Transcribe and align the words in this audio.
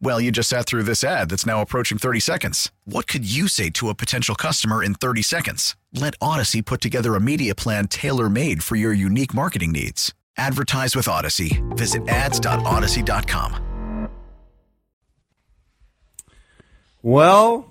Well, 0.00 0.20
you 0.20 0.30
just 0.30 0.48
sat 0.48 0.66
through 0.66 0.84
this 0.84 1.02
ad 1.02 1.30
that's 1.30 1.46
now 1.46 1.62
approaching 1.62 1.98
30 1.98 2.20
seconds. 2.20 2.70
What 2.84 3.06
could 3.06 3.30
you 3.30 3.48
say 3.48 3.70
to 3.70 3.88
a 3.88 3.94
potential 3.94 4.34
customer 4.34 4.82
in 4.82 4.94
30 4.94 5.22
seconds? 5.22 5.76
Let 5.92 6.14
Odyssey 6.20 6.62
put 6.62 6.80
together 6.80 7.14
a 7.14 7.20
media 7.20 7.54
plan 7.54 7.88
tailor 7.88 8.28
made 8.28 8.62
for 8.62 8.76
your 8.76 8.92
unique 8.92 9.34
marketing 9.34 9.72
needs. 9.72 10.14
Advertise 10.36 10.96
with 10.96 11.08
Odyssey. 11.08 11.62
Visit 11.70 12.08
ads.odyssey.com. 12.08 14.08
Well, 17.02 17.70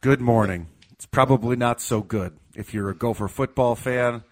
good 0.00 0.20
morning. 0.20 0.66
It's 0.90 1.06
probably 1.06 1.54
not 1.54 1.80
so 1.80 2.00
good 2.00 2.36
if 2.56 2.74
you're 2.74 2.90
a 2.90 2.94
Gopher 2.94 3.28
football 3.28 3.76
fan. 3.76 4.24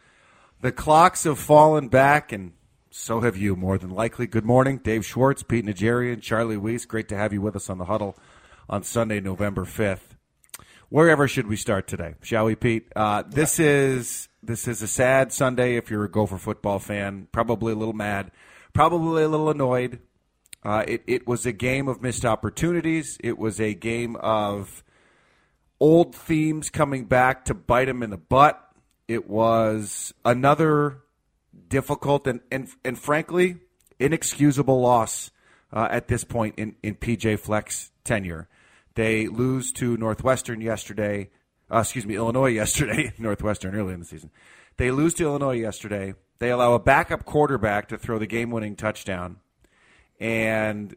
The 0.62 0.72
clocks 0.72 1.22
have 1.24 1.38
fallen 1.38 1.86
back, 1.86 2.32
and 2.32 2.52
so 2.96 3.20
have 3.20 3.36
you, 3.36 3.54
more 3.54 3.76
than 3.76 3.90
likely. 3.90 4.26
Good 4.26 4.46
morning, 4.46 4.78
Dave 4.78 5.04
Schwartz, 5.04 5.42
Pete 5.42 5.66
Najarian, 5.66 6.22
Charlie 6.22 6.56
Weiss. 6.56 6.86
Great 6.86 7.08
to 7.08 7.16
have 7.16 7.32
you 7.32 7.42
with 7.42 7.54
us 7.54 7.68
on 7.68 7.76
the 7.76 7.84
huddle 7.84 8.16
on 8.70 8.82
Sunday, 8.82 9.20
November 9.20 9.64
5th. 9.64 10.16
Wherever 10.88 11.28
should 11.28 11.46
we 11.46 11.56
start 11.56 11.86
today? 11.86 12.14
Shall 12.22 12.46
we, 12.46 12.54
Pete? 12.54 12.90
Uh, 12.96 13.22
this 13.28 13.58
is 13.60 14.28
this 14.42 14.66
is 14.66 14.80
a 14.80 14.88
sad 14.88 15.30
Sunday 15.32 15.76
if 15.76 15.90
you're 15.90 16.04
a 16.04 16.10
Gopher 16.10 16.38
football 16.38 16.78
fan. 16.78 17.28
Probably 17.32 17.74
a 17.74 17.76
little 17.76 17.94
mad, 17.94 18.30
probably 18.72 19.24
a 19.24 19.28
little 19.28 19.50
annoyed. 19.50 20.00
Uh, 20.62 20.84
it, 20.88 21.02
it 21.06 21.26
was 21.26 21.44
a 21.44 21.52
game 21.52 21.88
of 21.88 22.00
missed 22.00 22.24
opportunities. 22.24 23.18
It 23.22 23.36
was 23.36 23.60
a 23.60 23.74
game 23.74 24.16
of 24.16 24.82
old 25.80 26.14
themes 26.14 26.70
coming 26.70 27.04
back 27.04 27.44
to 27.44 27.54
bite 27.54 27.88
him 27.88 28.02
in 28.02 28.10
the 28.10 28.16
butt. 28.16 28.60
It 29.06 29.28
was 29.28 30.14
another 30.24 31.02
difficult 31.68 32.26
and, 32.26 32.40
and, 32.50 32.68
and 32.84 32.98
frankly, 32.98 33.58
inexcusable 33.98 34.80
loss 34.80 35.30
uh, 35.72 35.88
at 35.90 36.08
this 36.08 36.24
point 36.24 36.54
in, 36.56 36.76
in 36.82 36.94
PJ 36.94 37.38
Fleck's 37.38 37.90
tenure. 38.04 38.48
They 38.94 39.26
lose 39.26 39.72
to 39.72 39.96
Northwestern 39.96 40.60
yesterday. 40.60 41.30
Uh, 41.70 41.80
excuse 41.80 42.06
me, 42.06 42.16
Illinois 42.16 42.46
yesterday. 42.52 43.12
Northwestern 43.18 43.74
early 43.74 43.94
in 43.94 44.00
the 44.00 44.06
season. 44.06 44.30
They 44.76 44.90
lose 44.90 45.14
to 45.14 45.24
Illinois 45.24 45.58
yesterday. 45.58 46.14
They 46.38 46.50
allow 46.50 46.74
a 46.74 46.78
backup 46.78 47.24
quarterback 47.24 47.88
to 47.88 47.98
throw 47.98 48.18
the 48.18 48.26
game-winning 48.26 48.76
touchdown, 48.76 49.38
and 50.20 50.94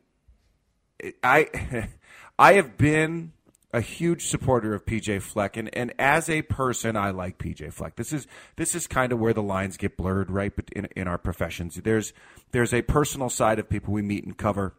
I, 1.24 1.90
I 2.40 2.54
have 2.54 2.78
been 2.78 3.32
a 3.72 3.82
huge 3.82 4.28
supporter 4.28 4.74
of 4.74 4.86
PJ 4.86 5.22
Fleck, 5.22 5.56
and, 5.56 5.70
and 5.76 5.94
as 6.00 6.30
a 6.30 6.42
person, 6.42 6.96
I 6.96 7.12
like 7.12 7.38
PJ 7.38 7.72
Fleck. 7.72 7.96
This 7.96 8.12
is 8.12 8.28
this 8.56 8.74
is 8.74 8.88
kind 8.88 9.12
of 9.12 9.20
where 9.20 9.34
the 9.34 9.44
lines 9.44 9.78
get 9.78 9.96
blurred, 9.96 10.32
right? 10.32 10.56
But 10.56 10.70
In 10.70 10.88
in 10.96 11.08
our 11.08 11.18
professions, 11.18 11.76
there's 11.76 12.14
there's 12.52 12.74
a 12.74 12.82
personal 12.82 13.30
side 13.30 13.60
of 13.60 13.70
people 13.70 13.94
we 13.94 14.02
meet 14.02 14.26
and 14.26 14.38
cover, 14.38 14.76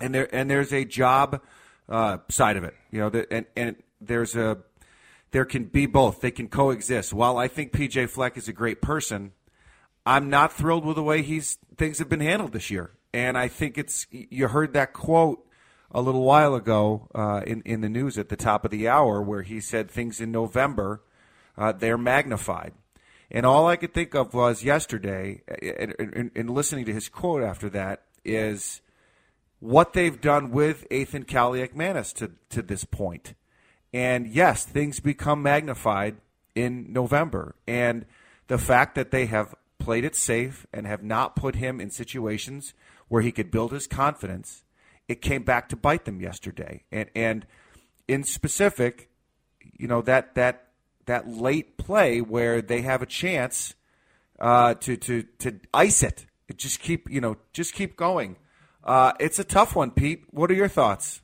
and 0.00 0.14
there 0.14 0.34
and 0.34 0.50
there's 0.50 0.72
a 0.72 0.84
job 0.84 1.42
uh, 1.88 2.18
side 2.30 2.56
of 2.56 2.64
it. 2.64 2.74
You 2.90 3.00
know, 3.00 3.10
the, 3.10 3.32
and 3.32 3.46
and 3.56 3.76
there's 4.00 4.34
a 4.36 4.58
there 5.30 5.44
can 5.44 5.64
be 5.64 5.86
both. 5.86 6.20
They 6.20 6.30
can 6.30 6.48
coexist. 6.48 7.12
While 7.12 7.36
I 7.36 7.48
think 7.48 7.72
PJ 7.72 8.08
Fleck 8.08 8.36
is 8.36 8.48
a 8.48 8.52
great 8.52 8.80
person, 8.80 9.32
I'm 10.06 10.30
not 10.30 10.52
thrilled 10.52 10.84
with 10.84 10.96
the 10.96 11.02
way 11.02 11.22
he's 11.22 11.58
things 11.76 11.98
have 11.98 12.08
been 12.08 12.20
handled 12.20 12.52
this 12.52 12.70
year. 12.70 12.92
And 13.12 13.36
I 13.36 13.48
think 13.48 13.78
it's 13.78 14.06
you 14.10 14.48
heard 14.48 14.74
that 14.74 14.92
quote 14.92 15.46
a 15.90 16.00
little 16.00 16.22
while 16.22 16.54
ago 16.54 17.08
uh, 17.14 17.42
in 17.46 17.62
in 17.62 17.80
the 17.80 17.88
news 17.88 18.18
at 18.18 18.28
the 18.28 18.36
top 18.36 18.64
of 18.64 18.70
the 18.70 18.88
hour 18.88 19.22
where 19.22 19.42
he 19.42 19.60
said 19.60 19.90
things 19.90 20.20
in 20.20 20.30
November 20.30 21.02
uh, 21.58 21.72
they're 21.72 21.98
magnified. 21.98 22.72
And 23.30 23.44
all 23.44 23.66
I 23.66 23.76
could 23.76 23.92
think 23.92 24.14
of 24.14 24.32
was 24.32 24.64
yesterday, 24.64 25.42
and 25.60 26.48
listening 26.48 26.86
to 26.86 26.94
his 26.94 27.10
quote 27.10 27.42
after 27.42 27.68
that, 27.70 28.04
is 28.24 28.80
what 29.60 29.92
they've 29.92 30.20
done 30.20 30.50
with 30.50 30.88
Athan 30.90 31.26
Kaliakmanis 31.26 32.14
to, 32.14 32.30
to 32.50 32.62
this 32.62 32.84
point. 32.84 33.34
And 33.92 34.26
yes, 34.28 34.64
things 34.64 35.00
become 35.00 35.42
magnified 35.42 36.16
in 36.54 36.92
November. 36.92 37.54
And 37.66 38.06
the 38.46 38.58
fact 38.58 38.94
that 38.94 39.10
they 39.10 39.26
have 39.26 39.54
played 39.78 40.04
it 40.04 40.14
safe 40.14 40.66
and 40.72 40.86
have 40.86 41.02
not 41.02 41.36
put 41.36 41.56
him 41.56 41.80
in 41.80 41.90
situations 41.90 42.72
where 43.08 43.22
he 43.22 43.32
could 43.32 43.50
build 43.50 43.72
his 43.72 43.86
confidence 43.86 44.64
it 45.08 45.22
came 45.22 45.42
back 45.42 45.68
to 45.70 45.76
bite 45.76 46.04
them 46.04 46.20
yesterday. 46.20 46.84
And 46.92 47.10
and 47.14 47.46
in 48.06 48.24
specific, 48.24 49.10
you 49.60 49.88
know 49.88 50.02
that 50.02 50.34
that 50.34 50.68
that 51.06 51.28
late 51.28 51.76
play 51.78 52.20
where 52.20 52.62
they 52.62 52.82
have 52.82 53.02
a 53.02 53.06
chance 53.06 53.74
uh, 54.38 54.74
to 54.74 54.96
to 54.96 55.22
to 55.40 55.60
ice 55.74 56.02
it. 56.02 56.26
Just 56.56 56.80
keep 56.80 57.10
you 57.10 57.20
know 57.20 57.36
just 57.52 57.74
keep 57.74 57.96
going. 57.96 58.36
Uh, 58.84 59.12
it's 59.18 59.38
a 59.38 59.44
tough 59.44 59.74
one, 59.74 59.90
Pete. 59.90 60.24
What 60.30 60.50
are 60.50 60.54
your 60.54 60.68
thoughts? 60.68 61.20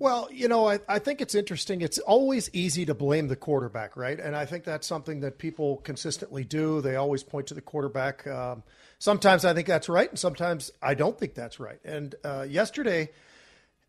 Well, 0.00 0.28
you 0.32 0.48
know, 0.48 0.68
I, 0.68 0.80
I 0.88 0.98
think 0.98 1.20
it's 1.20 1.36
interesting. 1.36 1.80
It's 1.80 1.98
always 2.00 2.50
easy 2.52 2.84
to 2.86 2.94
blame 2.94 3.28
the 3.28 3.36
quarterback, 3.36 3.96
right? 3.96 4.18
And 4.18 4.34
I 4.34 4.44
think 4.44 4.64
that's 4.64 4.86
something 4.86 5.20
that 5.20 5.38
people 5.38 5.78
consistently 5.78 6.42
do. 6.42 6.80
They 6.80 6.96
always 6.96 7.22
point 7.22 7.46
to 7.46 7.54
the 7.54 7.60
quarterback. 7.60 8.26
Um, 8.26 8.64
sometimes 9.04 9.44
I 9.44 9.52
think 9.52 9.66
that's 9.66 9.90
right, 9.90 10.08
and 10.08 10.18
sometimes 10.18 10.70
I 10.80 10.94
don't 10.94 11.18
think 11.18 11.34
that's 11.34 11.60
right. 11.60 11.78
And 11.84 12.14
uh, 12.24 12.46
yesterday, 12.48 13.10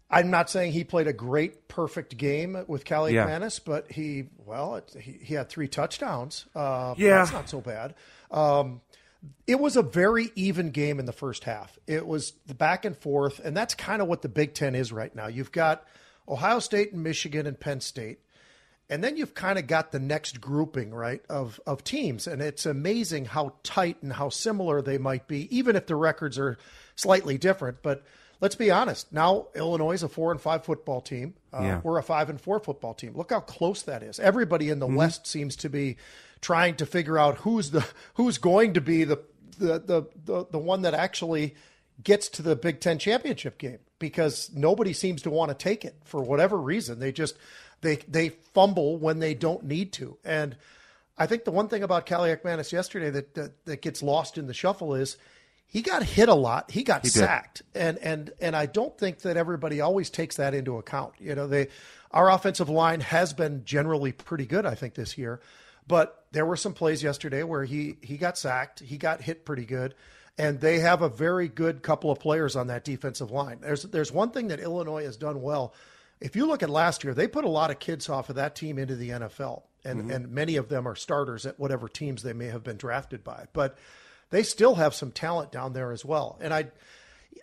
I'm 0.09 0.29
not 0.29 0.49
saying 0.49 0.73
he 0.73 0.83
played 0.83 1.07
a 1.07 1.13
great, 1.13 1.69
perfect 1.69 2.17
game 2.17 2.65
with 2.67 2.83
Cali 2.83 3.15
yeah. 3.15 3.25
Manis, 3.25 3.59
but 3.59 3.89
he, 3.89 4.25
well, 4.45 4.75
it, 4.75 4.93
he, 4.99 5.13
he, 5.21 5.33
had 5.33 5.47
three 5.47 5.69
touchdowns. 5.69 6.45
Uh, 6.53 6.95
yeah. 6.97 7.19
That's 7.19 7.31
not 7.31 7.49
so 7.49 7.61
bad. 7.61 7.95
Um, 8.29 8.81
it 9.47 9.57
was 9.57 9.77
a 9.77 9.81
very 9.81 10.31
even 10.35 10.71
game 10.71 10.99
in 10.99 11.05
the 11.05 11.13
first 11.13 11.45
half. 11.45 11.79
It 11.87 12.05
was 12.05 12.33
the 12.45 12.53
back 12.53 12.83
and 12.83 12.95
forth, 12.95 13.39
and 13.39 13.55
that's 13.55 13.73
kind 13.73 14.01
of 14.01 14.09
what 14.09 14.21
the 14.21 14.29
Big 14.29 14.53
Ten 14.53 14.75
is 14.75 14.91
right 14.91 15.15
now. 15.15 15.27
You've 15.27 15.53
got 15.53 15.85
Ohio 16.27 16.59
State 16.59 16.91
and 16.91 17.03
Michigan 17.03 17.47
and 17.47 17.57
Penn 17.57 17.79
State. 17.79 18.19
And 18.89 19.03
then 19.03 19.17
you've 19.17 19.33
kind 19.33 19.57
of 19.57 19.65
got 19.65 19.91
the 19.91 19.99
next 19.99 20.39
grouping, 20.39 20.93
right, 20.93 21.21
of, 21.27 21.59
of 21.65 21.83
teams. 21.83 22.27
And 22.27 22.41
it's 22.41 22.65
amazing 22.65 23.25
how 23.25 23.53
tight 23.63 23.97
and 24.03 24.13
how 24.13 24.29
similar 24.29 24.81
they 24.81 24.97
might 24.97 25.27
be, 25.27 25.55
even 25.55 25.75
if 25.75 25.87
the 25.87 25.95
records 25.95 26.37
are 26.37 26.57
slightly 26.95 27.37
different. 27.37 27.81
But 27.81 28.03
let's 28.41 28.55
be 28.55 28.71
honest. 28.71 29.11
Now 29.11 29.47
Illinois 29.55 29.93
is 29.93 30.03
a 30.03 30.09
four 30.09 30.31
and 30.31 30.39
five 30.39 30.65
football 30.65 31.01
team. 31.01 31.33
Uh, 31.53 31.61
yeah. 31.61 31.81
We're 31.83 31.97
a 31.97 32.03
five 32.03 32.29
and 32.29 32.39
four 32.39 32.59
football 32.59 32.93
team. 32.93 33.15
Look 33.15 33.31
how 33.31 33.39
close 33.39 33.81
that 33.83 34.03
is. 34.03 34.19
Everybody 34.19 34.69
in 34.69 34.79
the 34.79 34.87
mm-hmm. 34.87 34.95
West 34.95 35.27
seems 35.27 35.55
to 35.57 35.69
be 35.69 35.97
trying 36.41 36.75
to 36.75 36.85
figure 36.85 37.17
out 37.17 37.37
who's 37.37 37.71
the 37.71 37.85
who's 38.15 38.37
going 38.37 38.73
to 38.73 38.81
be 38.81 39.03
the 39.03 39.19
the 39.57 39.79
the 39.79 40.03
the, 40.25 40.45
the 40.51 40.59
one 40.59 40.83
that 40.83 40.93
actually 40.93 41.55
gets 42.03 42.29
to 42.29 42.41
the 42.41 42.55
Big 42.55 42.81
Ten 42.81 42.99
championship 42.99 43.57
game 43.57 43.79
because 43.99 44.51
nobody 44.53 44.93
seems 44.93 45.21
to 45.21 45.29
want 45.29 45.49
to 45.49 45.55
take 45.55 45.85
it 45.85 45.95
for 46.03 46.21
whatever 46.21 46.57
reason. 46.57 46.99
They 46.99 47.11
just 47.11 47.37
they 47.85 47.97
they 48.07 48.29
fumble 48.29 48.97
when 48.97 49.19
they 49.19 49.33
don't 49.35 49.63
need 49.63 49.93
to. 49.93 50.17
And 50.25 50.57
I 51.17 51.27
think 51.27 51.45
the 51.45 51.51
one 51.51 51.69
thing 51.69 51.83
about 51.83 52.05
Kaliakmanis 52.05 52.71
yesterday 52.71 53.11
that, 53.11 53.35
that, 53.35 53.65
that 53.65 53.81
gets 53.81 54.03
lost 54.03 54.37
in 54.37 54.47
the 54.47 54.53
shuffle 54.53 54.95
is 54.95 55.17
he 55.67 55.81
got 55.81 56.03
hit 56.03 56.27
a 56.27 56.33
lot. 56.33 56.71
He 56.71 56.83
got 56.83 57.03
he 57.03 57.09
sacked, 57.09 57.61
and 57.73 57.97
and 57.99 58.31
and 58.41 58.55
I 58.55 58.65
don't 58.65 58.97
think 58.97 59.19
that 59.19 59.37
everybody 59.37 59.81
always 59.81 60.09
takes 60.09 60.37
that 60.37 60.53
into 60.53 60.77
account. 60.77 61.13
You 61.19 61.35
know, 61.35 61.47
they 61.47 61.67
our 62.11 62.31
offensive 62.31 62.69
line 62.69 63.01
has 63.01 63.33
been 63.33 63.63
generally 63.65 64.11
pretty 64.11 64.45
good, 64.45 64.65
I 64.65 64.75
think, 64.75 64.95
this 64.95 65.17
year. 65.17 65.41
But 65.87 66.25
there 66.31 66.45
were 66.45 66.55
some 66.55 66.73
plays 66.73 67.03
yesterday 67.03 67.43
where 67.43 67.63
he 67.63 67.97
he 68.01 68.17
got 68.17 68.37
sacked, 68.37 68.79
he 68.79 68.97
got 68.97 69.21
hit 69.21 69.45
pretty 69.45 69.65
good, 69.65 69.93
and 70.37 70.59
they 70.59 70.79
have 70.79 71.01
a 71.01 71.09
very 71.09 71.47
good 71.47 71.83
couple 71.83 72.09
of 72.09 72.19
players 72.19 72.55
on 72.55 72.67
that 72.67 72.83
defensive 72.83 73.31
line. 73.31 73.59
There's 73.61 73.83
there's 73.83 74.11
one 74.11 74.31
thing 74.31 74.47
that 74.47 74.59
Illinois 74.59 75.03
has 75.03 75.17
done 75.17 75.41
well 75.41 75.73
if 76.21 76.35
you 76.35 76.45
look 76.45 76.63
at 76.63 76.69
last 76.69 77.03
year, 77.03 77.13
they 77.13 77.27
put 77.27 77.45
a 77.45 77.49
lot 77.49 77.71
of 77.71 77.79
kids 77.79 78.09
off 78.09 78.29
of 78.29 78.35
that 78.35 78.55
team 78.55 78.77
into 78.79 78.95
the 78.95 79.09
NFL, 79.09 79.63
and 79.83 80.01
Mm-hmm. 80.01 80.11
and 80.11 80.31
many 80.31 80.55
of 80.55 80.69
them 80.69 80.87
are 80.87 80.95
starters 80.95 81.45
at 81.45 81.59
whatever 81.59 81.87
teams 81.87 82.23
they 82.23 82.33
may 82.33 82.47
have 82.47 82.63
been 82.63 82.77
drafted 82.77 83.23
by, 83.23 83.45
but 83.53 83.77
they 84.31 84.41
still 84.43 84.75
have 84.75 84.95
some 84.95 85.11
talent 85.11 85.51
down 85.51 85.73
there 85.73 85.91
as 85.91 86.03
well. 86.03 86.37
And 86.41 86.53
I, 86.53 86.67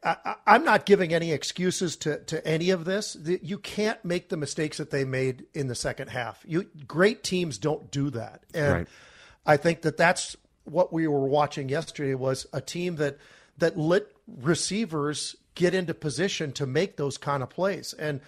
I 0.02 0.34
I'm 0.46 0.64
not 0.64 0.84
giving 0.86 1.14
any 1.14 1.32
excuses 1.32 1.96
to 1.98 2.18
to 2.24 2.44
any 2.46 2.70
of 2.70 2.84
this. 2.84 3.16
You 3.24 3.58
can't 3.58 4.04
make 4.04 4.28
the 4.28 4.36
mistakes 4.36 4.78
that 4.78 4.90
they 4.90 5.04
made 5.04 5.44
in 5.54 5.68
the 5.68 5.74
second 5.76 6.08
half. 6.08 6.42
You 6.46 6.66
great 6.88 7.22
teams 7.22 7.58
don't 7.58 7.90
do 7.90 8.10
that, 8.10 8.42
and 8.52 8.72
Right. 8.72 8.88
I 9.46 9.56
think 9.56 9.82
that 9.82 9.96
that's 9.96 10.36
what 10.64 10.92
we 10.92 11.06
were 11.06 11.26
watching 11.26 11.68
yesterday 11.68 12.14
was 12.14 12.46
a 12.52 12.60
team 12.60 12.96
that 12.96 13.18
that 13.58 13.76
let 13.78 14.06
receivers 14.26 15.36
get 15.54 15.74
into 15.74 15.94
position 15.94 16.52
to 16.52 16.66
make 16.66 16.96
those 16.96 17.18
kind 17.18 17.42
of 17.42 17.50
plays. 17.50 17.92
And 17.92 18.20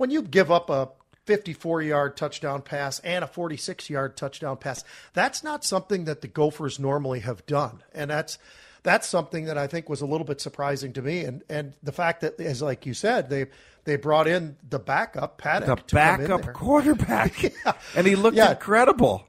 when 0.00 0.10
you 0.10 0.22
give 0.22 0.50
up 0.50 0.70
a 0.70 0.88
54 1.26 1.82
yard 1.82 2.16
touchdown 2.16 2.62
pass 2.62 2.98
and 3.00 3.22
a 3.22 3.26
46 3.26 3.90
yard 3.90 4.16
touchdown 4.16 4.56
pass, 4.56 4.82
that's 5.12 5.44
not 5.44 5.62
something 5.62 6.06
that 6.06 6.22
the 6.22 6.26
Gophers 6.28 6.78
normally 6.80 7.20
have 7.20 7.44
done. 7.44 7.82
And 7.94 8.10
that's 8.10 8.38
that's 8.82 9.06
something 9.06 9.44
that 9.44 9.58
I 9.58 9.66
think 9.66 9.90
was 9.90 10.00
a 10.00 10.06
little 10.06 10.24
bit 10.24 10.40
surprising 10.40 10.94
to 10.94 11.02
me. 11.02 11.20
And 11.24 11.42
and 11.50 11.74
the 11.82 11.92
fact 11.92 12.22
that, 12.22 12.40
as 12.40 12.62
like 12.62 12.86
you 12.86 12.94
said, 12.94 13.28
they 13.28 13.46
they 13.84 13.96
brought 13.96 14.26
in 14.26 14.56
the 14.66 14.78
backup 14.78 15.36
Paddock, 15.36 15.68
The 15.68 15.84
to 15.88 15.96
come 15.96 16.20
in 16.22 16.26
backup 16.28 16.54
quarterback. 16.54 17.52
And 17.94 18.06
he 18.06 18.16
looked 18.16 18.38
Yeah. 18.38 18.52
incredible. 18.52 19.26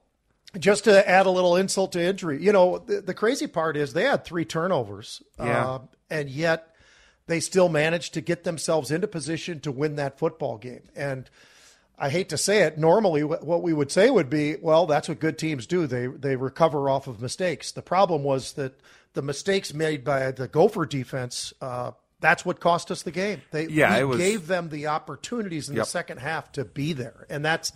just 0.57 0.85
to 0.85 1.07
add 1.09 1.25
a 1.25 1.29
little 1.29 1.57
insult 1.57 1.91
to 1.94 2.01
injury, 2.01 2.41
you 2.41 2.51
know, 2.53 2.77
the, 2.77 3.01
the 3.01 3.13
crazy 3.13 3.47
part 3.47 3.75
is 3.75 3.91
they 3.94 4.03
had 4.03 4.24
three 4.25 4.45
turnovers, 4.45 5.21
Yeah. 5.38 5.65
uh, 5.69 5.79
and 6.09 6.29
yet 6.29 6.70
they 7.31 7.39
still 7.39 7.69
managed 7.69 8.13
to 8.15 8.21
get 8.21 8.43
themselves 8.43 8.91
into 8.91 9.07
position 9.07 9.59
to 9.61 9.71
win 9.71 9.95
that 9.95 10.19
football 10.19 10.57
game. 10.57 10.83
And 10.95 11.29
I 11.97 12.09
hate 12.09 12.29
to 12.29 12.37
say 12.37 12.63
it, 12.63 12.77
normally 12.77 13.23
what 13.23 13.61
we 13.63 13.73
would 13.73 13.91
say 13.91 14.09
would 14.09 14.29
be, 14.29 14.57
well, 14.61 14.85
that's 14.87 15.07
what 15.07 15.19
good 15.19 15.37
teams 15.37 15.65
do. 15.65 15.87
They 15.87 16.07
they 16.07 16.35
recover 16.35 16.89
off 16.89 17.07
of 17.07 17.21
mistakes. 17.21 17.71
The 17.71 17.81
problem 17.81 18.23
was 18.23 18.53
that 18.53 18.73
the 19.13 19.21
mistakes 19.21 19.73
made 19.73 20.03
by 20.03 20.31
the 20.31 20.47
Gopher 20.47 20.85
defense. 20.85 21.53
Uh, 21.61 21.91
that's 22.19 22.43
what 22.45 22.59
cost 22.59 22.91
us 22.91 23.01
the 23.03 23.11
game. 23.11 23.41
They 23.51 23.67
Yeah, 23.67 24.03
was- 24.03 24.17
gave 24.17 24.47
them 24.47 24.69
the 24.69 24.87
opportunities 24.87 25.69
in 25.69 25.75
Yep. 25.75 25.85
the 25.85 25.89
second 25.89 26.17
half 26.19 26.51
to 26.53 26.65
be 26.65 26.93
there, 26.93 27.25
and 27.29 27.43
that's 27.45 27.71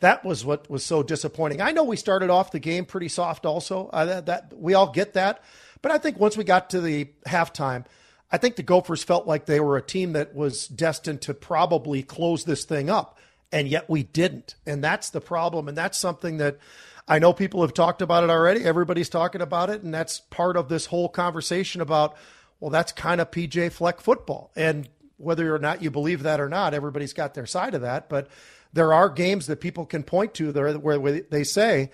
that 0.00 0.24
was 0.24 0.44
what 0.44 0.68
was 0.70 0.84
so 0.84 1.02
disappointing. 1.02 1.60
I 1.62 1.72
know 1.72 1.84
we 1.84 1.96
started 1.96 2.30
off 2.30 2.50
the 2.52 2.58
game 2.60 2.84
pretty 2.84 3.08
soft, 3.08 3.44
also 3.46 3.88
uh, 3.92 4.04
that, 4.04 4.26
that 4.26 4.52
we 4.56 4.74
all 4.74 4.90
get 4.92 5.14
that, 5.14 5.42
but 5.82 5.90
I 5.92 5.98
think 5.98 6.18
once 6.20 6.36
we 6.36 6.44
got 6.44 6.70
to 6.70 6.80
the 6.80 7.08
halftime, 7.26 7.86
I 8.34 8.36
think 8.36 8.56
the 8.56 8.64
Gophers 8.64 9.04
felt 9.04 9.28
like 9.28 9.46
they 9.46 9.60
were 9.60 9.76
a 9.76 9.82
team 9.82 10.14
that 10.14 10.34
was 10.34 10.66
destined 10.66 11.22
to 11.22 11.34
probably 11.34 12.02
close 12.02 12.42
this 12.42 12.64
thing 12.64 12.90
up, 12.90 13.16
and 13.52 13.68
yet 13.68 13.88
we 13.88 14.02
didn't, 14.02 14.56
and 14.66 14.82
that's 14.82 15.10
the 15.10 15.20
problem, 15.20 15.68
and 15.68 15.78
that's 15.78 15.96
something 15.96 16.38
that. 16.38 16.58
I 17.06 17.20
know 17.20 17.32
people 17.32 17.60
have 17.60 17.74
talked 17.74 18.02
about 18.02 18.24
it 18.24 18.30
already. 18.30 18.64
Everybody's 18.64 19.08
talking 19.10 19.40
about 19.40 19.70
it, 19.70 19.82
and 19.82 19.94
that's 19.94 20.18
part 20.18 20.56
of 20.56 20.68
this 20.68 20.86
whole 20.86 21.08
conversation 21.08 21.80
about 21.80 22.16
well, 22.58 22.70
that's 22.70 22.90
kind 22.90 23.20
of 23.20 23.30
PJ 23.30 23.70
Fleck 23.70 24.00
football. 24.00 24.50
And 24.56 24.88
whether 25.16 25.54
or 25.54 25.60
not 25.60 25.82
you 25.82 25.92
believe 25.92 26.24
that 26.24 26.40
or 26.40 26.48
not, 26.48 26.74
everybody's 26.74 27.12
got 27.12 27.34
their 27.34 27.46
side 27.46 27.74
of 27.74 27.82
that. 27.82 28.08
But 28.08 28.28
there 28.72 28.92
are 28.92 29.10
games 29.10 29.46
that 29.46 29.60
people 29.60 29.86
can 29.86 30.02
point 30.02 30.34
to 30.34 30.50
there 30.50 30.72
where 30.78 30.98
where 30.98 31.20
they 31.20 31.44
say, 31.44 31.92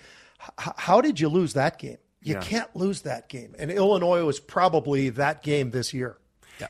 "How 0.57 1.01
did 1.01 1.19
you 1.19 1.29
lose 1.29 1.53
that 1.53 1.77
game? 1.77 1.97
You 2.21 2.37
can't 2.37 2.75
lose 2.75 3.01
that 3.01 3.29
game." 3.29 3.53
And 3.59 3.69
Illinois 3.69 4.23
was 4.23 4.39
probably 4.39 5.09
that 5.09 5.43
game 5.43 5.69
this 5.69 5.93
year. 5.93 6.17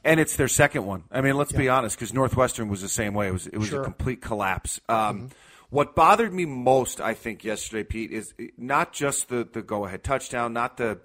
And 0.05 0.19
it's 0.19 0.35
their 0.37 0.47
second 0.47 0.85
one. 0.85 1.03
I 1.11 1.21
mean, 1.21 1.35
let's 1.35 1.51
be 1.51 1.67
honest, 1.67 1.97
because 1.97 2.13
Northwestern 2.13 2.69
was 2.69 2.81
the 2.81 2.89
same 2.89 3.13
way. 3.13 3.27
It 3.27 3.33
was 3.33 3.47
it 3.47 3.57
was 3.57 3.69
Sure. 3.69 3.81
a 3.81 3.83
complete 3.83 4.21
collapse. 4.21 4.79
Um, 4.87 5.29
What 5.69 5.95
bothered 5.95 6.33
me 6.33 6.43
most, 6.43 6.99
I 6.99 7.13
think, 7.13 7.45
yesterday, 7.45 7.83
Pete, 7.85 8.11
is 8.11 8.33
not 8.57 8.91
just 8.93 9.29
the 9.29 9.47
the 9.49 9.61
go 9.61 9.85
ahead 9.85 10.03
touchdown, 10.03 10.51
not 10.53 10.77
the 10.77 10.99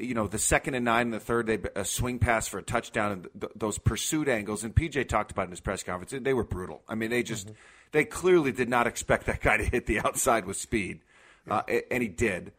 you 0.00 0.14
know 0.14 0.26
the 0.28 0.38
second 0.38 0.74
and 0.74 0.84
nine 0.84 1.06
and 1.08 1.12
the 1.12 1.20
third 1.20 1.46
they 1.46 1.58
a 1.74 1.84
swing 1.84 2.18
pass 2.18 2.46
for 2.48 2.58
a 2.58 2.62
touchdown 2.62 3.12
and 3.12 3.28
th- 3.40 3.52
those 3.56 3.78
pursuit 3.78 4.28
angles. 4.28 4.62
And 4.64 4.74
PJ 4.74 5.08
talked 5.08 5.30
about 5.32 5.44
in 5.46 5.50
his 5.50 5.60
press 5.60 5.82
conference. 5.82 6.12
They 6.24 6.34
were 6.34 6.44
brutal. 6.44 6.82
I 6.88 6.94
mean, 6.94 7.10
they 7.10 7.22
just 7.24 7.50
they 7.92 8.04
clearly 8.04 8.52
did 8.52 8.68
not 8.68 8.86
expect 8.86 9.26
that 9.26 9.40
guy 9.40 9.56
to 9.56 9.64
hit 9.64 9.86
the 9.86 9.98
outside 10.00 10.44
with 10.46 10.56
speed, 10.56 11.00
uh, 11.48 11.62
and 11.90 12.02
he 12.02 12.08
did. 12.08 12.52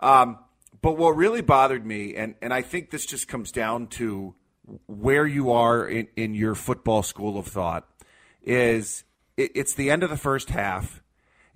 Um, 0.00 0.38
but 0.82 0.96
what 0.96 1.16
really 1.16 1.42
bothered 1.42 1.84
me, 1.84 2.14
and, 2.16 2.34
and 2.40 2.54
I 2.54 2.62
think 2.62 2.90
this 2.90 3.04
just 3.04 3.28
comes 3.28 3.52
down 3.52 3.86
to 3.88 4.34
where 4.86 5.26
you 5.26 5.52
are 5.52 5.86
in, 5.86 6.08
in 6.16 6.34
your 6.34 6.54
football 6.54 7.02
school 7.02 7.38
of 7.38 7.46
thought, 7.46 7.88
is 8.42 9.04
it, 9.36 9.52
it's 9.54 9.74
the 9.74 9.90
end 9.90 10.02
of 10.02 10.10
the 10.10 10.16
first 10.16 10.50
half. 10.50 11.02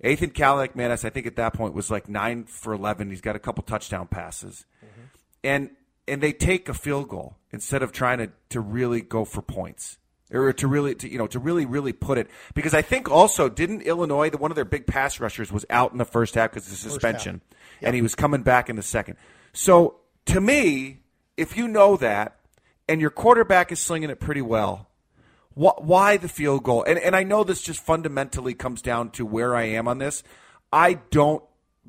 Ethan 0.03 0.31
Kalanick, 0.31 0.75
man, 0.75 0.91
I 0.91 0.95
think 0.95 1.25
at 1.25 1.37
that 1.37 1.53
point 1.53 1.73
was 1.73 1.89
like 1.89 2.09
nine 2.09 2.43
for 2.43 2.73
eleven. 2.73 3.09
He's 3.09 3.21
got 3.21 3.35
a 3.35 3.39
couple 3.39 3.63
touchdown 3.63 4.07
passes, 4.07 4.65
mm-hmm. 4.83 5.01
and 5.43 5.69
and 6.07 6.21
they 6.21 6.33
take 6.33 6.69
a 6.69 6.73
field 6.73 7.09
goal 7.09 7.37
instead 7.51 7.81
of 7.81 7.91
trying 7.91 8.19
to, 8.19 8.29
to 8.49 8.59
really 8.59 9.01
go 9.01 9.25
for 9.25 9.41
points 9.41 9.97
or 10.31 10.53
to 10.53 10.67
really 10.67 10.95
to, 10.95 11.11
you 11.11 11.17
know 11.17 11.27
to 11.27 11.39
really 11.39 11.65
really 11.65 11.93
put 11.93 12.17
it 12.17 12.27
because 12.53 12.73
I 12.73 12.81
think 12.81 13.09
also 13.09 13.49
didn't 13.49 13.81
Illinois 13.83 14.29
the 14.29 14.37
one 14.37 14.51
of 14.51 14.55
their 14.55 14.65
big 14.65 14.87
pass 14.87 15.19
rushers 15.19 15.51
was 15.51 15.65
out 15.69 15.91
in 15.91 15.97
the 15.97 16.05
first 16.05 16.35
half 16.35 16.51
because 16.51 16.65
of 16.65 16.71
the 16.71 16.77
suspension 16.77 17.41
and 17.81 17.95
he 17.95 18.01
was 18.01 18.15
coming 18.15 18.41
back 18.41 18.69
in 18.69 18.75
the 18.75 18.81
second. 18.81 19.17
So 19.53 19.97
to 20.27 20.41
me, 20.41 20.99
if 21.37 21.57
you 21.57 21.67
know 21.67 21.97
that 21.97 22.39
and 22.87 23.01
your 23.01 23.09
quarterback 23.09 23.71
is 23.71 23.79
slinging 23.79 24.09
it 24.09 24.19
pretty 24.19 24.41
well, 24.41 24.89
wh- 25.53 25.79
why 25.81 26.17
the 26.17 26.29
field 26.29 26.63
goal? 26.63 26.83
And 26.83 26.99
and 26.99 27.15
I 27.15 27.23
know 27.23 27.43
this 27.43 27.61
just 27.61 27.79
fundamentally 27.79 28.53
comes 28.53 28.81
down 28.81 29.11
to 29.11 29.25
where 29.25 29.55
I 29.55 29.63
am 29.63 29.87
on 29.87 29.97
this. 29.97 30.23
I 30.71 30.95
don't 31.11 31.43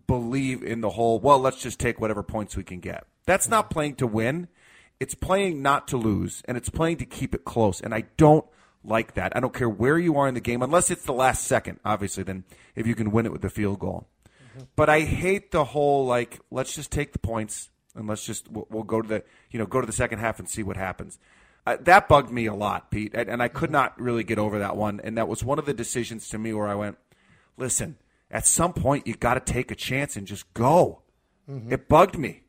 believe 0.06 0.62
in 0.62 0.80
the 0.80 0.90
whole, 0.90 1.18
well, 1.18 1.38
let's 1.38 1.60
just 1.60 1.80
take 1.80 2.00
whatever 2.00 2.22
points 2.22 2.56
we 2.56 2.64
can 2.64 2.80
get. 2.80 3.06
That's 3.26 3.48
not 3.48 3.70
playing 3.70 3.96
to 3.96 4.06
win. 4.06 4.48
It's 5.00 5.14
playing 5.14 5.62
not 5.62 5.88
to 5.88 5.96
lose, 5.96 6.42
and 6.46 6.56
it's 6.56 6.68
playing 6.68 6.98
to 6.98 7.06
keep 7.06 7.34
it 7.34 7.44
close. 7.44 7.80
And 7.80 7.94
I 7.94 8.04
don't 8.16 8.44
like 8.84 9.14
that. 9.14 9.36
I 9.36 9.40
don't 9.40 9.52
care 9.52 9.68
where 9.68 9.98
you 9.98 10.16
are 10.16 10.28
in 10.28 10.34
the 10.34 10.40
game, 10.40 10.62
unless 10.62 10.90
it's 10.90 11.04
the 11.04 11.12
last 11.12 11.44
second, 11.44 11.80
obviously, 11.84 12.22
then 12.22 12.44
if 12.74 12.86
you 12.86 12.94
can 12.94 13.10
win 13.10 13.26
it 13.26 13.32
with 13.32 13.42
the 13.42 13.50
field 13.50 13.80
goal. 13.80 14.08
But 14.74 14.88
I 14.88 15.00
hate 15.00 15.50
the 15.50 15.64
whole, 15.64 16.06
like, 16.06 16.40
let's 16.50 16.74
just 16.74 16.90
take 16.90 17.12
the 17.12 17.18
points 17.18 17.70
and 17.96 18.06
let's 18.06 18.24
just, 18.24 18.50
we'll, 18.50 18.66
we'll 18.70 18.82
go 18.82 19.02
to 19.02 19.08
the, 19.08 19.24
you 19.50 19.58
know, 19.58 19.66
go 19.66 19.80
to 19.80 19.86
the 19.86 19.92
second 19.92 20.18
half 20.18 20.38
and 20.38 20.48
see 20.48 20.62
what 20.62 20.76
happens. 20.76 21.18
Uh, 21.66 21.76
that 21.80 22.08
bugged 22.08 22.30
me 22.30 22.46
a 22.46 22.54
lot, 22.54 22.90
Pete, 22.90 23.12
and, 23.14 23.28
and 23.28 23.42
I 23.42 23.48
could 23.48 23.70
not 23.70 24.00
really 24.00 24.22
get 24.22 24.38
over 24.38 24.58
that 24.60 24.76
one. 24.76 25.00
And 25.02 25.18
that 25.18 25.26
was 25.26 25.42
one 25.42 25.58
of 25.58 25.66
the 25.66 25.74
decisions 25.74 26.28
to 26.28 26.38
me 26.38 26.52
where 26.52 26.68
I 26.68 26.74
went, 26.74 26.98
listen, 27.56 27.96
at 28.30 28.46
some 28.46 28.72
point 28.72 29.06
you 29.06 29.14
got 29.14 29.34
to 29.34 29.40
take 29.40 29.70
a 29.70 29.74
chance 29.74 30.16
and 30.16 30.26
just 30.26 30.52
go. 30.54 31.02
It 31.70 31.88
bugged 31.88 32.18
me. 32.18 32.42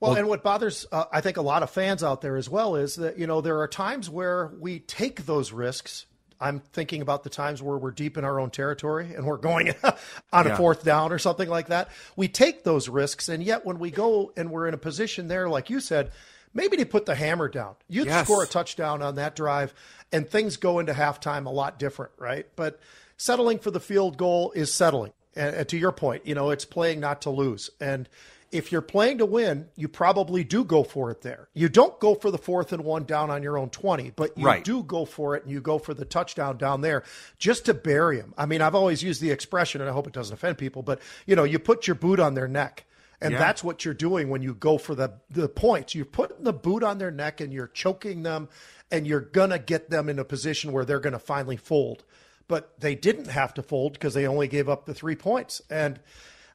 Well, 0.00 0.14
and 0.14 0.26
what 0.26 0.42
bothers, 0.42 0.86
uh, 0.90 1.04
I 1.12 1.20
think, 1.20 1.36
a 1.36 1.42
lot 1.42 1.62
of 1.62 1.68
fans 1.68 2.02
out 2.02 2.22
there 2.22 2.36
as 2.36 2.48
well 2.48 2.76
is 2.76 2.96
that, 2.96 3.18
you 3.18 3.26
know, 3.26 3.42
there 3.42 3.60
are 3.60 3.68
times 3.68 4.08
where 4.08 4.50
we 4.58 4.78
take 4.78 5.26
those 5.26 5.52
risks. 5.52 6.06
I'm 6.40 6.60
thinking 6.72 7.02
about 7.02 7.22
the 7.22 7.30
times 7.30 7.62
where 7.62 7.76
we're 7.76 7.90
deep 7.90 8.16
in 8.16 8.24
our 8.24 8.40
own 8.40 8.50
territory 8.50 9.14
and 9.14 9.26
we're 9.26 9.36
going 9.36 9.74
on 10.32 10.46
Yeah. 10.46 10.52
a 10.54 10.56
fourth 10.56 10.82
down 10.84 11.12
or 11.12 11.18
something 11.18 11.48
like 11.48 11.66
that. 11.68 11.90
We 12.16 12.28
take 12.28 12.64
those 12.64 12.88
risks. 12.88 13.28
And 13.28 13.42
yet, 13.42 13.66
when 13.66 13.78
we 13.78 13.90
go 13.90 14.32
and 14.36 14.50
we're 14.50 14.66
in 14.66 14.74
a 14.74 14.78
position 14.78 15.28
there, 15.28 15.48
like 15.48 15.68
you 15.70 15.80
said, 15.80 16.10
maybe 16.54 16.76
to 16.78 16.86
put 16.86 17.06
the 17.06 17.14
hammer 17.14 17.48
down, 17.48 17.74
you'd 17.88 18.06
Yes. 18.06 18.26
score 18.26 18.42
a 18.42 18.46
touchdown 18.46 19.02
on 19.02 19.16
that 19.16 19.36
drive 19.36 19.74
and 20.12 20.28
things 20.28 20.56
go 20.56 20.78
into 20.78 20.92
halftime 20.94 21.46
a 21.46 21.50
lot 21.50 21.78
different, 21.78 22.12
right? 22.18 22.46
But 22.56 22.80
settling 23.16 23.58
for 23.58 23.70
the 23.70 23.80
field 23.80 24.16
goal 24.16 24.52
is 24.52 24.72
settling. 24.72 25.12
And, 25.36 25.54
and 25.54 25.68
to 25.68 25.76
your 25.78 25.92
point, 25.92 26.26
you 26.26 26.34
know, 26.34 26.50
it's 26.50 26.64
playing 26.64 27.00
not 27.00 27.22
to 27.22 27.30
lose. 27.30 27.70
And 27.80 28.08
if 28.52 28.72
you're 28.72 28.82
playing 28.82 29.18
to 29.18 29.26
win, 29.26 29.68
you 29.76 29.86
probably 29.86 30.42
do 30.42 30.64
go 30.64 30.82
for 30.82 31.10
it 31.10 31.22
there. 31.22 31.48
You 31.54 31.68
don't 31.68 31.98
go 32.00 32.14
for 32.16 32.30
the 32.30 32.38
fourth 32.38 32.72
and 32.72 32.84
one 32.84 33.04
down 33.04 33.30
on 33.30 33.42
your 33.44 33.56
own 33.56 33.70
20, 33.70 34.10
but 34.16 34.36
you 34.36 34.44
Right. 34.46 34.64
do 34.64 34.82
go 34.82 35.04
for 35.04 35.36
it 35.36 35.44
and 35.44 35.52
you 35.52 35.60
go 35.60 35.78
for 35.78 35.94
the 35.94 36.04
touchdown 36.04 36.56
down 36.56 36.80
there 36.80 37.04
just 37.38 37.66
to 37.66 37.74
bury 37.74 38.16
him. 38.18 38.34
I 38.36 38.46
mean, 38.46 38.60
I've 38.60 38.74
always 38.74 39.02
used 39.02 39.20
the 39.20 39.30
expression, 39.30 39.80
and 39.80 39.88
I 39.88 39.92
hope 39.92 40.06
it 40.08 40.12
doesn't 40.12 40.34
offend 40.34 40.58
people, 40.58 40.82
but 40.82 41.00
you 41.26 41.36
know, 41.36 41.44
you 41.44 41.58
put 41.60 41.86
your 41.86 41.94
boot 41.94 42.18
on 42.18 42.34
their 42.34 42.48
neck. 42.48 42.84
And 43.22 43.32
Yeah. 43.32 43.38
that's 43.38 43.62
what 43.62 43.84
you're 43.84 43.92
doing 43.94 44.30
when 44.30 44.40
you 44.42 44.54
go 44.54 44.78
for 44.78 44.94
the, 44.94 45.12
the 45.30 45.48
points. 45.48 45.94
You're 45.94 46.06
putting 46.06 46.42
the 46.42 46.54
boot 46.54 46.82
on 46.82 46.96
their 46.98 47.10
neck 47.10 47.40
and 47.40 47.52
you're 47.52 47.68
choking 47.68 48.22
them, 48.22 48.48
and 48.90 49.06
you're 49.06 49.20
going 49.20 49.50
to 49.50 49.58
get 49.58 49.90
them 49.90 50.08
in 50.08 50.18
a 50.18 50.24
position 50.24 50.72
where 50.72 50.84
they're 50.86 51.00
going 51.00 51.12
to 51.12 51.18
finally 51.18 51.56
fold. 51.58 52.02
But 52.48 52.80
they 52.80 52.94
didn't 52.96 53.28
have 53.28 53.54
to 53.54 53.62
fold 53.62 53.92
because 53.92 54.14
they 54.14 54.26
only 54.26 54.48
gave 54.48 54.68
up 54.68 54.86
the 54.86 54.94
three 54.94 55.14
points. 55.16 55.60
And 55.70 56.00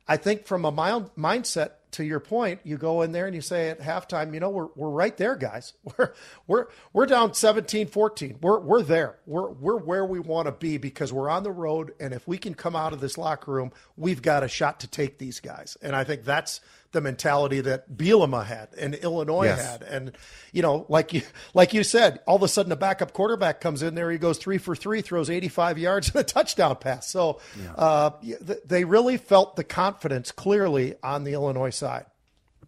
I 0.08 0.18
think 0.18 0.46
from 0.46 0.66
a 0.66 0.72
mild 0.72 1.16
mindset, 1.16 1.72
to 1.96 2.04
your 2.04 2.20
point, 2.20 2.60
you 2.64 2.78
go 2.78 3.04
in 3.04 3.14
there 3.14 3.26
and 3.26 3.34
you 3.34 3.42
say 3.42 3.70
at 3.70 3.80
halftime, 3.80 4.34
you 4.34 4.40
know, 4.42 4.50
we're, 4.50 4.68
we're 4.76 4.90
right 4.90 5.16
there, 5.16 5.36
guys. 5.36 5.74
We're, 5.98 6.14
we're, 6.48 6.68
we're 6.92 7.06
down 7.06 7.34
17, 7.34 7.88
14. 7.88 8.40
We're, 8.42 8.60
we're 8.60 8.82
there. 8.82 9.16
We're, 9.26 9.50
we're 9.50 9.78
where 9.78 10.06
we 10.06 10.20
want 10.20 10.48
to 10.48 10.52
be 10.52 10.78
because 10.78 11.14
we're 11.14 11.30
on 11.30 11.44
the 11.44 11.52
road. 11.52 11.94
And 12.00 12.14
if 12.14 12.28
we 12.28 12.38
can 12.38 12.54
come 12.54 12.76
out 12.76 12.92
of 12.92 13.00
this 13.00 13.18
locker 13.18 13.52
room, 13.52 13.72
we've 13.96 14.22
got 14.22 14.44
a 14.44 14.48
shot 14.50 14.82
to 14.82 14.88
take 14.88 15.18
these 15.20 15.40
guys. 15.40 15.78
And 15.82 15.96
I 15.96 16.04
think 16.04 16.26
that's 16.26 16.60
the 16.96 17.02
mentality 17.02 17.62
that 17.62 17.96
Bielema 17.96 18.44
had 18.44 18.70
and 18.80 18.96
Illinois 18.96 19.46
Yes. 19.46 19.62
had. 19.64 19.84
And, 19.84 20.12
you 20.52 20.64
know, 20.64 20.86
like 20.90 21.14
you, 21.14 21.22
like 21.54 21.74
you 21.76 21.84
said, 21.84 22.20
all 22.26 22.38
of 22.38 22.42
a 22.44 22.48
sudden 22.48 22.72
a 22.72 22.76
backup 22.76 23.14
quarterback 23.14 23.62
comes 23.62 23.84
in 23.84 23.94
there. 23.94 24.10
He 24.10 24.18
goes 24.18 24.40
three 24.40 24.58
for 24.58 24.76
three, 24.76 25.02
throws 25.02 25.30
85 25.30 25.78
yards 25.78 26.08
and 26.08 26.16
a 26.18 26.24
touchdown 26.24 26.78
pass. 26.78 27.08
So 27.08 27.40
uh, 27.78 28.12
yeah, 28.24 28.38
th- 28.38 28.60
they 28.66 28.86
really 28.86 29.18
felt 29.18 29.56
the 29.56 29.64
confidence 29.64 30.32
clearly 30.32 30.96
on 31.04 31.24
the 31.26 31.34
Illinois 31.34 31.70
side. 31.70 32.06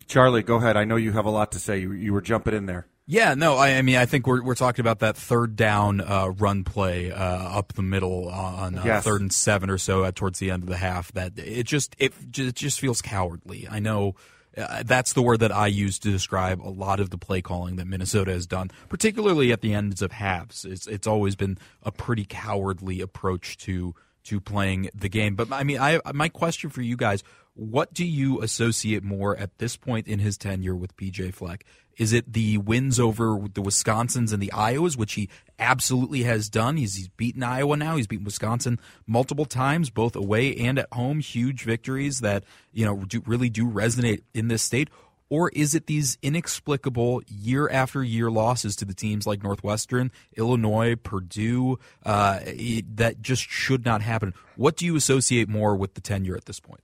Charlie, 0.07 0.43
go 0.43 0.57
ahead. 0.57 0.77
I 0.77 0.84
know 0.86 0.96
you 0.98 1.13
have 1.13 1.25
a 1.25 1.29
lot 1.31 1.51
to 1.53 1.60
say. 1.60 1.79
You, 1.79 1.91
you 1.93 2.13
were 2.13 2.22
jumping 2.22 2.53
in 2.53 2.65
there. 2.67 2.86
Yeah, 3.09 3.35
no, 3.35 3.55
I, 3.55 3.75
I 3.77 3.81
mean, 3.83 3.95
I 3.95 4.05
think 4.05 4.27
we're 4.27 4.43
we're 4.43 4.53
talking 4.55 4.81
about 4.83 4.99
that 4.99 5.15
third 5.15 5.55
down 5.55 6.01
uh, 6.01 6.27
run 6.37 6.65
play 6.65 7.09
uh, 7.09 7.17
up 7.17 7.71
the 7.73 7.81
middle 7.81 8.27
on 8.27 8.77
uh, 8.77 8.83
Yes. 8.83 9.05
third 9.05 9.21
and 9.21 9.31
seven 9.33 9.69
or 9.69 9.77
so 9.77 10.03
uh, 10.03 10.11
towards 10.13 10.39
the 10.39 10.51
end 10.51 10.63
of 10.63 10.69
the 10.69 10.75
half. 10.77 11.13
That 11.13 11.33
it 11.39 11.63
just 11.63 11.95
it, 11.99 12.13
it 12.37 12.55
just 12.55 12.81
feels 12.81 13.01
cowardly. 13.01 13.65
I 13.71 13.79
know 13.79 14.15
uh, 14.57 14.83
that's 14.85 15.13
the 15.13 15.21
word 15.21 15.39
that 15.39 15.53
I 15.53 15.67
use 15.67 15.99
to 15.99 16.11
describe 16.11 16.61
a 16.61 16.67
lot 16.69 16.99
of 16.99 17.09
the 17.09 17.17
play 17.17 17.41
calling 17.41 17.77
that 17.77 17.87
Minnesota 17.87 18.31
has 18.31 18.45
done, 18.45 18.71
particularly 18.89 19.53
at 19.53 19.61
the 19.61 19.73
ends 19.73 20.01
of 20.01 20.11
halves. 20.11 20.65
It's 20.65 20.85
it's 20.85 21.07
always 21.07 21.37
been 21.37 21.57
a 21.83 21.93
pretty 21.93 22.25
cowardly 22.25 22.99
approach 22.99 23.55
to 23.59 23.95
to 24.25 24.41
playing 24.41 24.89
the 24.93 25.07
game. 25.07 25.35
But 25.35 25.53
I 25.53 25.63
mean, 25.63 25.79
I 25.79 26.01
my 26.13 26.27
question 26.27 26.69
for 26.69 26.81
you 26.81 26.97
guys: 26.97 27.23
What 27.53 27.93
do 27.93 28.03
you 28.05 28.41
associate 28.41 29.01
more 29.01 29.37
at 29.37 29.59
this 29.59 29.77
point 29.77 30.09
in 30.09 30.19
his 30.19 30.37
tenure 30.37 30.75
with 30.75 30.97
PJ 30.97 31.33
Fleck? 31.33 31.63
Is 31.97 32.13
it 32.13 32.31
the 32.33 32.57
wins 32.59 32.99
over 32.99 33.39
the 33.53 33.61
Wisconsins 33.61 34.31
and 34.31 34.41
the 34.41 34.51
Iowas, 34.53 34.97
which 34.97 35.13
he 35.13 35.29
absolutely 35.57 36.23
has 36.23 36.47
done? 36.49 36.77
He's, 36.77 36.95
he's 36.95 37.07
beaten 37.09 37.41
Iowa 37.43 37.75
now. 37.75 37.95
He's 37.95 38.07
beaten 38.07 38.25
Wisconsin 38.25 38.79
multiple 39.07 39.45
times, 39.45 39.89
both 39.89 40.15
away 40.15 40.55
and 40.55 40.77
at 40.77 40.87
home. 40.93 41.19
Huge 41.19 41.63
victories 41.63 42.19
that 42.19 42.43
you 42.71 42.85
know 42.85 43.03
do, 43.05 43.23
really 43.25 43.49
do 43.49 43.65
resonate 43.67 44.21
in 44.33 44.47
this 44.47 44.61
state. 44.61 44.89
Or 45.29 45.49
is 45.49 45.75
it 45.75 45.87
these 45.87 46.17
inexplicable 46.21 47.21
year 47.27 47.67
after 47.67 48.01
year 48.01 48.31
losses 48.31 48.77
to 48.77 48.85
the 48.85 48.93
teams 48.93 49.27
like 49.27 49.43
Northwestern, 49.43 50.09
Illinois, 50.37 50.95
Purdue 50.95 51.79
uh, 52.05 52.39
it- 52.45 52.95
that 52.95 53.21
just 53.21 53.41
should 53.49 53.83
not 53.85 54.01
happen? 54.01 54.33
What 54.55 54.77
do 54.77 54.85
you 54.85 54.95
associate 54.95 55.49
more 55.49 55.75
with 55.75 55.95
the 55.95 56.01
tenure 56.01 56.37
at 56.37 56.45
this 56.45 56.59
point? 56.61 56.79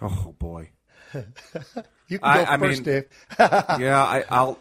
Oh 0.00 0.34
boy. 0.38 0.70
You 2.08 2.18
can 2.18 2.28
I- 2.28 2.44
go 2.44 2.50
I 2.52 2.56
first, 2.58 2.84
mean- 2.86 2.94
Dave. 2.94 3.04
yeah, 3.38 4.02
I, 4.02 4.24
I'll. 4.28 4.58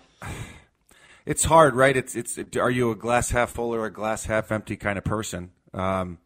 It's 1.25 1.43
hard, 1.43 1.75
right? 1.75 1.95
It's 1.95 2.15
it's. 2.15 2.37
Are 2.57 2.69
you 2.69 2.91
a 2.91 2.95
glass 2.95 3.31
half 3.31 3.51
full 3.51 3.73
or 3.73 3.85
a 3.85 3.91
glass 3.91 4.25
half 4.25 4.51
empty 4.51 4.75
kind 4.77 4.97
of 4.97 5.03
person? 5.03 5.51
Um, 5.73 6.19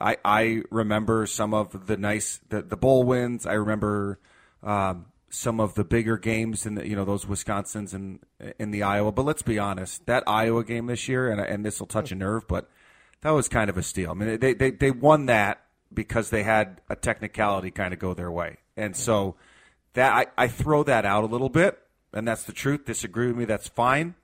I 0.00 0.18
I 0.24 0.62
remember 0.70 1.26
some 1.26 1.54
of 1.54 1.86
the 1.86 1.96
nice 1.96 2.40
the 2.50 2.60
the 2.62 2.76
bowl 2.76 3.04
wins. 3.04 3.46
I 3.46 3.54
remember 3.54 4.18
um, 4.62 5.06
some 5.30 5.58
of 5.58 5.74
the 5.74 5.84
bigger 5.84 6.18
games 6.18 6.66
in 6.66 6.74
the, 6.74 6.86
you 6.86 6.94
know 6.94 7.06
those 7.06 7.24
Wisconsins 7.24 7.94
and 7.94 8.18
in 8.58 8.72
the 8.72 8.82
Iowa. 8.82 9.10
But 9.12 9.24
let's 9.24 9.42
be 9.42 9.58
honest, 9.58 10.04
that 10.06 10.22
Iowa 10.26 10.64
game 10.64 10.86
this 10.86 11.08
year, 11.08 11.30
and 11.30 11.40
and 11.40 11.64
this 11.64 11.80
will 11.80 11.86
touch 11.86 12.12
a 12.12 12.14
nerve, 12.14 12.46
but 12.46 12.68
that 13.22 13.30
was 13.30 13.48
kind 13.48 13.70
of 13.70 13.78
a 13.78 13.82
steal. 13.82 14.10
I 14.10 14.14
mean, 14.14 14.38
they 14.38 14.52
they 14.52 14.70
they 14.70 14.90
won 14.90 15.26
that 15.26 15.62
because 15.94 16.28
they 16.28 16.42
had 16.42 16.82
a 16.90 16.96
technicality 16.96 17.70
kind 17.70 17.94
of 17.94 18.00
go 18.00 18.12
their 18.12 18.30
way, 18.30 18.58
and 18.76 18.94
so 18.94 19.36
that 19.94 20.12
I, 20.12 20.44
I 20.44 20.48
throw 20.48 20.82
that 20.84 21.04
out 21.04 21.24
a 21.24 21.26
little 21.26 21.48
bit, 21.48 21.78
and 22.12 22.26
that's 22.26 22.44
the 22.44 22.52
truth. 22.52 22.84
Disagree 22.84 23.26
with 23.28 23.36
me, 23.36 23.44
that's 23.44 23.68
fine. 23.68 24.14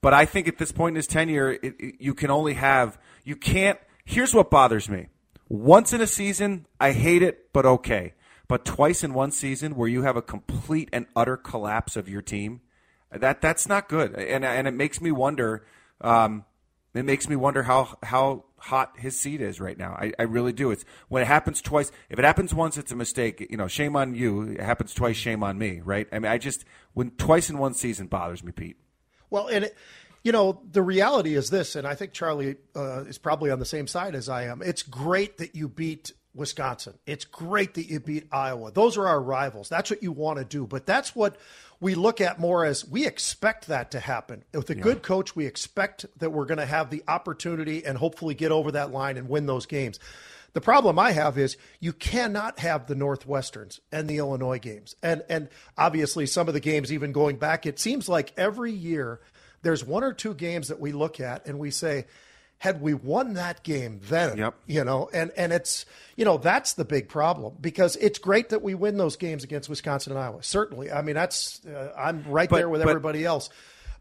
But 0.00 0.14
I 0.14 0.24
think 0.24 0.48
at 0.48 0.58
this 0.58 0.72
point 0.72 0.92
in 0.92 0.96
his 0.96 1.06
tenure, 1.06 1.52
it, 1.52 1.74
it- 1.78 1.94
you 2.00 2.14
can 2.14 2.30
only 2.30 2.54
have 2.54 2.98
you 3.24 3.36
can't. 3.36 3.78
Here's 4.04 4.34
what 4.34 4.50
bothers 4.50 4.88
me: 4.88 5.08
once 5.48 5.92
in 5.92 6.00
a 6.00 6.06
season, 6.06 6.66
I 6.80 6.92
hate 6.92 7.22
it, 7.22 7.52
but 7.52 7.64
okay. 7.66 8.14
But 8.48 8.64
twice 8.64 9.02
in 9.04 9.14
one 9.14 9.30
season, 9.30 9.76
where 9.76 9.88
you 9.88 10.02
have 10.02 10.16
a 10.16 10.22
complete 10.22 10.88
and 10.92 11.06
utter 11.16 11.36
collapse 11.36 11.96
of 11.96 12.08
your 12.08 12.20
team, 12.20 12.60
that 13.10 13.40
that's 13.40 13.68
not 13.68 13.88
good, 13.88 14.14
and 14.14 14.44
and 14.44 14.66
it 14.66 14.74
makes 14.74 15.00
me 15.00 15.10
wonder. 15.12 15.64
Um, 16.00 16.44
it 16.94 17.04
makes 17.04 17.28
me 17.28 17.36
wonder 17.36 17.62
how 17.62 17.96
how 18.02 18.44
hot 18.62 18.92
his 18.96 19.18
seat 19.18 19.40
is 19.40 19.60
right 19.60 19.76
now. 19.76 19.92
I, 19.98 20.12
I 20.18 20.22
really 20.22 20.52
do. 20.52 20.70
It's 20.70 20.84
when 21.08 21.22
it 21.22 21.26
happens 21.26 21.60
twice. 21.60 21.90
If 22.08 22.18
it 22.18 22.24
happens 22.24 22.54
once, 22.54 22.78
it's 22.78 22.92
a 22.92 22.96
mistake. 22.96 23.44
You 23.50 23.56
know, 23.56 23.66
shame 23.66 23.96
on 23.96 24.14
you. 24.14 24.42
It 24.42 24.60
happens 24.60 24.94
twice, 24.94 25.16
shame 25.16 25.42
on 25.42 25.58
me. 25.58 25.80
Right? 25.84 26.06
I 26.12 26.18
mean, 26.20 26.30
I 26.30 26.38
just 26.38 26.64
when 26.94 27.10
twice 27.12 27.50
in 27.50 27.58
one 27.58 27.74
season 27.74 28.06
bothers 28.06 28.44
me, 28.44 28.52
Pete. 28.52 28.76
Well, 29.30 29.48
and 29.48 29.64
it, 29.64 29.76
you 30.22 30.30
know, 30.30 30.60
the 30.70 30.82
reality 30.82 31.34
is 31.34 31.50
this, 31.50 31.74
and 31.74 31.86
I 31.86 31.94
think 31.96 32.12
Charlie 32.12 32.56
uh, 32.76 33.04
is 33.04 33.18
probably 33.18 33.50
on 33.50 33.58
the 33.58 33.64
same 33.64 33.86
side 33.88 34.14
as 34.14 34.28
I 34.28 34.44
am. 34.44 34.62
It's 34.62 34.82
great 34.82 35.38
that 35.38 35.56
you 35.56 35.68
beat 35.68 36.12
Wisconsin. 36.34 36.94
It's 37.06 37.24
great 37.24 37.74
that 37.74 37.90
you 37.90 37.98
beat 37.98 38.28
Iowa. 38.30 38.70
Those 38.70 38.96
are 38.96 39.08
our 39.08 39.20
rivals. 39.20 39.68
That's 39.68 39.90
what 39.90 40.02
you 40.02 40.12
want 40.12 40.38
to 40.38 40.44
do. 40.44 40.66
But 40.66 40.86
that's 40.86 41.16
what 41.16 41.36
we 41.82 41.96
look 41.96 42.20
at 42.20 42.38
more 42.38 42.64
as 42.64 42.86
we 42.86 43.04
expect 43.04 43.66
that 43.66 43.90
to 43.90 43.98
happen. 43.98 44.44
With 44.54 44.70
a 44.70 44.74
good 44.76 45.02
coach, 45.02 45.34
we 45.34 45.46
expect 45.46 46.06
that 46.20 46.30
we're 46.30 46.44
going 46.44 46.58
to 46.58 46.64
have 46.64 46.90
the 46.90 47.02
opportunity 47.08 47.84
and 47.84 47.98
hopefully 47.98 48.34
get 48.36 48.52
over 48.52 48.70
that 48.70 48.92
line 48.92 49.16
and 49.16 49.28
win 49.28 49.46
those 49.46 49.66
games. 49.66 49.98
The 50.52 50.60
problem 50.60 50.96
I 50.96 51.10
have 51.10 51.36
is 51.36 51.56
you 51.80 51.92
cannot 51.92 52.60
have 52.60 52.86
the 52.86 52.94
Northwesterns 52.94 53.80
and 53.90 54.06
the 54.06 54.18
Illinois 54.18 54.60
games. 54.60 54.94
And 55.02 55.24
and 55.28 55.48
obviously 55.76 56.26
some 56.26 56.46
of 56.46 56.54
the 56.54 56.60
games 56.60 56.92
even 56.92 57.10
going 57.10 57.36
back, 57.36 57.66
it 57.66 57.80
seems 57.80 58.08
like 58.08 58.32
every 58.36 58.70
year 58.70 59.18
there's 59.62 59.84
one 59.84 60.04
or 60.04 60.12
two 60.12 60.34
games 60.34 60.68
that 60.68 60.78
we 60.78 60.92
look 60.92 61.18
at 61.18 61.46
and 61.46 61.58
we 61.58 61.72
say, 61.72 62.06
had 62.62 62.80
we 62.80 62.94
won 62.94 63.34
that 63.34 63.64
game 63.64 63.98
then, 64.08 64.36
Yep. 64.38 64.54
you 64.68 64.84
know, 64.84 65.10
and 65.12 65.32
and 65.36 65.52
it's 65.52 65.84
you 66.14 66.24
know 66.24 66.36
that's 66.38 66.74
the 66.74 66.84
big 66.84 67.08
problem 67.08 67.54
because 67.60 67.96
it's 67.96 68.20
great 68.20 68.50
that 68.50 68.62
we 68.62 68.74
win 68.76 68.98
those 68.98 69.16
games 69.16 69.42
against 69.42 69.68
Wisconsin 69.68 70.12
and 70.12 70.20
Iowa. 70.20 70.44
Certainly, 70.44 70.92
I 70.92 71.02
mean 71.02 71.16
that's 71.16 71.60
uh, 71.66 71.92
I'm 71.98 72.22
right 72.28 72.48
But- 72.48 72.58
there 72.58 72.68
with 72.68 72.82
but- 72.82 72.88
everybody 72.90 73.24
else. 73.24 73.50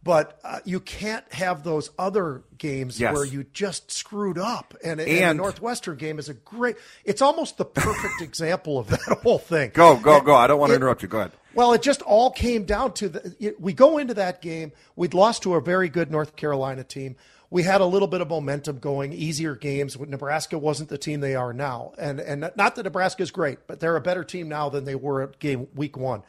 But 0.04 0.40
uh, 0.44 0.60
you 0.66 0.80
can't 0.80 1.24
have 1.32 1.62
those 1.64 1.92
other 2.00 2.42
games 2.58 3.00
Yes. 3.00 3.14
where 3.14 3.24
you 3.24 3.44
just 3.54 3.92
screwed 3.92 4.40
up. 4.40 4.74
And, 4.84 5.00
and, 5.00 5.08
And- 5.08 5.38
the 5.40 5.44
Northwestern 5.44 5.96
game 5.98 6.18
is 6.18 6.28
a 6.28 6.34
great. 6.34 6.78
It's 7.06 7.22
almost 7.22 7.58
the 7.60 7.66
perfect 7.66 8.20
example 8.22 8.80
of 8.80 8.88
that 8.88 9.20
whole 9.22 9.38
thing. 9.38 9.70
Go, 9.76 9.98
go, 9.98 10.20
go. 10.22 10.34
I 10.34 10.48
don't 10.48 10.60
want 10.60 10.70
to 10.72 10.74
It- 10.74 10.78
interrupt 10.78 11.04
you. 11.04 11.08
Go 11.08 11.20
ahead. 11.20 11.32
well, 11.54 11.74
it 11.74 11.84
just 11.84 12.02
all 12.02 12.32
came 12.32 12.64
down 12.66 12.94
to 12.94 13.10
the. 13.10 13.36
it- 13.40 13.62
We 13.62 13.74
go 13.74 14.00
into 14.00 14.16
that 14.16 14.42
game. 14.42 14.72
We'd 14.96 15.14
lost 15.14 15.44
to 15.44 15.54
a 15.54 15.62
very 15.62 15.88
good 15.88 16.10
North 16.10 16.36
Carolina 16.36 16.84
team. 16.84 17.16
We 17.52 17.64
had 17.64 17.82
a 17.82 17.86
little 17.86 18.08
bit 18.08 18.22
of 18.22 18.30
momentum 18.30 18.80
going, 18.80 19.14
easier 19.14 19.56
games. 19.56 20.00
Nebraska 20.00 20.58
wasn't 20.58 20.90
the 20.90 20.98
team 20.98 21.20
they 21.20 21.36
are 21.36 21.54
now, 21.54 21.92
and 22.00 22.20
and 22.20 22.50
not 22.56 22.76
that 22.76 22.84
Nebraska 22.84 23.22
is 23.22 23.30
great, 23.30 23.68
but 23.68 23.80
they're 23.80 23.98
a 23.98 24.02
better 24.02 24.24
team 24.24 24.50
now 24.50 24.70
than 24.70 24.86
they 24.86 24.96
were 24.96 25.22
at 25.22 25.38
game 25.38 25.68
week 25.76 25.98
one. 25.98 26.24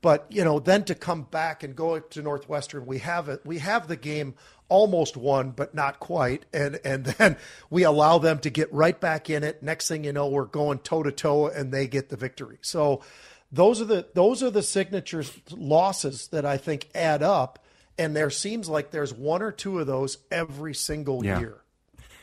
But 0.00 0.26
you 0.28 0.44
know, 0.44 0.60
then 0.60 0.84
to 0.84 0.94
come 0.94 1.22
back 1.22 1.62
and 1.62 1.74
go 1.74 1.98
to 1.98 2.22
Northwestern, 2.22 2.86
we 2.86 2.98
have 2.98 3.28
it. 3.28 3.40
We 3.44 3.58
have 3.58 3.88
the 3.88 3.96
game 3.96 4.34
almost 4.68 5.16
won, 5.16 5.50
but 5.50 5.74
not 5.74 5.98
quite, 5.98 6.44
and 6.52 6.78
and 6.84 7.04
then 7.04 7.36
we 7.70 7.82
allow 7.82 8.18
them 8.18 8.38
to 8.40 8.50
get 8.50 8.72
right 8.72 8.98
back 9.00 9.30
in 9.30 9.42
it. 9.42 9.62
Next 9.62 9.88
thing 9.88 10.04
you 10.04 10.12
know, 10.12 10.28
we're 10.28 10.44
going 10.44 10.78
toe 10.80 11.02
to 11.02 11.10
toe, 11.10 11.48
and 11.48 11.72
they 11.72 11.88
get 11.88 12.10
the 12.10 12.16
victory. 12.16 12.58
So 12.60 13.02
those 13.50 13.80
are 13.80 13.86
the 13.86 14.06
those 14.14 14.42
are 14.42 14.50
the 14.50 14.62
signature 14.62 15.24
losses 15.50 16.28
that 16.28 16.44
I 16.44 16.58
think 16.58 16.88
add 16.94 17.22
up, 17.22 17.58
and 17.98 18.14
there 18.16 18.30
seems 18.30 18.68
like 18.68 18.90
there's 18.90 19.12
one 19.12 19.42
or 19.42 19.52
two 19.52 19.78
of 19.78 19.86
those 19.86 20.18
every 20.30 20.74
single 20.74 21.24
Yeah. 21.24 21.40
year. 21.40 21.58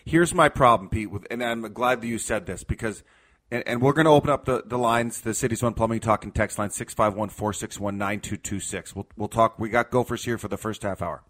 Here's 0.05 0.34
my 0.34 0.50
problem, 0.50 0.89
Pete, 0.89 1.10
with, 1.10 1.25
and 1.32 1.44
I'm 1.44 1.62
glad 1.74 2.01
that 2.01 2.08
you 2.08 2.20
said 2.20 2.46
this 2.46 2.63
because, 2.63 3.01
and, 3.50 3.63
and 3.67 3.82
we're 3.82 3.94
going 3.94 4.05
to 4.05 4.12
open 4.12 4.29
up 4.29 4.46
the, 4.46 4.62
the 4.63 4.77
lines, 4.77 5.22
the 5.22 5.34
Cities 5.34 5.63
One 5.63 5.74
Plumbing 5.74 6.00
Talking 6.00 6.32
text 6.32 6.60
line, 6.60 6.70
651 6.70 7.29
461 7.29 7.98
9226. 7.98 8.96
We'll 8.96 9.08
we'll 9.17 9.27
talk. 9.27 9.58
We 9.58 9.70
got 9.70 9.89
gophers 9.89 10.24
here 10.25 10.38
for 10.38 10.48
the 10.48 10.58
first 10.58 10.84
half 10.84 11.01
hour. 11.01 11.24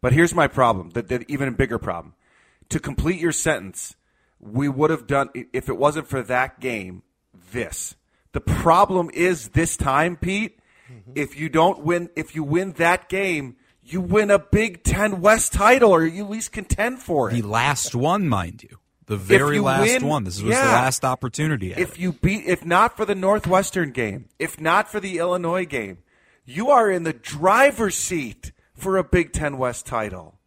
But 0.00 0.12
here's 0.12 0.34
my 0.34 0.48
problem, 0.48 0.90
the, 0.90 1.02
the 1.02 1.24
even 1.30 1.52
bigger 1.54 1.78
problem. 1.78 2.14
To 2.70 2.80
complete 2.80 3.20
your 3.20 3.32
sentence, 3.32 3.94
we 4.40 4.68
would 4.68 4.90
have 4.90 5.06
done, 5.06 5.28
if 5.52 5.68
it 5.68 5.76
wasn't 5.76 6.08
for 6.08 6.22
that 6.22 6.58
game, 6.58 7.02
this. 7.52 7.94
The 8.32 8.40
problem 8.40 9.10
is 9.12 9.50
this 9.50 9.76
time, 9.76 10.16
Pete, 10.16 10.58
if 11.14 11.38
you 11.38 11.48
don't 11.48 11.80
win, 11.84 12.08
if 12.16 12.34
you 12.34 12.42
win 12.42 12.72
that 12.72 13.08
game, 13.08 13.56
you 13.92 14.00
win 14.00 14.30
a 14.30 14.38
Big 14.38 14.82
Ten 14.84 15.20
West 15.20 15.52
title 15.52 15.90
or 15.90 16.04
you 16.04 16.24
at 16.24 16.30
least 16.30 16.52
contend 16.52 17.00
for 17.00 17.30
it. 17.30 17.34
The 17.34 17.42
last 17.42 17.94
one, 17.94 18.28
mind 18.28 18.62
you. 18.62 18.78
The 19.06 19.16
very 19.16 19.58
last 19.58 19.82
win- 19.82 20.06
one. 20.06 20.24
This 20.24 20.40
was 20.40 20.52
yeah. 20.52 20.66
the 20.66 20.72
last 20.72 21.04
opportunity. 21.04 21.72
if 21.72 21.94
it. 21.94 21.98
you 21.98 22.12
beat 22.12 22.46
if 22.46 22.64
not 22.64 22.96
for 22.96 23.04
the 23.04 23.14
Northwestern 23.14 23.90
game, 23.90 24.28
if 24.38 24.60
not 24.60 24.88
for 24.88 25.00
the 25.00 25.18
Illinois 25.18 25.64
game, 25.66 25.98
you 26.44 26.70
are 26.70 26.90
in 26.90 27.02
the 27.02 27.12
driver's 27.12 27.96
seat 27.96 28.52
for 28.72 28.96
a 28.96 29.04
Big 29.04 29.32
10 29.32 29.58
West 29.58 29.86
title. 29.86 30.38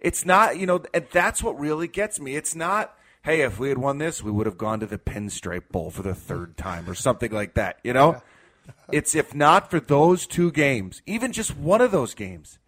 It's 0.00 0.24
not, 0.24 0.58
you 0.58 0.66
know, 0.66 0.82
and 0.94 1.06
that's 1.12 1.42
what 1.42 1.58
really 1.58 1.88
gets 1.88 2.20
me. 2.20 2.36
It's 2.36 2.54
not, 2.54 2.96
hey, 3.22 3.42
if 3.42 3.58
we 3.58 3.68
had 3.68 3.78
won 3.78 3.98
this, 3.98 4.22
we 4.22 4.30
would 4.30 4.46
have 4.46 4.58
gone 4.58 4.80
to 4.80 4.86
the 4.86 4.98
Pinstripe 4.98 5.68
Bowl 5.70 5.90
for 5.90 6.02
the 6.02 6.14
third 6.14 6.56
time 6.56 6.88
or 6.88 6.94
something 6.94 7.32
like 7.32 7.54
that, 7.54 7.78
you 7.82 7.92
know? 7.92 8.22
It's 8.90 9.14
if 9.14 9.34
not 9.34 9.70
for 9.70 9.80
those 9.80 10.26
two 10.26 10.50
games, 10.52 11.02
even 11.06 11.32
just 11.32 11.56
one 11.56 11.80
of 11.80 11.90
those 11.90 12.14
games, 12.14 12.58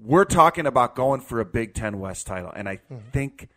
we're 0.00 0.24
talking 0.24 0.66
about 0.66 0.94
going 0.94 1.20
for 1.20 1.40
a 1.40 1.44
Big 1.44 1.74
10 1.74 1.98
West 1.98 2.26
title 2.26 2.52
and 2.54 2.68
I 2.68 2.76
mm-hmm. 2.76 3.10
think 3.12 3.48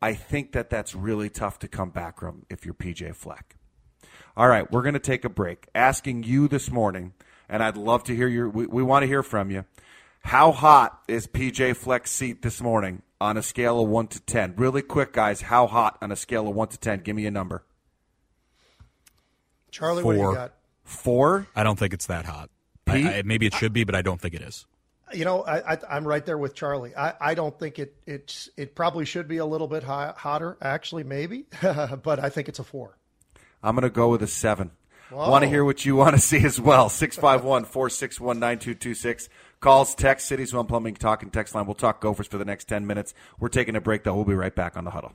I 0.00 0.14
think 0.14 0.52
that 0.52 0.70
that's 0.70 0.94
really 0.94 1.28
tough 1.28 1.58
to 1.60 1.68
come 1.68 1.90
back 1.90 2.20
from 2.20 2.46
if 2.48 2.64
you're 2.64 2.74
PJ 2.74 3.14
Fleck. 3.16 3.56
All 4.36 4.48
right, 4.48 4.70
we're 4.70 4.82
going 4.82 4.94
to 4.94 5.00
take 5.00 5.24
a 5.24 5.28
break. 5.28 5.66
Asking 5.74 6.22
you 6.22 6.46
this 6.46 6.70
morning, 6.70 7.12
and 7.48 7.62
I'd 7.62 7.76
love 7.76 8.04
to 8.04 8.14
hear 8.14 8.28
your. 8.28 8.48
We, 8.48 8.66
we 8.66 8.82
want 8.82 9.02
to 9.02 9.08
hear 9.08 9.24
from 9.24 9.50
you. 9.50 9.64
How 10.20 10.52
hot 10.52 11.02
is 11.08 11.26
PJ 11.26 11.76
Fleck's 11.76 12.12
seat 12.12 12.42
this 12.42 12.60
morning 12.60 13.02
on 13.20 13.36
a 13.36 13.42
scale 13.42 13.80
of 13.80 13.88
one 13.88 14.06
to 14.08 14.20
ten? 14.20 14.54
Really 14.56 14.82
quick, 14.82 15.12
guys. 15.12 15.40
How 15.40 15.66
hot 15.66 15.98
on 16.00 16.12
a 16.12 16.16
scale 16.16 16.46
of 16.46 16.54
one 16.54 16.68
to 16.68 16.78
ten? 16.78 17.00
Give 17.00 17.16
me 17.16 17.26
a 17.26 17.32
number. 17.32 17.64
Charlie, 19.72 20.04
what 20.04 20.12
do 20.12 20.18
you 20.18 20.24
Four. 20.24 20.34
got? 20.34 20.54
Four. 20.84 21.46
I 21.56 21.64
don't 21.64 21.78
think 21.78 21.92
it's 21.92 22.06
that 22.06 22.24
hot. 22.24 22.50
I, 22.86 23.18
I, 23.18 23.22
maybe 23.22 23.46
it 23.46 23.54
should 23.54 23.72
be, 23.72 23.82
but 23.82 23.96
I 23.96 24.02
don't 24.02 24.20
think 24.20 24.34
it 24.34 24.40
is. 24.40 24.66
You 25.12 25.24
know, 25.24 25.42
I, 25.42 25.74
I, 25.74 25.78
I'm 25.90 26.06
right 26.06 26.24
there 26.24 26.38
with 26.38 26.54
Charlie. 26.54 26.94
I, 26.96 27.14
I 27.20 27.34
don't 27.34 27.58
think 27.58 27.78
it 27.78 27.94
it's 28.06 28.48
it 28.56 28.74
probably 28.74 29.04
should 29.04 29.28
be 29.28 29.38
a 29.38 29.46
little 29.46 29.68
bit 29.68 29.82
hot, 29.82 30.18
hotter, 30.18 30.56
actually, 30.60 31.04
maybe, 31.04 31.46
but 31.62 32.18
I 32.18 32.28
think 32.28 32.48
it's 32.48 32.58
a 32.58 32.64
four. 32.64 32.98
I'm 33.62 33.74
going 33.74 33.82
to 33.82 33.90
go 33.90 34.08
with 34.08 34.22
a 34.22 34.26
seven. 34.26 34.70
Whoa. 35.10 35.30
Want 35.30 35.42
to 35.42 35.48
hear 35.48 35.64
what 35.64 35.84
you 35.84 35.96
want 35.96 36.14
to 36.14 36.20
see 36.20 36.44
as 36.44 36.60
well. 36.60 36.88
651 36.90 37.64
461 37.64 38.38
9226. 38.38 39.28
Calls, 39.60 39.94
text, 39.94 40.28
Cities 40.28 40.54
One 40.54 40.66
Plumbing, 40.66 40.94
talking 40.94 41.30
text 41.30 41.54
line. 41.54 41.66
We'll 41.66 41.74
talk 41.74 42.00
Gophers 42.00 42.26
for 42.26 42.38
the 42.38 42.44
next 42.44 42.66
10 42.66 42.86
minutes. 42.86 43.14
We're 43.40 43.48
taking 43.48 43.74
a 43.74 43.80
break, 43.80 44.04
though. 44.04 44.14
We'll 44.14 44.24
be 44.24 44.34
right 44.34 44.54
back 44.54 44.76
on 44.76 44.84
the 44.84 44.90
huddle. 44.90 45.14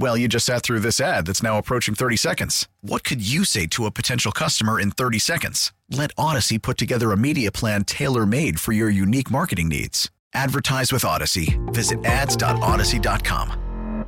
Well, 0.00 0.16
you 0.16 0.28
just 0.28 0.46
sat 0.46 0.62
through 0.62 0.80
this 0.80 0.98
ad 0.98 1.26
that's 1.26 1.42
now 1.42 1.58
approaching 1.58 1.94
30 1.94 2.16
seconds. 2.16 2.66
What 2.80 3.04
could 3.04 3.20
you 3.20 3.44
say 3.44 3.66
to 3.66 3.84
a 3.84 3.90
potential 3.90 4.32
customer 4.32 4.80
in 4.80 4.92
30 4.92 5.18
seconds? 5.18 5.74
Let 5.90 6.10
Odyssey 6.16 6.58
put 6.58 6.78
together 6.78 7.12
a 7.12 7.18
media 7.18 7.52
plan 7.52 7.84
tailor 7.84 8.24
made 8.24 8.58
for 8.58 8.72
your 8.72 8.88
unique 8.88 9.30
marketing 9.30 9.68
needs. 9.68 10.10
Advertise 10.32 10.90
with 10.90 11.04
Odyssey. 11.04 11.58
Visit 11.66 12.02
ads.odyssey.com. 12.06 14.06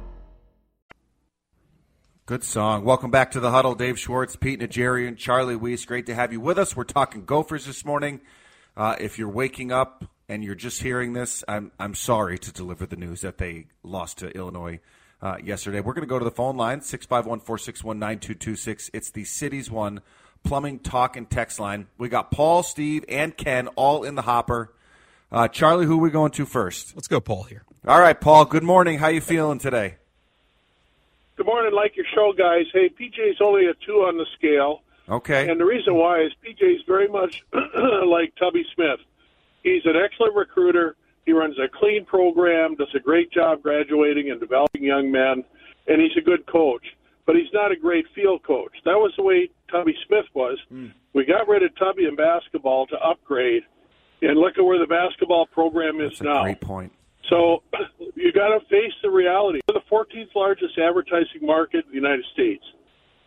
Good 2.24 2.42
song. 2.42 2.86
Welcome 2.86 3.10
back 3.10 3.30
to 3.32 3.40
the 3.40 3.50
huddle. 3.50 3.74
Dave 3.74 3.98
Schwartz, 3.98 4.34
Pete 4.34 4.60
Najarian, 4.60 5.08
and 5.08 5.18
Charlie 5.18 5.56
Weiss. 5.56 5.84
Great 5.84 6.06
to 6.06 6.14
have 6.14 6.32
you 6.32 6.40
with 6.40 6.56
us. 6.56 6.74
We're 6.74 6.84
talking 6.84 7.26
Gophers 7.26 7.66
this 7.66 7.84
morning. 7.84 8.22
Uh, 8.74 8.96
if 8.98 9.18
you're 9.18 9.28
waking 9.28 9.72
up 9.72 10.06
and 10.26 10.42
you're 10.42 10.54
just 10.54 10.80
hearing 10.80 11.12
this, 11.12 11.44
I'm 11.46 11.70
I'm 11.78 11.94
sorry 11.94 12.38
to 12.38 12.50
deliver 12.50 12.86
the 12.86 12.96
news 12.96 13.20
that 13.20 13.36
they 13.36 13.66
lost 13.82 14.16
to 14.20 14.30
Illinois 14.30 14.80
uh, 15.22 15.36
yesterday. 15.42 15.80
We're 15.80 15.94
going 15.94 16.02
to 16.02 16.08
go 16.08 16.18
to 16.18 16.24
the 16.24 16.30
phone 16.30 16.56
line 16.56 16.80
651-461-9226. 16.80 18.90
It's 18.92 19.10
the 19.10 19.24
Cities 19.24 19.70
One 19.70 20.00
Plumbing 20.44 20.80
Talk 20.80 21.16
and 21.16 21.28
Text 21.30 21.58
line. 21.60 21.86
We 21.98 22.08
got 22.08 22.30
Paul, 22.30 22.62
Steve, 22.62 23.04
and 23.08 23.36
Ken 23.36 23.68
all 23.68 24.02
in 24.04 24.14
the 24.16 24.22
hopper. 24.22 24.72
Uh, 25.30 25.48
Charlie, 25.48 25.86
who 25.86 25.98
are 25.98 26.02
we 26.02 26.10
going 26.10 26.32
to 26.32 26.44
first? 26.44 26.94
Let's 26.96 27.08
go, 27.08 27.20
Paul. 27.20 27.44
Here. 27.44 27.62
All 27.86 28.00
right, 28.00 28.20
Paul. 28.20 28.44
Good 28.44 28.64
morning. 28.64 28.98
How 28.98 29.08
you 29.08 29.20
feeling 29.20 29.58
today? 29.58 29.94
Good 31.36 31.46
morning, 31.46 31.72
like 31.72 31.96
your 31.96 32.04
show, 32.14 32.32
guys. 32.36 32.66
Hey, 32.72 32.90
PJ's 32.90 33.40
only 33.40 33.66
a 33.66 33.74
two 33.86 34.02
on 34.02 34.18
the 34.18 34.26
scale, 34.36 34.82
Okay. 35.08 35.48
and 35.50 35.58
the 35.58 35.64
reason 35.64 35.94
why 35.94 36.20
is 36.20 36.32
PJ's 36.46 36.82
very 36.86 37.08
much 37.08 37.42
like 38.06 38.34
Tubby 38.36 38.64
Smith. 38.74 39.00
He's 39.62 39.82
an 39.86 39.94
excellent 39.96 40.34
recruiter. 40.34 40.94
He 41.26 41.32
runs 41.32 41.56
a 41.58 41.68
clean 41.68 42.04
program, 42.04 42.74
does 42.74 42.92
a 42.96 43.00
great 43.00 43.30
job 43.30 43.62
graduating 43.62 44.30
and 44.30 44.40
developing 44.40 44.82
young 44.82 45.10
men, 45.10 45.44
and 45.86 46.00
he's 46.00 46.16
a 46.18 46.20
good 46.20 46.46
coach. 46.46 46.82
But 47.26 47.36
he's 47.36 47.52
not 47.52 47.70
a 47.70 47.76
great 47.76 48.04
field 48.14 48.42
coach. 48.42 48.72
That 48.84 48.96
was 48.96 49.12
the 49.16 49.22
way 49.22 49.48
Tubby 49.70 49.94
Smith 50.06 50.26
was. 50.34 50.58
Hmm. 50.68 50.88
We 51.12 51.24
got 51.24 51.46
rid 51.46 51.62
of 51.62 51.70
Tubby 51.78 52.06
in 52.06 52.16
basketball 52.16 52.86
to 52.88 52.96
upgrade, 52.96 53.62
and 54.22 54.38
look 54.38 54.58
at 54.58 54.64
where 54.64 54.78
the 54.80 54.86
basketball 54.86 55.46
program 55.46 56.00
is 56.00 56.10
That's 56.10 56.20
a 56.22 56.24
now. 56.24 56.42
great 56.42 56.60
point. 56.60 56.92
So 57.28 57.62
you 58.16 58.32
got 58.32 58.48
to 58.48 58.60
face 58.66 58.92
the 59.02 59.10
reality. 59.10 59.60
We're 59.68 59.74
the 59.74 59.86
14th 59.90 60.34
largest 60.34 60.76
advertising 60.78 61.42
market 61.46 61.84
in 61.84 61.90
the 61.90 61.96
United 61.96 62.24
States. 62.32 62.64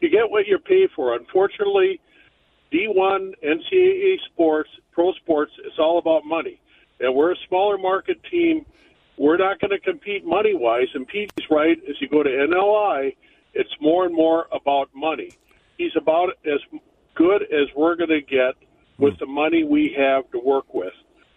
You 0.02 0.10
get 0.10 0.30
what 0.30 0.46
you 0.46 0.60
pay 0.60 0.88
for. 0.94 1.16
Unfortunately, 1.16 2.02
D1, 2.74 3.32
NCAA 3.44 4.16
sports, 4.34 4.70
pro 4.92 5.14
sports, 5.14 5.52
it's 5.64 5.80
all 5.80 6.00
about 6.00 6.26
money. 6.26 6.60
And 7.00 7.14
we're 7.16 7.34
a 7.34 7.38
smaller 7.48 7.78
market 7.78 8.18
team. 8.30 8.66
We're 9.18 9.38
not 9.38 9.60
going 9.60 9.72
to 9.72 9.80
compete 9.80 10.26
money 10.26 10.54
wise. 10.54 10.88
And 10.94 11.08
Pete's 11.08 11.50
right. 11.50 11.78
As 11.90 11.96
you 12.00 12.08
go 12.10 12.24
to 12.24 12.30
NLI, 12.30 13.16
it's 13.54 13.70
more 13.82 14.06
and 14.06 14.14
more 14.14 14.48
about 14.52 14.90
money. 14.94 15.32
He's 15.78 15.96
about 15.96 16.30
as 16.46 16.60
good 17.16 17.44
as 17.44 17.68
we're 17.76 17.96
going 17.96 18.10
to 18.10 18.22
get 18.22 18.56
with 18.98 19.18
the 19.20 19.26
money 19.26 19.64
we 19.64 19.96
have 19.98 20.30
to 20.32 20.40
work 20.40 20.74
with. 20.74 20.94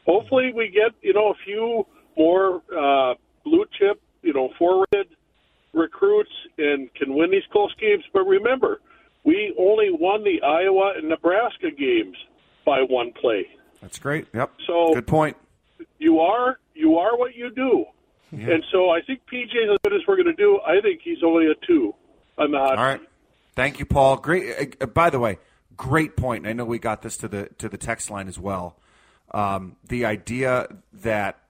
Hopefully, 0.07 0.53
we 0.55 0.69
get 0.69 0.93
you 1.03 1.13
know 1.13 1.31
a 1.31 1.35
few 1.45 1.87
more 2.17 2.63
uh, 2.77 3.15
blue 3.45 3.65
chip, 3.79 4.01
you 4.23 4.33
know, 4.33 4.51
forwarded 4.59 5.09
recruits 5.73 6.31
and 6.57 6.93
can 6.95 7.15
win 7.15 7.31
these 7.31 7.43
close 7.53 7.75
games. 7.81 8.05
But 8.13 8.25
remember, 8.25 8.81
we 9.25 9.55
only 9.59 9.91
won 9.91 10.25
the 10.25 10.41
Iowa 10.43 10.95
and 10.97 11.09
Nebraska 11.09 11.71
games 11.71 12.17
by 12.65 12.81
one 12.83 13.13
play. 13.13 13.47
That's 13.81 13.99
great. 13.99 14.27
Yep. 14.35 14.53
So- 14.67 14.95
good 14.95 15.07
point. 15.07 15.37
You 15.99 16.21
are 16.21 16.59
you 16.75 16.97
are 16.97 17.17
what 17.17 17.35
you 17.35 17.51
do. 17.51 17.85
And 18.31 18.63
so 18.71 18.91
I 18.91 19.01
think 19.01 19.21
PJ 19.33 19.55
is 19.55 19.71
as 19.73 19.79
good 19.83 19.95
as 19.95 20.03
we're 20.07 20.17
going 20.17 20.27
to 20.27 20.35
do. 20.35 20.61
I 20.67 20.81
think 20.83 21.01
he's 21.03 21.23
only 21.25 21.47
a 21.47 21.55
two 21.67 21.95
on 22.37 22.51
the 22.51 22.59
hot 22.59 22.79
All 22.79 22.85
right. 22.85 23.01
Thank 23.55 23.79
you, 23.79 23.87
Paul. 23.87 24.19
Great. 24.19 24.77
Uh, 24.81 24.87
by 24.87 25.11
the 25.11 25.19
way, 25.19 25.39
great 25.77 26.17
point. 26.17 26.47
I 26.47 26.53
know 26.53 26.65
we 26.65 26.79
got 26.79 27.03
this 27.03 27.17
to 27.19 27.29
the 27.29 27.49
to 27.59 27.69
the 27.69 27.79
text 27.79 28.11
line 28.11 28.29
as 28.29 28.39
well. 28.39 28.77
Um, 29.33 29.77
the 29.89 30.05
idea 30.05 30.69
that 30.93 31.41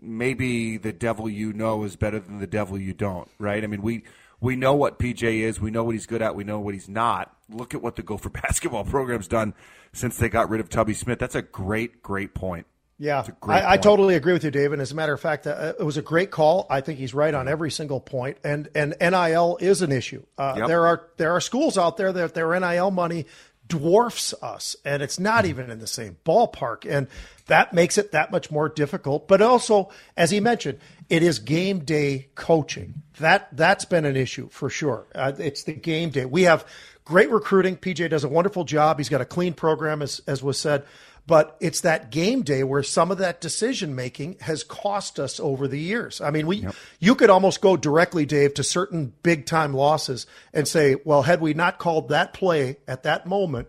maybe 0.00 0.76
the 0.78 0.92
devil 0.92 1.28
you 1.28 1.52
know 1.52 1.84
is 1.84 1.96
better 1.96 2.18
than 2.18 2.38
the 2.38 2.46
devil 2.46 2.78
you 2.78 2.94
don't. 2.94 3.28
Right? 3.38 3.62
I 3.62 3.66
mean, 3.66 3.82
we 3.82 4.04
we 4.40 4.56
know 4.56 4.74
what 4.74 4.98
PJ 4.98 5.22
is. 5.22 5.60
We 5.60 5.70
know 5.70 5.84
what 5.84 5.94
he's 5.94 6.06
good 6.06 6.22
at. 6.22 6.34
We 6.34 6.44
know 6.44 6.60
what 6.60 6.74
he's 6.74 6.88
not. 6.88 7.36
Look 7.50 7.74
at 7.74 7.82
what 7.82 7.96
the 7.96 8.02
Gopher 8.02 8.28
basketball 8.30 8.84
program's 8.84 9.28
done 9.28 9.54
since 9.92 10.16
they 10.16 10.28
got 10.28 10.48
rid 10.48 10.60
of 10.60 10.68
Tubby 10.68 10.94
Smith. 10.94 11.18
That's 11.18 11.34
a 11.34 11.42
great, 11.42 12.02
great 12.02 12.34
point. 12.34 12.66
Yeah, 13.00 13.20
It's 13.20 13.30
a 13.30 13.32
great 13.32 13.62
I, 13.62 13.72
I 13.72 13.76
totally 13.78 14.14
agree 14.14 14.34
with 14.34 14.44
you, 14.44 14.50
Dave. 14.50 14.72
And 14.72 14.82
as 14.82 14.92
a 14.92 14.94
matter 14.94 15.14
of 15.14 15.20
fact, 15.20 15.46
uh, 15.46 15.72
it 15.80 15.82
was 15.82 15.96
a 15.96 16.02
great 16.02 16.30
call. 16.30 16.66
I 16.68 16.82
think 16.82 16.98
he's 16.98 17.14
right 17.14 17.32
on 17.32 17.48
every 17.48 17.70
single 17.70 17.98
point. 17.98 18.36
And 18.44 18.68
and 18.74 18.94
NIL 19.00 19.56
is 19.58 19.80
an 19.80 19.90
issue. 19.90 20.22
Uh, 20.36 20.54
Yep. 20.58 20.68
There 20.68 20.86
are 20.86 21.08
there 21.16 21.32
are 21.32 21.40
schools 21.40 21.78
out 21.78 21.96
there 21.96 22.12
that 22.12 22.34
their 22.34 22.60
NIL 22.60 22.90
money 22.90 23.24
dwarfs 23.66 24.34
us, 24.42 24.76
and 24.84 25.02
it's 25.02 25.18
not 25.18 25.46
even 25.46 25.70
in 25.70 25.78
the 25.78 25.86
same 25.86 26.18
ballpark, 26.26 26.84
and 26.86 27.06
that 27.46 27.72
makes 27.72 27.96
it 27.96 28.12
that 28.12 28.30
much 28.30 28.50
more 28.50 28.68
difficult. 28.68 29.26
But 29.28 29.40
also, 29.40 29.90
as 30.16 30.30
he 30.30 30.40
mentioned, 30.40 30.78
it 31.08 31.22
is 31.22 31.38
game 31.38 31.78
day 31.84 32.28
coaching. 32.34 33.02
That 33.18 33.48
that's 33.56 33.86
been 33.86 34.04
an 34.04 34.16
issue 34.16 34.50
for 34.50 34.68
sure. 34.68 35.06
Uh, 35.14 35.32
it's 35.38 35.62
the 35.62 35.72
game 35.72 36.10
day. 36.10 36.26
We 36.26 36.42
have 36.42 36.66
great 37.04 37.30
recruiting. 37.30 37.76
PJ 37.76 38.10
does 38.10 38.24
a 38.24 38.28
wonderful 38.28 38.64
job. 38.64 38.98
He's 38.98 39.08
got 39.08 39.22
a 39.22 39.24
clean 39.26 39.54
program, 39.54 40.02
as 40.02 40.20
as 40.26 40.42
was 40.42 40.58
said. 40.58 40.84
But 41.30 41.56
it's 41.60 41.82
that 41.82 42.10
game 42.10 42.42
day 42.42 42.64
where 42.64 42.82
some 42.82 43.12
of 43.12 43.18
that 43.18 43.40
decision 43.40 43.94
making 43.94 44.38
has 44.40 44.64
cost 44.64 45.20
us 45.20 45.38
over 45.38 45.68
the 45.68 45.78
years. 45.78 46.20
I 46.20 46.32
mean, 46.32 46.44
we 46.44 46.66
you 46.98 47.14
could 47.14 47.30
almost 47.30 47.60
go 47.60 47.76
directly, 47.76 48.26
Dave, 48.26 48.54
to 48.54 48.64
certain 48.64 49.12
big 49.22 49.46
time 49.46 49.72
losses 49.72 50.26
and 50.52 50.66
say, 50.66 50.96
well, 51.04 51.22
had 51.22 51.40
we 51.40 51.54
not 51.54 51.78
called 51.78 52.08
that 52.08 52.32
play 52.34 52.78
at 52.88 53.04
that 53.04 53.26
moment, 53.26 53.68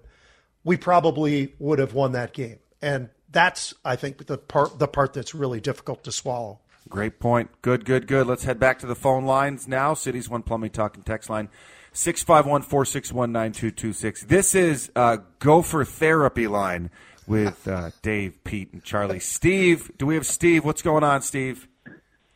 we 0.63 0.76
probably 0.76 1.54
would 1.60 1.78
have 1.78 1.93
won 1.93 2.13
that 2.13 2.34
game. 2.34 2.58
And 2.82 3.10
that's, 3.30 3.76
I 3.86 3.95
think, 3.95 4.26
the 4.26 4.39
part 4.39 4.80
the 4.80 4.88
part 4.88 5.13
that's 5.13 5.36
really 5.36 5.60
difficult 5.60 6.04
to 6.06 6.12
swallow. 6.12 6.62
Great 6.89 7.19
point. 7.19 7.52
Good, 7.62 7.86
good, 7.86 8.08
good. 8.08 8.26
Let's 8.26 8.43
head 8.43 8.60
back 8.60 8.80
to 8.80 8.88
the 8.88 8.95
phone 8.95 9.26
lines 9.26 9.67
now. 9.67 9.93
Cities 9.93 10.28
One 10.28 10.41
Plumbing 10.41 10.71
Talk 10.71 10.95
and 10.95 11.06
Text 11.06 11.30
line 11.30 11.47
651 11.93 12.63
461 12.63 13.32
9226. 13.32 14.24
This 14.24 14.56
is 14.56 14.89
uh, 14.95 15.17
Gopher 15.38 15.86
Therapy 15.86 16.47
line 16.47 16.89
with 17.32 17.65
uh, 17.65 17.91
Dave, 18.02 18.44
Pete, 18.44 18.74
and 18.74 18.84
Charlie. 18.84 19.22
Steve, 19.22 19.89
do 19.98 20.06
we 20.06 20.15
have 20.15 20.26
Steve? 20.26 20.65
What's 20.65 20.82
going 20.82 21.06
on, 21.06 21.22
Steve? 21.22 21.65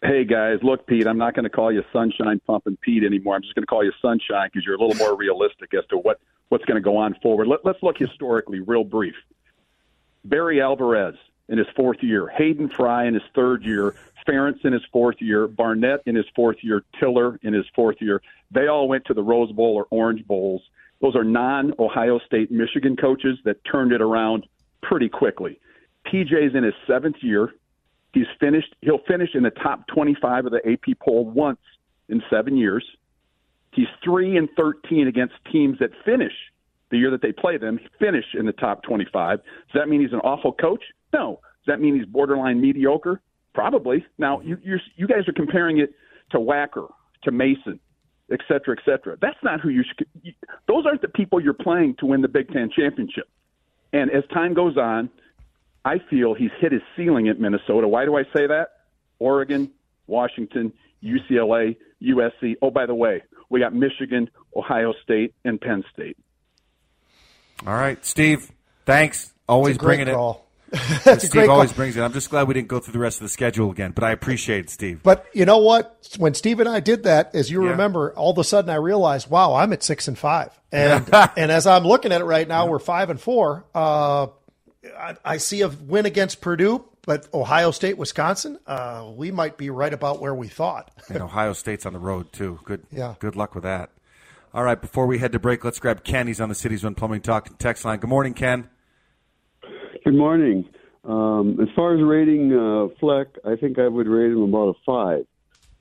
Hey 0.02 0.24
guys, 0.24 0.60
look, 0.64 0.88
Pete. 0.88 1.06
I'm 1.06 1.18
not 1.18 1.36
going 1.36 1.44
to 1.44 1.50
call 1.50 1.70
you 1.70 1.84
Sunshine 1.92 2.40
Pumping 2.48 2.78
Pete 2.78 3.04
anymore. 3.04 3.36
I'm 3.36 3.42
just 3.42 3.56
going 3.56 3.64
to 3.64 3.68
call 3.68 3.84
you 3.84 3.92
Sunshine 4.02 4.48
because 4.48 4.66
you're 4.66 4.76
a 4.76 4.80
little 4.80 4.96
more 4.96 5.18
realistic 5.18 5.74
as 5.74 5.86
to 5.90 5.98
what 5.98 6.22
what's 6.48 6.64
going 6.64 6.82
to 6.82 6.82
go 6.82 6.96
on 6.96 7.14
forward. 7.22 7.48
Let, 7.48 7.66
let's 7.66 7.84
look 7.84 7.98
historically, 7.98 8.62
real 8.62 8.86
brief. 8.86 9.16
Barry 10.24 10.62
Alvarez 10.62 11.16
in 11.50 11.58
his 11.58 11.68
fourth 11.76 12.02
year, 12.02 12.30
Hayden 12.30 12.70
Fry 12.70 13.06
in 13.06 13.16
his 13.16 13.24
third 13.36 13.66
year, 13.66 13.96
Ferentz 14.26 14.64
in 14.64 14.72
his 14.72 14.84
fourth 14.94 15.18
year, 15.20 15.46
Barnett 15.46 16.04
in 16.06 16.16
his 16.16 16.26
fourth 16.34 16.58
year, 16.62 16.84
Tiller 17.02 17.38
in 17.44 17.54
his 17.54 17.66
fourth 17.76 17.98
year. 18.00 18.22
They 18.50 18.68
all 18.68 18.88
went 18.88 19.04
to 19.06 19.14
the 19.14 19.24
Rose 19.24 19.52
Bowl 19.52 19.76
or 19.76 19.88
Orange 19.90 20.26
Bowls. 20.26 20.62
Those 21.02 21.18
are 21.18 21.26
non 21.26 21.74
Ohio 21.80 22.18
State 22.26 22.50
Michigan 22.50 22.96
coaches 22.96 23.38
that 23.44 23.58
turned 23.70 23.92
it 23.92 24.02
around 24.02 24.46
pretty 24.88 25.10
quickly. 25.10 25.60
PJ's 26.08 26.56
in 26.56 26.64
his 26.64 26.74
seventh 26.88 27.18
year. 27.22 27.50
He's 28.14 28.28
finished. 28.40 28.76
He'll 28.82 29.02
finish 29.08 29.30
in 29.34 29.44
the 29.44 29.50
top 29.50 29.88
25 29.88 30.46
of 30.46 30.52
the 30.52 30.62
AP 30.66 30.98
poll 31.04 31.26
once 31.30 31.60
in 32.10 32.22
seven 32.30 32.56
years. 32.56 32.86
He's 33.74 33.88
three 34.04 34.38
and 34.38 34.48
13 34.56 35.08
against 35.08 35.34
teams 35.52 35.78
that 35.80 35.90
finish 36.06 36.32
the 36.92 36.98
year 36.98 37.12
that 37.12 37.22
they 37.22 37.34
play 37.34 37.58
them. 37.58 37.80
Finish 38.00 38.26
in 38.38 38.46
the 38.46 38.54
top 38.54 38.84
25. 38.84 39.40
Does 39.40 39.46
that 39.74 39.90
mean 39.90 40.02
he's 40.02 40.14
an 40.14 40.20
awful 40.20 40.54
coach? 40.54 40.84
No. 41.12 41.40
Does 41.66 41.74
that 41.74 41.82
mean 41.82 41.96
he's 41.96 42.06
borderline 42.06 42.62
mediocre? 42.62 43.22
Probably. 43.54 44.06
Now 44.18 44.42
you 44.42 44.58
you 44.64 45.08
guys 45.08 45.28
are 45.28 45.34
comparing 45.34 45.80
it 45.80 45.94
to 46.32 46.38
Wacker, 46.38 46.90
to 47.24 47.32
Mason, 47.32 47.80
et 48.32 48.40
cetera, 48.48 48.76
et 48.78 48.84
cetera. 48.86 49.18
That's 49.22 49.38
not 49.44 49.62
who 49.62 49.70
you 49.70 49.84
should. 49.84 50.08
Those 50.68 50.86
aren't 50.86 51.02
the 51.02 51.08
people 51.08 51.40
you're 51.40 51.54
playing 51.54 51.96
to 52.00 52.06
win 52.06 52.22
the 52.22 52.28
Big 52.28 52.50
Ten 52.52 52.70
championship. 52.70 53.30
And 53.96 54.12
as 54.12 54.26
time 54.34 54.54
goes 54.54 54.76
on, 54.76 55.10
I 55.86 56.00
feel 56.10 56.34
he's 56.34 56.52
hit 56.60 56.74
his 56.74 56.82
ceiling 56.98 57.30
at 57.30 57.40
Minnesota. 57.40 57.88
Why 57.88 58.04
do 58.04 58.18
I 58.18 58.24
say 58.36 58.46
that? 58.46 58.72
Oregon, 59.20 59.72
Washington, 60.06 60.74
UCLA, 61.02 61.78
USC. 62.04 62.58
Oh, 62.62 62.72
by 62.72 62.88
the 62.88 62.94
way, 62.94 63.24
we 63.50 63.62
got 63.62 63.74
Michigan, 63.74 64.30
Ohio 64.54 64.94
State, 65.02 65.34
and 65.46 65.62
Penn 65.62 65.86
State. 65.94 66.18
All 67.66 67.74
right, 67.74 68.04
Steve. 68.06 68.52
Thanks. 68.86 69.34
Always 69.48 69.78
bringing 69.78 70.08
call. 70.08 70.32
it. 70.32 70.45
Steve 71.20 71.50
always 71.50 71.72
call. 71.72 71.78
brings 71.78 71.98
it. 71.98 72.02
I'm 72.02 72.14
just 72.14 72.30
glad 72.30 72.48
we 72.48 72.54
didn't 72.54 72.68
go 72.68 72.80
through 72.80 72.94
the 72.94 73.00
rest 73.00 73.18
of 73.18 73.24
the 73.24 73.30
schedule 73.30 73.72
again, 73.72 73.92
but 73.92 74.04
I 74.04 74.12
appreciate 74.12 74.66
it, 74.66 74.70
Steve. 74.70 75.02
But 75.04 75.26
you 75.34 75.46
know 75.46 75.60
what? 75.60 76.08
When 76.18 76.34
Steve 76.34 76.60
and 76.60 76.70
I 76.70 76.80
did 76.80 77.04
that, 77.04 77.34
as 77.34 77.50
you 77.50 77.64
yeah. 77.64 77.72
remember, 77.72 78.14
all 78.14 78.32
of 78.32 78.38
a 78.38 78.44
sudden 78.44 78.70
I 78.70 78.76
realized, 78.76 79.30
wow, 79.30 79.56
I'm 79.56 79.74
at 79.74 79.84
six 79.84 80.08
and 80.08 80.18
five, 80.18 80.50
and 80.72 81.10
and 81.38 81.52
as 81.52 81.68
I'm 81.68 81.84
looking 81.84 82.12
at 82.12 82.22
it 82.22 82.26
right 82.26 82.48
now, 82.48 82.66
yeah. 82.66 82.72
we're 82.72 82.80
five 82.80 83.10
and 83.10 83.20
four. 83.20 83.66
Uh, 83.74 84.28
I, 84.98 85.16
I, 85.26 85.38
see 85.38 85.62
a 85.62 85.68
win 85.68 86.06
against 86.06 86.42
Purdue, 86.42 86.86
but 87.02 87.28
Ohio 87.34 87.72
State, 87.72 87.98
Wisconsin, 87.98 88.60
uh, 88.68 89.12
we 89.16 89.32
might 89.32 89.58
be 89.58 89.70
right 89.70 89.94
about 89.94 90.22
where 90.22 90.36
we 90.36 90.48
thought. 90.48 90.92
and 91.10 91.22
Ohio 91.22 91.54
State's 91.54 91.86
on 91.86 91.94
the 91.94 92.00
road 92.00 92.32
too. 92.32 92.60
Good. 92.66 92.86
Yeah. 92.92 93.16
Good 93.20 93.36
luck 93.36 93.56
with 93.56 93.64
that. 93.64 93.92
All 94.54 94.64
right, 94.64 94.80
before 94.80 95.06
we 95.06 95.18
head 95.18 95.34
to 95.34 95.40
break, 95.40 95.66
let's 95.66 95.80
grab 95.80 96.06
Ken. 96.06 96.28
He's 96.28 96.40
on 96.40 96.48
the 96.48 96.56
Cities 96.56 96.84
One 96.84 96.96
Plumbing 96.96 97.22
Talk 97.22 97.58
text 97.58 97.84
line. 97.84 98.00
Good 98.00 98.10
morning, 98.10 98.34
Ken. 98.34 98.70
Good 100.06 100.14
morning. 100.14 100.70
Um, 101.04 101.60
as 101.60 101.68
far 101.76 101.96
as 101.96 102.04
rating 102.04 102.54
uh, 102.54 102.90
Fleck, 103.00 103.28
I 103.44 103.56
think 103.56 103.80
I 103.80 103.88
would 103.88 104.08
rate 104.08 104.32
him 104.32 104.44
about 104.44 104.70
a 104.70 104.74
five. 104.86 105.26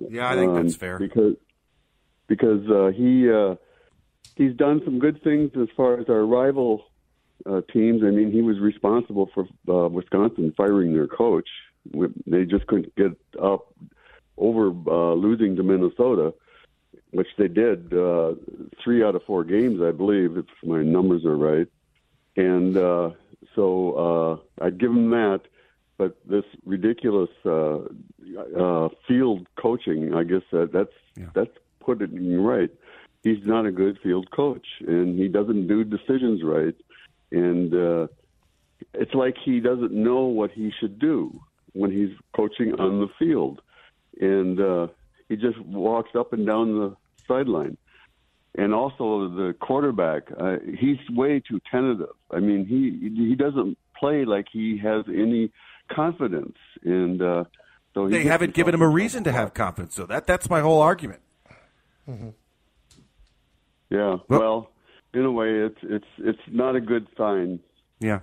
Yeah, 0.01 0.31
I 0.31 0.35
think 0.35 0.51
um, 0.51 0.63
that's 0.63 0.77
fair 0.77 0.99
because 0.99 1.37
because 2.27 2.67
uh, 2.71 2.91
he 2.97 3.31
uh, 3.31 3.57
he's 4.35 4.55
done 4.57 4.81
some 4.87 4.99
good 4.99 5.23
things 5.23 5.51
as 5.61 5.69
far 5.77 6.01
as 6.01 6.09
our 6.09 6.25
rival 6.25 6.87
uh, 7.45 7.61
teams. 7.71 8.03
I 8.03 8.11
mean, 8.11 8.33
he 8.33 8.41
was 8.41 8.59
responsible 8.59 9.31
for 9.35 9.47
uh, 9.69 9.89
Wisconsin 9.89 10.55
firing 10.57 10.95
their 10.95 11.07
coach. 11.07 11.49
They 12.27 12.47
just 12.47 12.67
couldn't 12.67 12.97
get 12.97 13.13
up 13.39 13.75
over 14.39 14.69
uh, 14.89 15.13
losing 15.13 15.55
to 15.57 15.63
Minnesota 15.63 16.33
which 17.11 17.29
they 17.39 17.47
did 17.47 17.95
uh, 17.95 18.35
three 18.83 19.05
out 19.05 19.15
of 19.15 19.23
four 19.23 19.45
games, 19.45 19.81
I 19.81 19.93
believe, 19.93 20.37
if 20.37 20.47
my 20.65 20.83
numbers 20.83 21.25
are 21.25 21.37
right. 21.37 21.69
And 22.37 22.77
uh, 22.77 23.11
so 23.55 24.41
uh, 24.61 24.65
I'd 24.65 24.79
give 24.79 24.91
him 24.91 25.11
that. 25.11 25.43
But 25.97 26.17
this 26.27 26.45
ridiculous 26.65 27.31
uh, 27.47 27.79
uh, 28.59 28.89
field 29.07 29.47
coaching, 29.57 30.13
I 30.13 30.25
guess 30.25 30.43
uh, 30.53 30.67
that's 30.73 30.93
yeah. 31.17 31.27
that's 31.35 31.57
put 31.81 32.03
it 32.03 32.11
right. 32.13 32.71
He's 33.23 33.47
not 33.47 33.65
a 33.65 33.71
good 33.71 33.99
field 34.03 34.31
coach, 34.33 34.67
and 34.87 35.19
he 35.19 35.29
doesn't 35.29 35.69
do 35.69 35.85
decisions 35.85 36.43
right. 36.43 36.75
And 37.31 37.73
uh, 37.73 38.09
it's 38.93 39.15
like 39.15 39.37
he 39.43 39.61
doesn't 39.61 39.93
know 39.93 40.25
what 40.25 40.51
he 40.51 40.73
should 40.79 40.99
do 40.99 41.41
when 41.73 41.91
he's 41.91 42.11
coaching 42.35 42.75
on 42.75 43.01
the 43.01 43.09
field, 43.19 43.63
and 44.21 44.61
uh, 44.61 44.89
he 45.29 45.37
just 45.37 45.59
walks 45.61 46.11
up 46.17 46.33
and 46.33 46.47
down 46.47 46.79
the 46.79 46.97
sideline. 47.27 47.77
And 48.57 48.73
also 48.73 49.29
the 49.29 49.55
quarterback, 49.61 50.31
uh, 50.39 50.57
he's 50.79 50.99
way 51.11 51.41
too 51.41 51.61
tentative. 51.71 52.15
I 52.31 52.39
mean, 52.39 52.65
he 52.67 53.11
he 53.29 53.35
doesn't 53.35 53.77
play 53.99 54.25
like 54.25 54.47
he 54.53 54.79
has 54.79 55.05
any 55.09 55.51
confidence, 55.91 56.57
and 56.85 57.21
uh, 57.21 57.45
so 57.95 58.09
they 58.09 58.25
haven't 58.25 58.55
given 58.55 58.73
him 58.75 58.83
a 58.83 58.89
reason 58.89 59.25
to 59.25 59.33
have 59.33 59.55
confidence. 59.55 59.95
So 59.97 60.07
that 60.07 60.27
that's 60.27 60.49
my 60.49 60.61
whole 60.61 60.81
argument. 60.81 61.21
Mm-hmm. 62.09 62.31
Yeah, 63.91 64.19
well, 64.29 64.41
well, 64.41 64.71
in 65.15 65.25
a 65.25 65.33
way, 65.33 65.51
it's 65.51 65.79
it's 65.83 66.07
it's 66.19 66.43
not 66.49 66.77
a 66.77 66.81
good 66.81 67.09
sign. 67.17 67.61
Yeah. 67.99 68.21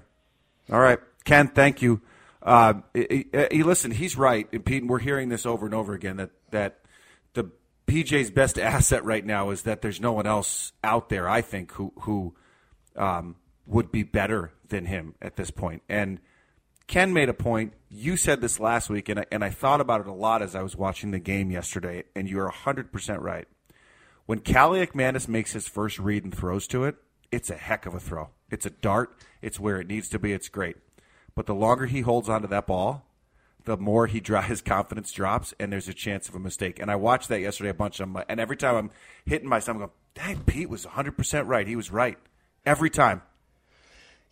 All 0.72 0.80
right, 0.80 1.00
Ken. 1.26 1.48
Thank 1.50 1.82
you. 1.82 2.02
Uh, 2.42 2.76
he, 2.94 3.28
he, 3.52 3.64
listen, 3.64 3.92
he's 3.92 4.18
right, 4.18 4.48
and 4.52 4.66
Pete. 4.66 4.82
And 4.82 4.90
we're 4.90 5.00
hearing 5.00 5.30
this 5.30 5.46
over 5.46 5.66
and 5.66 5.76
over 5.76 5.94
again 5.94 6.18
that 6.18 6.32
that 6.52 6.80
PJ's 7.92 8.32
best 8.32 8.58
asset 8.58 9.04
right 9.04 9.26
now 9.26 9.50
is 9.50 9.64
that 9.64 9.82
there's 9.82 10.00
no 10.00 10.14
one 10.14 10.26
else 10.26 10.72
out 10.82 11.10
there. 11.10 11.28
I 11.28 11.42
think 11.42 11.74
who 11.74 11.92
who 12.02 12.36
um, 12.96 13.36
would 13.66 13.92
be 13.92 14.04
better 14.04 14.54
than 14.70 14.86
him 14.86 15.16
at 15.22 15.36
this 15.36 15.52
point. 15.52 15.84
And 15.90 16.22
Ken 16.88 17.12
made 17.12 17.28
a 17.28 17.34
point. 17.34 17.74
You 17.90 18.16
said 18.16 18.40
this 18.40 18.62
last 18.62 18.90
week, 18.90 19.10
and 19.10 19.20
I, 19.20 19.26
and 19.30 19.44
I 19.44 19.50
thought 19.50 19.82
about 19.82 20.00
it 20.00 20.08
a 20.08 20.14
lot 20.14 20.42
as 20.42 20.56
I 20.56 20.62
was 20.62 20.78
watching 20.78 21.12
the 21.12 21.20
game 21.20 21.52
yesterday. 21.52 22.06
And 22.16 22.30
you 22.30 22.40
are 22.40 22.48
hundred 22.48 22.94
percent 22.94 23.22
right. 23.22 23.48
When 24.26 24.40
Kaliakmanis 24.40 25.28
makes 25.28 25.52
his 25.52 25.68
first 25.68 26.00
read 26.00 26.24
and 26.24 26.34
throws 26.34 26.68
to 26.68 26.86
it, 26.86 26.96
it's 27.30 27.50
a 27.50 27.56
heck 27.56 27.86
of 27.86 27.94
a 27.94 28.00
throw. 28.00 28.30
It's 28.50 28.66
a 28.66 28.70
dart. 28.70 29.18
It's 29.42 29.60
where 29.60 29.82
it 29.82 29.88
needs 29.88 30.08
to 30.10 30.20
be. 30.20 30.32
It's 30.32 30.48
great. 30.48 30.78
But 31.36 31.46
the 31.46 31.56
longer 31.56 31.88
he 31.88 32.02
holds 32.02 32.30
onto 32.30 32.48
that 32.48 32.68
ball, 32.68 33.06
the 33.66 33.78
more 33.78 34.08
he 34.08 34.20
dry, 34.20 34.42
his 34.48 34.62
confidence 34.62 35.12
drops, 35.12 35.54
and 35.60 35.72
there's 35.72 35.88
a 35.88 35.94
chance 35.94 36.30
of 36.30 36.36
a 36.36 36.40
mistake. 36.40 36.80
And 36.80 36.92
I 36.92 36.96
watched 36.96 37.30
that 37.30 37.42
yesterday 37.42 37.70
a 37.70 37.74
bunch. 37.74 38.00
of 38.00 38.12
them, 38.12 38.24
and 38.28 38.40
every 38.40 38.58
time 38.58 38.76
I'm 38.76 38.92
hitting 39.26 39.50
myself, 39.50 39.76
I'm 39.76 39.80
going, 39.80 39.92
"Dang, 40.16 40.44
Pete 40.44 40.70
was 40.70 40.86
100 40.86 41.18
percent 41.18 41.48
right. 41.48 41.68
He 41.68 41.76
was 41.76 41.92
right 41.92 42.18
every 42.66 42.90
time." 42.90 43.22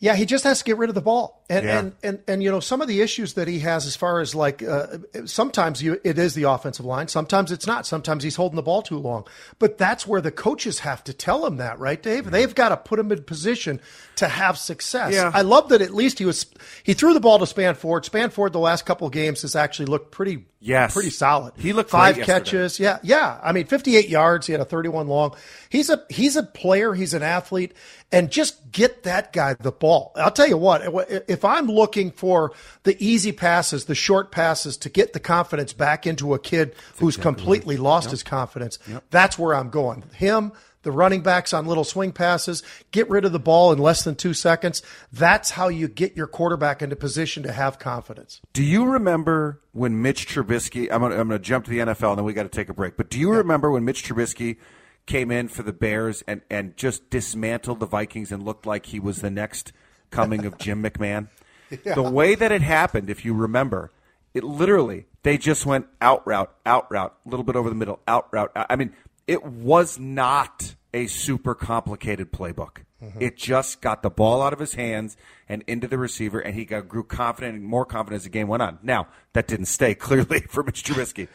Yeah, 0.01 0.15
he 0.15 0.25
just 0.25 0.45
has 0.45 0.59
to 0.59 0.63
get 0.63 0.77
rid 0.77 0.87
of 0.87 0.95
the 0.95 1.01
ball, 1.01 1.43
and 1.49 1.65
yeah. 1.65 1.79
and, 1.79 1.95
and 2.01 2.19
and 2.25 2.43
you 2.43 2.49
know 2.49 2.61
some 2.61 2.81
of 2.81 2.87
the 2.87 3.01
issues 3.01 3.33
that 3.33 3.49
he 3.49 3.59
has 3.59 3.85
as 3.85 3.97
far 3.97 4.21
as 4.21 4.33
like 4.33 4.63
uh, 4.63 4.99
sometimes 5.25 5.83
you, 5.83 5.99
it 6.05 6.17
is 6.17 6.35
the 6.35 6.43
offensive 6.43 6.85
line, 6.85 7.09
sometimes 7.09 7.51
it's 7.51 7.67
not. 7.67 7.85
Sometimes 7.85 8.23
he's 8.23 8.37
holding 8.37 8.55
the 8.55 8.63
ball 8.63 8.81
too 8.81 8.97
long, 8.97 9.27
but 9.59 9.77
that's 9.77 10.07
where 10.07 10.21
the 10.21 10.31
coaches 10.31 10.79
have 10.79 11.03
to 11.03 11.13
tell 11.13 11.45
him 11.45 11.57
that, 11.57 11.79
right, 11.79 12.01
Dave? 12.01 12.23
Mm-hmm. 12.23 12.31
They've 12.31 12.55
got 12.55 12.69
to 12.69 12.77
put 12.77 12.97
him 12.97 13.11
in 13.11 13.23
position 13.23 13.81
to 14.15 14.29
have 14.29 14.57
success. 14.57 15.13
Yeah. 15.13 15.31
I 15.33 15.41
love 15.41 15.67
that 15.69 15.81
at 15.81 15.93
least 15.93 16.19
he 16.19 16.25
was 16.25 16.45
he 16.83 16.93
threw 16.93 17.13
the 17.13 17.19
ball 17.19 17.37
to 17.39 17.45
Spann-Ford. 17.45 18.05
Spann-Ford 18.05 18.53
the 18.53 18.59
last 18.59 18.85
couple 18.85 19.05
of 19.05 19.11
games 19.11 19.41
has 19.41 19.53
actually 19.53 19.87
looked 19.87 20.11
pretty 20.11 20.45
yes. 20.59 20.93
pretty 20.93 21.09
solid. 21.09 21.53
He 21.57 21.73
looked 21.73 21.89
five 21.89 22.17
catches. 22.17 22.79
Yeah, 22.79 22.99
yeah. 23.03 23.39
I 23.43 23.51
mean, 23.51 23.65
58 23.65 24.09
yards. 24.09 24.47
He 24.47 24.53
had 24.53 24.61
a 24.61 24.65
31 24.65 25.07
long. 25.07 25.35
He's 25.69 25.89
a 25.89 26.03
he's 26.09 26.35
a 26.35 26.43
player. 26.43 26.93
He's 26.93 27.13
an 27.13 27.23
athlete 27.23 27.73
and 28.11 28.31
just 28.31 28.71
get 28.71 29.03
that 29.03 29.33
guy 29.33 29.55
the 29.59 29.71
ball. 29.71 30.11
I'll 30.15 30.31
tell 30.31 30.47
you 30.47 30.57
what, 30.57 30.81
if 31.27 31.45
I'm 31.45 31.67
looking 31.67 32.11
for 32.11 32.51
the 32.83 32.95
easy 33.03 33.31
passes, 33.31 33.85
the 33.85 33.95
short 33.95 34.31
passes 34.31 34.77
to 34.77 34.89
get 34.89 35.13
the 35.13 35.19
confidence 35.19 35.73
back 35.73 36.07
into 36.07 36.33
a 36.33 36.39
kid 36.39 36.71
that's 36.71 36.99
who's 36.99 37.15
exactly 37.15 37.35
completely 37.35 37.75
right. 37.75 37.83
lost 37.83 38.05
yep. 38.07 38.11
his 38.11 38.23
confidence, 38.23 38.79
yep. 38.87 39.03
that's 39.11 39.37
where 39.37 39.55
I'm 39.55 39.69
going. 39.69 40.03
Him, 40.13 40.53
the 40.83 40.91
running 40.91 41.21
backs 41.21 41.53
on 41.53 41.65
little 41.65 41.83
swing 41.83 42.11
passes, 42.11 42.63
get 42.91 43.09
rid 43.09 43.25
of 43.25 43.31
the 43.31 43.39
ball 43.39 43.71
in 43.71 43.79
less 43.79 44.03
than 44.03 44.15
two 44.15 44.33
seconds. 44.33 44.81
That's 45.11 45.51
how 45.51 45.67
you 45.67 45.87
get 45.87 46.15
your 46.15 46.27
quarterback 46.27 46.81
into 46.81 46.95
position 46.95 47.43
to 47.43 47.51
have 47.51 47.79
confidence. 47.79 48.41
Do 48.53 48.63
you 48.63 48.85
remember 48.85 49.61
when 49.71 50.01
Mitch 50.01 50.27
Trubisky? 50.27 50.89
I'm 50.91 51.01
going 51.01 51.29
to 51.29 51.39
jump 51.39 51.65
to 51.65 51.71
the 51.71 51.79
NFL 51.79 52.11
and 52.11 52.19
then 52.19 52.25
we 52.25 52.33
got 52.33 52.43
to 52.43 52.49
take 52.49 52.69
a 52.69 52.73
break. 52.73 52.97
But 52.97 53.09
do 53.09 53.19
you 53.19 53.31
remember 53.31 53.71
when 53.71 53.85
Mitch 53.85 54.03
Trubisky– 54.03 54.57
came 55.09 55.31
in 55.31 55.47
for 55.47 55.63
the 55.63 55.73
Bears 55.73 56.23
and, 56.27 56.41
and 56.49 56.77
just 56.77 57.09
dismantled 57.09 57.81
the 57.81 57.85
Vikings 57.85 58.31
and 58.31 58.43
looked 58.43 58.65
like 58.65 58.85
he 58.85 58.99
was 58.99 59.19
the 59.19 59.31
next 59.31 59.73
coming 60.11 60.45
of 60.45 60.57
Jim 60.57 60.81
McMahon. 60.81 61.27
Yeah. 61.85 61.93
The 61.93 62.01
way 62.01 62.33
that 62.33 62.51
it 62.51 62.63
happened, 62.63 63.11
if 63.11 63.23
you 63.23 63.35
remember, 63.35 63.91
it 64.33 64.43
literally 64.43 65.05
they 65.21 65.37
just 65.37 65.67
went 65.67 65.85
out 66.01 66.25
route, 66.25 66.51
out 66.65 66.89
route, 66.89 67.15
a 67.23 67.29
little 67.29 67.43
bit 67.43 67.55
over 67.55 67.69
the 67.69 67.75
middle, 67.75 67.99
out 68.07 68.27
route. 68.31 68.51
I 68.55 68.75
mean, 68.75 68.95
it 69.29 69.43
was 69.43 69.99
not 69.99 70.73
a 70.91 71.05
super 71.05 71.53
complicated 71.53 72.31
playbook. 72.31 72.79
Mm-hmm. 73.01 73.21
It 73.21 73.37
just 73.37 73.79
got 73.79 74.01
the 74.01 74.09
ball 74.09 74.41
out 74.41 74.53
of 74.53 74.59
his 74.59 74.73
hands 74.73 75.15
and 75.47 75.63
into 75.67 75.87
the 75.87 75.99
receiver, 75.99 76.39
and 76.39 76.55
he 76.55 76.65
got 76.65 76.87
grew 76.87 77.03
confident 77.03 77.55
and 77.55 77.63
more 77.63 77.85
confident 77.85 78.21
as 78.21 78.23
the 78.23 78.31
game 78.31 78.47
went 78.47 78.63
on. 78.63 78.79
Now 78.81 79.07
that 79.33 79.47
didn't 79.47 79.67
stay 79.67 79.93
clearly 80.07 80.39
for 80.41 80.63
Mitch 80.63 80.83
Trubisky, 80.83 81.27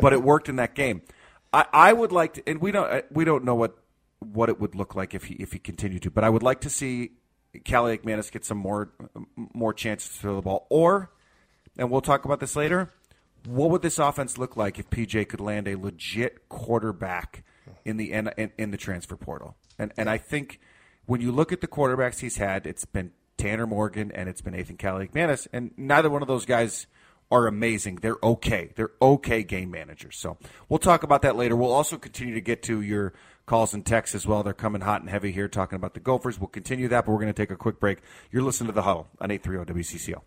but 0.00 0.12
it 0.12 0.24
worked 0.24 0.48
in 0.48 0.56
that 0.56 0.74
game. 0.74 1.02
I, 1.52 1.66
I 1.72 1.92
would 1.92 2.10
like 2.10 2.34
to, 2.34 2.42
and 2.48 2.60
we 2.60 2.72
don't 2.72 2.92
uh, 2.92 3.02
we 3.12 3.24
don't 3.24 3.44
know 3.44 3.54
what 3.54 3.78
what 4.18 4.48
it 4.48 4.60
would 4.60 4.74
look 4.74 4.96
like 4.96 5.14
if 5.14 5.24
he 5.24 5.34
if 5.34 5.52
he 5.52 5.60
continued 5.60 6.02
to, 6.02 6.10
but 6.10 6.24
I 6.24 6.28
would 6.28 6.42
like 6.42 6.62
to 6.62 6.70
see 6.70 7.12
Kaliakmanis 7.54 8.32
get 8.32 8.44
some 8.44 8.58
more 8.58 8.90
more 9.54 9.72
chances 9.72 10.10
to 10.10 10.18
throw 10.18 10.34
the 10.34 10.42
ball, 10.42 10.66
or, 10.68 11.12
and 11.78 11.92
we'll 11.92 12.00
talk 12.00 12.24
about 12.24 12.40
this 12.40 12.56
later. 12.56 12.90
What 13.46 13.70
would 13.70 13.82
this 13.82 13.98
offense 13.98 14.38
look 14.38 14.56
like 14.56 14.78
if 14.78 14.90
PJ 14.90 15.28
could 15.28 15.40
land 15.40 15.68
a 15.68 15.76
legit 15.76 16.48
quarterback 16.48 17.44
in 17.84 17.96
the 17.96 18.12
in, 18.12 18.52
in 18.58 18.70
the 18.70 18.76
transfer 18.76 19.16
portal? 19.16 19.56
And 19.78 19.92
and 19.96 20.10
I 20.10 20.18
think 20.18 20.60
when 21.06 21.20
you 21.20 21.32
look 21.32 21.52
at 21.52 21.60
the 21.60 21.68
quarterbacks 21.68 22.20
he's 22.20 22.36
had, 22.36 22.66
it's 22.66 22.84
been 22.84 23.12
Tanner 23.36 23.66
Morgan 23.66 24.10
and 24.12 24.28
it's 24.28 24.40
been 24.40 24.54
Kaliakmanis, 24.54 25.46
and 25.52 25.72
neither 25.76 26.10
one 26.10 26.22
of 26.22 26.28
those 26.28 26.44
guys 26.44 26.86
are 27.30 27.46
amazing. 27.46 27.96
They're 27.96 28.18
okay. 28.22 28.72
They're 28.76 28.92
okay 29.02 29.42
game 29.42 29.70
managers. 29.70 30.16
So 30.16 30.38
we'll 30.68 30.78
talk 30.78 31.02
about 31.02 31.22
that 31.22 31.36
later. 31.36 31.56
We'll 31.56 31.72
also 31.72 31.98
continue 31.98 32.34
to 32.34 32.40
get 32.40 32.62
to 32.64 32.80
your 32.80 33.14
calls 33.46 33.74
and 33.74 33.84
texts 33.84 34.14
as 34.14 34.26
well. 34.26 34.42
They're 34.42 34.52
coming 34.52 34.82
hot 34.82 35.00
and 35.00 35.10
heavy 35.10 35.32
here 35.32 35.48
talking 35.48 35.76
about 35.76 35.94
the 35.94 36.00
Gophers. 36.00 36.38
We'll 36.38 36.48
continue 36.48 36.88
that, 36.88 37.04
but 37.04 37.12
we're 37.12 37.18
going 37.18 37.32
to 37.32 37.32
take 37.32 37.50
a 37.50 37.56
quick 37.56 37.80
break. 37.80 37.98
You're 38.30 38.42
listening 38.42 38.68
to 38.68 38.72
The 38.72 38.82
Huddle 38.82 39.08
on 39.20 39.30
830 39.30 39.72
WCCO. 39.72 40.22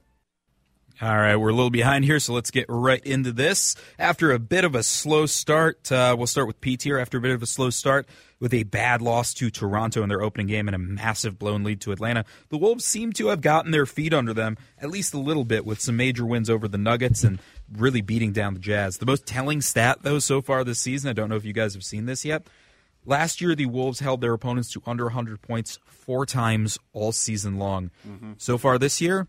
All 1.01 1.15
right, 1.15 1.37
we're 1.37 1.49
a 1.49 1.53
little 1.53 1.69
behind 1.69 2.03
here, 2.03 2.19
so 2.19 2.33
let's 2.33 2.51
get 2.51 2.65
right 2.67 3.01
into 3.05 3.31
this. 3.31 3.75
After 3.97 4.33
a 4.33 4.39
bit 4.39 4.65
of 4.65 4.75
a 4.75 4.83
slow 4.83 5.27
start, 5.27 5.89
uh, 5.91 6.13
we'll 6.17 6.27
start 6.27 6.47
with 6.47 6.59
Pete 6.59 6.83
here. 6.83 6.99
After 6.99 7.19
a 7.19 7.21
bit 7.21 7.31
of 7.31 7.41
a 7.41 7.45
slow 7.45 7.69
start 7.69 8.05
with 8.39 8.53
a 8.53 8.63
bad 8.63 9.01
loss 9.01 9.33
to 9.35 9.49
Toronto 9.49 10.03
in 10.03 10.09
their 10.09 10.21
opening 10.21 10.47
game 10.47 10.67
and 10.67 10.75
a 10.75 10.79
massive 10.79 11.39
blown 11.39 11.63
lead 11.63 11.79
to 11.81 11.93
Atlanta, 11.93 12.25
the 12.49 12.57
Wolves 12.57 12.83
seem 12.83 13.13
to 13.13 13.27
have 13.27 13.39
gotten 13.39 13.71
their 13.71 13.85
feet 13.85 14.13
under 14.13 14.33
them 14.33 14.57
at 14.77 14.89
least 14.89 15.13
a 15.13 15.19
little 15.19 15.45
bit 15.45 15.65
with 15.65 15.79
some 15.79 15.95
major 15.95 16.25
wins 16.25 16.49
over 16.49 16.67
the 16.67 16.77
Nuggets 16.77 17.23
and 17.23 17.39
really 17.71 18.01
beating 18.01 18.33
down 18.33 18.53
the 18.53 18.59
Jazz. 18.59 18.97
The 18.97 19.05
most 19.05 19.25
telling 19.25 19.61
stat, 19.61 19.99
though, 20.01 20.19
so 20.19 20.41
far 20.41 20.65
this 20.65 20.79
season, 20.79 21.09
I 21.09 21.13
don't 21.13 21.29
know 21.29 21.37
if 21.37 21.45
you 21.45 21.53
guys 21.53 21.75
have 21.75 21.83
seen 21.85 22.07
this 22.07 22.25
yet. 22.25 22.45
Last 23.05 23.39
year, 23.39 23.55
the 23.55 23.67
Wolves 23.67 24.01
held 24.01 24.19
their 24.19 24.33
opponents 24.33 24.69
to 24.73 24.83
under 24.85 25.05
100 25.05 25.41
points 25.41 25.79
four 25.85 26.25
times 26.25 26.77
all 26.91 27.13
season 27.13 27.57
long. 27.57 27.91
Mm-hmm. 28.05 28.33
So 28.37 28.57
far 28.57 28.77
this 28.77 28.99
year, 28.99 29.27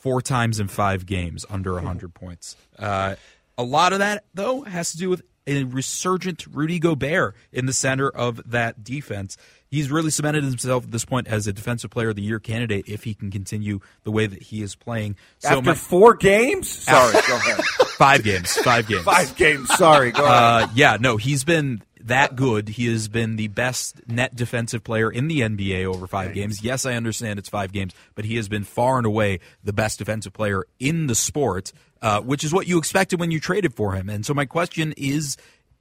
four 0.00 0.20
times 0.20 0.58
in 0.58 0.68
five 0.68 1.06
games 1.06 1.46
under 1.48 1.74
100 1.74 2.12
points. 2.14 2.56
Uh, 2.78 3.14
a 3.56 3.62
lot 3.62 3.92
of 3.92 4.00
that, 4.00 4.24
though, 4.34 4.62
has 4.62 4.92
to 4.92 4.98
do 4.98 5.08
with 5.10 5.22
a 5.46 5.64
resurgent 5.64 6.46
Rudy 6.50 6.78
Gobert 6.78 7.34
in 7.52 7.66
the 7.66 7.72
center 7.72 8.08
of 8.08 8.40
that 8.50 8.82
defense. 8.82 9.36
He's 9.68 9.90
really 9.90 10.10
cemented 10.10 10.44
himself 10.44 10.84
at 10.84 10.90
this 10.90 11.04
point 11.04 11.28
as 11.28 11.46
a 11.46 11.52
Defensive 11.52 11.90
Player 11.90 12.10
of 12.10 12.16
the 12.16 12.22
Year 12.22 12.40
candidate 12.40 12.88
if 12.88 13.04
he 13.04 13.14
can 13.14 13.30
continue 13.30 13.80
the 14.04 14.10
way 14.10 14.26
that 14.26 14.42
he 14.42 14.62
is 14.62 14.74
playing. 14.74 15.16
So 15.38 15.50
After 15.50 15.62
my, 15.62 15.74
four 15.74 16.14
games? 16.14 16.68
Sorry, 16.68 17.12
go 17.28 17.36
ahead. 17.36 17.64
Five 17.96 18.24
games. 18.24 18.56
Five 18.56 18.88
games. 18.88 19.04
Five 19.04 19.36
games. 19.36 19.68
Sorry, 19.76 20.12
go 20.12 20.24
ahead. 20.24 20.34
Uh, 20.34 20.68
yeah, 20.74 20.96
no, 21.00 21.16
he's 21.16 21.44
been 21.44 21.82
that 22.04 22.36
good. 22.36 22.68
He 22.68 22.86
has 22.86 23.08
been 23.08 23.36
the 23.36 23.48
best 23.48 24.08
net 24.08 24.34
defensive 24.34 24.82
player 24.84 25.10
in 25.10 25.28
the 25.28 25.40
NBA 25.40 25.84
over 25.84 26.06
five 26.06 26.34
games. 26.34 26.62
Yes, 26.62 26.86
I 26.86 26.94
understand 26.94 27.38
it's 27.38 27.48
five 27.48 27.72
games, 27.72 27.94
but 28.14 28.24
he 28.24 28.36
has 28.36 28.48
been 28.48 28.64
far 28.64 28.96
and 28.96 29.06
away 29.06 29.40
the 29.62 29.72
best 29.72 29.98
defensive 29.98 30.32
player 30.32 30.64
in 30.78 31.06
the 31.06 31.14
sport, 31.14 31.72
uh, 32.02 32.20
which 32.20 32.44
is 32.44 32.52
what 32.52 32.66
you 32.66 32.78
expected 32.78 33.20
when 33.20 33.30
you 33.30 33.40
traded 33.40 33.74
for 33.74 33.92
him. 33.94 34.08
And 34.08 34.24
so 34.24 34.34
my 34.34 34.46
question 34.46 34.94
is 34.96 35.36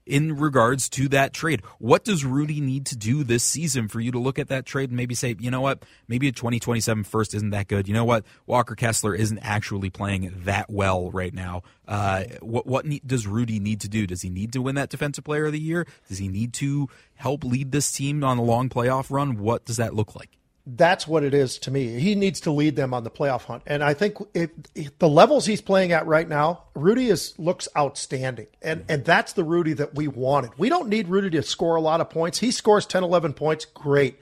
in 0.10 0.36
regards 0.38 0.89
to 0.89 1.08
that 1.10 1.34
trade. 1.34 1.62
What 1.78 2.04
does 2.04 2.26
Rudy 2.26 2.60
need 2.60 2.88
to 2.88 2.98
do 2.98 3.24
this 3.24 3.43
season 3.43 3.88
for 3.88 4.00
you 4.00 4.12
to 4.12 4.19
look 4.19 4.39
at 4.39 4.48
that 4.48 4.65
trade 4.65 4.89
and 4.89 4.98
maybe 4.98 5.13
say, 5.13 5.36
you 5.39 5.52
know 5.52 5.62
what, 5.62 5.84
maybe 6.08 6.28
a 6.28 6.32
2027 6.32 7.04
first 7.04 7.36
isn't 7.36 7.52
that 7.52 7.67
good. 7.67 7.88
You 7.88 7.93
know 7.93 8.06
what, 8.06 8.26
Walker 8.48 8.74
Kessler 8.76 9.13
isn't 9.13 9.38
actually 9.39 9.91
playing 9.91 10.34
that 10.45 10.69
well 10.69 11.12
right 11.12 11.34
now. 11.34 11.62
Uh, 11.88 12.24
what 12.41 12.65
what 12.65 12.86
need, 12.86 13.08
does 13.08 13.28
Rudy 13.28 13.60
need 13.60 13.82
to 13.82 13.89
do? 13.89 14.08
Does 14.08 14.24
he 14.24 14.30
need 14.30 14.52
to 14.54 14.62
win 14.62 14.76
that 14.76 14.89
Defensive 14.89 15.24
Player 15.24 15.45
of 15.45 15.54
the 15.54 15.60
Year? 15.60 15.86
Does 16.08 16.17
he 16.17 16.28
need 16.28 16.54
to 16.54 16.89
help 17.15 17.43
lead 17.43 17.72
this 17.72 17.91
team 17.91 18.24
on 18.24 18.38
a 18.39 18.43
long 18.43 18.69
playoff 18.69 19.12
run? 19.12 19.38
What 19.38 19.65
does 19.65 19.78
that 19.78 19.93
look 19.93 20.15
like? 20.15 20.38
That's 20.77 21.08
what 21.08 21.23
it 21.23 21.34
is 21.34 21.58
to 21.60 21.71
me. 21.71 21.99
He 21.99 22.15
needs 22.15 22.41
to 22.41 22.51
lead 22.51 22.75
them 22.75 22.93
on 22.93 23.03
the 23.03 23.10
playoff 23.10 23.43
hunt, 23.43 23.63
and 23.65 23.84
I 23.84 23.93
think 23.93 24.17
if, 24.34 24.51
if 24.75 24.97
the 24.99 25.10
levels 25.10 25.45
he's 25.45 25.62
playing 25.62 25.91
at 25.91 26.05
right 26.05 26.27
now, 26.27 26.63
Rudy 26.75 27.10
is 27.10 27.34
looks 27.38 27.67
outstanding, 27.77 28.47
and 28.62 28.86
and 28.88 29.03
that's 29.03 29.34
the 29.34 29.43
Rudy 29.43 29.73
that 29.73 29.95
we 29.95 30.08
wanted. 30.08 30.51
We 30.58 30.69
don't 30.69 30.89
need 30.89 31.08
Rudy 31.08 31.29
to 31.32 31.43
score 31.43 31.75
a 31.75 31.82
lot 31.82 32.01
of 32.01 32.10
points. 32.10 32.39
He 32.39 32.51
scores 32.51 32.86
10, 32.86 33.03
11 33.03 33.34
points, 33.34 33.65
great, 33.65 34.19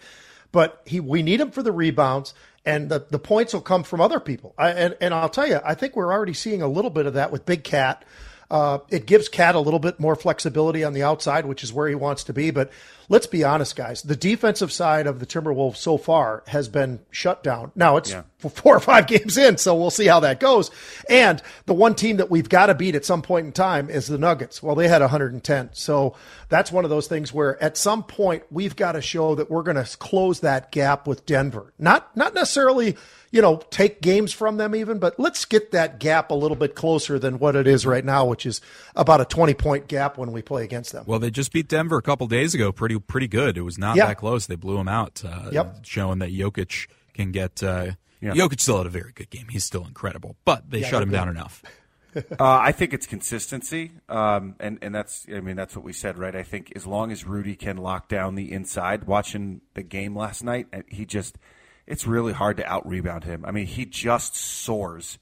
but 0.52 0.82
he 0.86 1.00
we 1.00 1.22
need 1.22 1.42
him 1.42 1.52
for 1.52 1.64
the 1.64 1.72
rebounds, 1.72 2.34
and 2.66 2.90
the 2.90 3.06
the 3.10 3.20
points 3.20 3.54
will 3.54 3.62
come 3.62 3.84
from 3.84 4.00
other 4.00 4.20
people. 4.20 4.54
I, 4.58 4.70
and 4.72 4.96
and 5.02 5.14
I'll 5.14 5.30
tell 5.30 5.48
you, 5.48 5.60
I 5.66 5.74
think 5.74 5.96
we're 5.96 6.12
already 6.12 6.34
seeing 6.34 6.62
a 6.62 6.68
little 6.68 6.92
bit 6.92 7.06
of 7.06 7.16
that 7.16 7.32
with 7.32 7.46
Big 7.46 7.64
Cat. 7.64 8.06
Uh, 8.50 8.80
it 8.90 9.06
gives 9.06 9.28
Cat 9.28 9.56
a 9.56 9.60
little 9.60 9.80
bit 9.80 10.00
more 10.00 10.16
flexibility 10.16 10.84
on 10.84 10.94
the 10.94 11.04
outside, 11.04 11.46
which 11.46 11.64
is 11.64 11.74
where 11.74 11.90
he 11.90 11.96
wants 11.96 12.24
to 12.26 12.34
be. 12.34 12.52
But 12.52 12.72
let's 13.10 13.28
be 13.28 13.44
honest, 13.44 13.76
guys. 13.76 14.02
The 14.02 14.16
defensive 14.16 14.72
side 14.72 15.08
of 15.08 15.20
the 15.20 15.26
Timberwolves 15.26 15.78
so 15.78 15.98
far 15.98 16.44
has 16.48 16.68
been 16.68 17.00
shut 17.12 17.44
down. 17.44 17.72
Now 17.76 17.98
it's 17.98 18.12
yeah. 18.12 18.24
four 18.50 18.76
or 18.76 18.80
five 18.80 19.08
games 19.08 19.38
in, 19.38 19.58
so 19.58 19.76
we'll 19.76 19.90
see 19.90 20.08
how 20.08 20.20
that 20.22 20.40
goes. 20.40 20.72
And 21.10 21.42
the 21.66 21.74
one 21.74 21.96
team 21.96 22.18
that 22.18 22.30
we've 22.30 22.50
got 22.50 22.68
to 22.68 22.76
beat 22.76 22.96
at 22.96 23.06
some 23.06 23.22
point 23.22 23.46
in 23.46 23.52
time 23.52 23.90
is 23.90 24.08
the 24.08 24.18
Nuggets. 24.18 24.62
Well, 24.62 24.76
they 24.76 24.88
had 24.88 25.02
110. 25.02 25.70
So 25.74 26.16
that's 26.50 26.72
one 26.72 26.84
of 26.84 26.90
those 26.90 27.08
things 27.08 27.34
where 27.34 27.62
at 27.64 27.78
some 27.78 28.04
point 28.04 28.44
we've 28.52 28.76
got 28.76 28.94
to 28.94 29.02
show 29.02 29.36
that 29.36 29.50
we're 29.50 29.64
going 29.64 29.84
to 29.84 29.98
close 29.98 30.42
that 30.42 30.72
gap 30.72 31.08
with 31.08 31.26
Denver. 31.26 31.74
Not 31.80 32.16
not 32.16 32.34
necessarily 32.34 32.98
you 33.32 33.42
know, 33.42 33.62
take 33.70 34.02
games 34.02 34.32
from 34.32 34.58
them 34.58 34.74
even, 34.74 35.00
but 35.00 35.20
let's 35.20 35.46
get 35.46 35.72
that 35.72 36.00
gap 36.00 36.32
a 36.32 36.34
little 36.34 36.56
bit 36.56 36.76
closer 36.76 37.20
than 37.20 37.40
what 37.40 37.56
it 37.56 37.68
is 37.68 37.86
right 37.86 38.04
now, 38.04 38.26
which 38.26 38.46
is 38.46 38.62
about 38.96 39.20
a 39.20 39.26
20 39.26 39.54
point 39.54 39.88
gap 39.88 40.18
when 40.18 40.32
we 40.32 40.42
play 40.42 40.64
against 40.64 40.92
them. 40.94 41.04
Well, 41.06 41.20
they 41.20 41.30
just 41.30 41.52
beat 41.52 41.68
Denver 41.68 41.98
a 41.98 42.02
couple 42.02 42.28
days 42.28 42.56
ago. 42.56 42.72
Pretty, 42.72 42.97
pretty 43.00 43.28
good. 43.28 43.58
It 43.58 43.62
was 43.62 43.78
not 43.78 43.96
that 43.98 44.18
close. 44.18 44.48
They 44.48 44.56
blew 44.56 44.78
him 44.78 44.88
out, 44.88 45.24
uh, 45.26 45.50
yep. 45.52 45.78
showing 45.84 46.20
that 46.20 46.30
Jokic 46.30 46.88
can 47.14 47.32
get, 47.32 47.64
uh, 47.64 47.92
yep. 48.22 48.36
Jokic 48.36 48.60
still 48.60 48.78
had 48.78 48.88
a 48.88 48.90
very 48.90 49.12
good 49.14 49.30
game. 49.30 49.48
He's 49.50 49.64
still 49.64 49.86
incredible, 49.86 50.36
but 50.46 50.70
they 50.70 50.80
yeah, 50.80 50.88
shut 50.90 51.04
him 51.04 51.10
good. 51.10 51.16
down 51.16 51.30
enough. 51.30 51.64
uh, 52.16 52.22
I 52.40 52.72
think 52.72 52.94
it's 52.94 53.06
consistency, 53.06 53.92
um, 54.10 54.56
and 54.60 54.80
and 54.82 54.96
that's 54.96 55.26
I 55.34 55.40
mean 55.40 55.56
that's 55.56 55.76
what 55.76 55.86
we 55.86 55.94
said, 55.94 56.18
right? 56.18 56.36
I 56.36 56.44
think 56.44 56.72
as 56.76 56.88
long 56.88 57.12
as 57.12 57.26
Rudy 57.26 57.56
can 57.56 57.78
lock 57.78 58.08
down 58.08 58.36
the 58.36 58.52
inside, 58.52 59.04
watching 59.04 59.62
the 59.74 59.84
game 59.84 60.16
last 60.16 60.44
night, 60.44 60.68
he 60.88 61.06
just 61.06 61.38
it's 61.86 62.08
really 62.08 62.34
hard 62.34 62.58
to 62.58 62.66
out 62.66 62.88
rebound 62.88 63.24
him. 63.24 63.46
I 63.46 63.52
mean, 63.52 63.66
he 63.66 63.86
just 63.86 64.36
soars. 64.36 65.20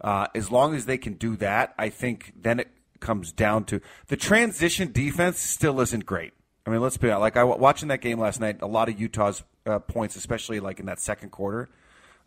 Uh, 0.00 0.26
as 0.34 0.50
long 0.50 0.74
as 0.74 0.86
they 0.86 0.98
can 0.98 1.14
do 1.14 1.36
that, 1.36 1.74
I 1.78 1.88
think 1.88 2.32
then 2.36 2.60
it 2.60 2.68
comes 3.00 3.32
down 3.32 3.64
to 3.64 3.80
the 4.08 4.16
transition 4.16 4.92
defense 4.92 5.38
still 5.38 5.80
isn't 5.80 6.06
great. 6.06 6.32
I 6.66 6.70
mean, 6.70 6.80
let's 6.80 6.96
be 6.96 7.08
honest. 7.10 7.20
Like 7.20 7.36
I 7.36 7.44
was 7.44 7.58
watching 7.60 7.88
that 7.88 8.00
game 8.00 8.18
last 8.18 8.40
night, 8.40 8.58
a 8.60 8.66
lot 8.66 8.88
of 8.88 9.00
Utah's 9.00 9.42
uh, 9.64 9.78
points, 9.78 10.16
especially 10.16 10.60
like 10.60 10.80
in 10.80 10.86
that 10.86 11.00
second 11.00 11.30
quarter, 11.30 11.68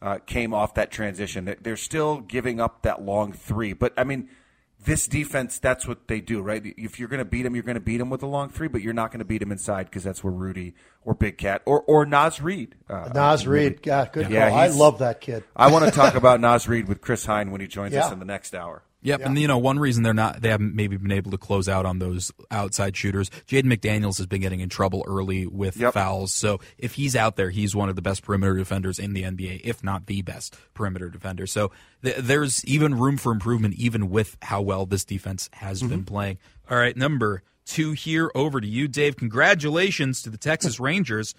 uh, 0.01 0.19
came 0.25 0.53
off 0.53 0.75
that 0.75 0.91
transition. 0.91 1.55
They're 1.61 1.75
still 1.75 2.19
giving 2.21 2.61
up 2.61 2.83
that 2.83 3.01
long 3.01 3.33
three, 3.33 3.73
but 3.73 3.93
I 3.97 4.05
mean, 4.05 4.29
this 4.85 5.07
defense, 5.07 5.59
that's 5.59 5.85
what 5.85 6.07
they 6.07 6.21
do, 6.21 6.41
right? 6.41 6.63
If 6.77 6.99
you're 6.99 7.09
going 7.09 7.19
to 7.19 7.25
beat 7.25 7.43
them, 7.43 7.53
you're 7.53 7.65
going 7.65 7.75
to 7.75 7.81
beat 7.81 7.97
them 7.97 8.09
with 8.09 8.23
a 8.23 8.27
long 8.27 8.47
three, 8.47 8.69
but 8.69 8.81
you're 8.81 8.93
not 8.93 9.11
going 9.11 9.19
to 9.19 9.25
beat 9.25 9.39
them 9.39 9.51
inside 9.51 9.87
because 9.87 10.03
that's 10.03 10.23
where 10.23 10.31
Rudy 10.31 10.73
or 11.03 11.13
Big 11.13 11.37
Cat 11.37 11.61
or 11.65 11.81
or 11.81 12.05
Naz 12.05 12.41
Reid. 12.41 12.75
Uh, 12.89 13.09
Naz 13.13 13.45
Reid, 13.45 13.81
yeah, 13.83 14.07
good 14.11 14.29
yeah, 14.29 14.49
call. 14.49 14.57
I 14.57 14.67
love 14.67 14.99
that 14.99 15.19
kid. 15.19 15.43
I 15.53 15.69
want 15.71 15.85
to 15.85 15.91
talk 15.91 16.15
about 16.15 16.39
Naz 16.39 16.67
Reid 16.69 16.87
with 16.87 17.01
Chris 17.01 17.25
Hine 17.25 17.51
when 17.51 17.59
he 17.59 17.67
joins 17.67 17.93
yeah. 17.93 18.05
us 18.05 18.13
in 18.13 18.19
the 18.19 18.25
next 18.25 18.55
hour. 18.55 18.83
Yep, 19.01 19.19
yeah. 19.21 19.25
and 19.27 19.39
you 19.39 19.47
know 19.47 19.57
one 19.57 19.79
reason 19.79 20.03
they're 20.03 20.13
not 20.13 20.41
they 20.41 20.49
haven't 20.49 20.75
maybe 20.75 20.97
been 20.97 21.11
able 21.11 21.31
to 21.31 21.37
close 21.37 21.69
out 21.69 21.85
on 21.85 21.99
those 21.99 22.31
outside 22.51 22.97
shooters. 22.97 23.29
Jaden 23.47 23.73
McDaniels 23.73 24.17
has 24.17 24.25
been 24.25 24.41
getting 24.41 24.59
in 24.59 24.67
trouble 24.67 25.03
early 25.07 25.47
with 25.47 25.77
yep. 25.77 25.93
fouls, 25.93 26.33
so 26.33 26.59
if 26.77 26.95
he's 26.95 27.15
out 27.15 27.37
there, 27.37 27.49
he's 27.49 27.73
one 27.73 27.87
of 27.87 27.95
the 27.95 28.01
best 28.01 28.23
perimeter 28.23 28.57
defenders 28.57 28.99
in 28.99 29.13
the 29.13 29.23
NBA, 29.23 29.61
if 29.63 29.83
not 29.83 30.07
the 30.07 30.21
best 30.21 30.57
perimeter 30.73 31.09
defender. 31.09 31.47
So 31.47 31.71
th- 32.03 32.17
there's 32.17 32.65
even 32.65 32.95
room 32.95 33.15
for 33.15 33.31
improvement, 33.31 33.75
even 33.75 34.09
with 34.09 34.37
how 34.41 34.61
well 34.61 34.85
this 34.85 35.05
defense 35.05 35.49
has 35.53 35.79
mm-hmm. 35.79 35.89
been 35.89 36.03
playing. 36.03 36.37
All 36.69 36.77
right, 36.77 36.95
number 36.95 37.43
two 37.65 37.93
here 37.93 38.29
over 38.35 38.59
to 38.59 38.67
you, 38.67 38.89
Dave. 38.89 39.15
Congratulations 39.15 40.21
to 40.23 40.29
the 40.29 40.37
Texas 40.37 40.77
Rangers 40.79 41.33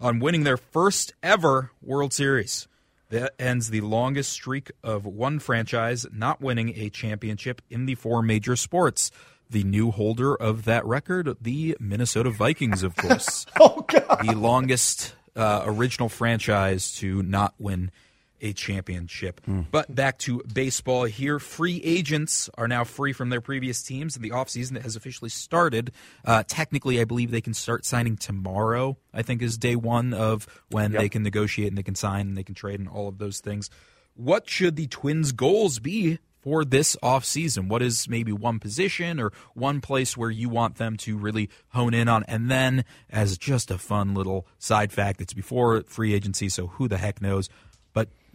on 0.00 0.18
winning 0.18 0.44
their 0.44 0.58
first 0.58 1.14
ever 1.22 1.70
World 1.80 2.12
Series. 2.12 2.68
That 3.10 3.34
ends 3.38 3.70
the 3.70 3.82
longest 3.82 4.32
streak 4.32 4.72
of 4.82 5.06
one 5.06 5.38
franchise 5.38 6.06
not 6.12 6.40
winning 6.40 6.72
a 6.76 6.90
championship 6.90 7.62
in 7.70 7.86
the 7.86 7.94
four 7.94 8.22
major 8.22 8.56
sports. 8.56 9.10
The 9.48 9.62
new 9.62 9.92
holder 9.92 10.34
of 10.34 10.64
that 10.64 10.84
record, 10.84 11.36
the 11.40 11.76
Minnesota 11.78 12.30
Vikings, 12.30 12.82
of 12.82 12.96
course. 12.96 13.46
oh, 13.60 13.84
God. 13.86 14.26
The 14.26 14.34
longest 14.34 15.14
uh, 15.36 15.62
original 15.66 16.08
franchise 16.08 16.92
to 16.96 17.22
not 17.22 17.54
win 17.58 17.92
a 18.40 18.52
championship. 18.52 19.40
Mm. 19.46 19.66
But 19.70 19.94
back 19.94 20.18
to 20.20 20.42
baseball 20.52 21.04
here. 21.04 21.38
Free 21.38 21.80
agents 21.82 22.50
are 22.56 22.68
now 22.68 22.84
free 22.84 23.12
from 23.12 23.30
their 23.30 23.40
previous 23.40 23.82
teams, 23.82 24.16
and 24.16 24.24
the 24.24 24.30
offseason 24.30 24.74
that 24.74 24.82
has 24.82 24.96
officially 24.96 25.30
started. 25.30 25.92
Uh, 26.24 26.42
technically, 26.46 27.00
I 27.00 27.04
believe 27.04 27.30
they 27.30 27.40
can 27.40 27.54
start 27.54 27.84
signing 27.84 28.16
tomorrow, 28.16 28.96
I 29.12 29.22
think 29.22 29.42
is 29.42 29.58
day 29.58 29.76
one 29.76 30.12
of 30.14 30.46
when 30.70 30.92
yep. 30.92 31.00
they 31.00 31.08
can 31.08 31.22
negotiate 31.22 31.68
and 31.68 31.78
they 31.78 31.82
can 31.82 31.94
sign 31.94 32.28
and 32.28 32.36
they 32.36 32.44
can 32.44 32.54
trade 32.54 32.80
and 32.80 32.88
all 32.88 33.08
of 33.08 33.18
those 33.18 33.40
things. 33.40 33.70
What 34.14 34.48
should 34.48 34.76
the 34.76 34.86
Twins' 34.86 35.32
goals 35.32 35.78
be 35.78 36.18
for 36.40 36.64
this 36.64 36.96
offseason? 37.02 37.68
What 37.68 37.82
is 37.82 38.08
maybe 38.08 38.32
one 38.32 38.60
position 38.60 39.20
or 39.20 39.32
one 39.54 39.80
place 39.80 40.16
where 40.16 40.30
you 40.30 40.48
want 40.48 40.76
them 40.76 40.96
to 40.98 41.18
really 41.18 41.50
hone 41.70 41.92
in 41.92 42.08
on? 42.08 42.24
And 42.28 42.50
then, 42.50 42.84
as 43.10 43.36
just 43.36 43.70
a 43.70 43.78
fun 43.78 44.14
little 44.14 44.46
side 44.58 44.92
fact, 44.92 45.20
it's 45.20 45.34
before 45.34 45.82
free 45.88 46.14
agency, 46.14 46.48
so 46.48 46.68
who 46.68 46.88
the 46.88 46.98
heck 46.98 47.20
knows? 47.20 47.50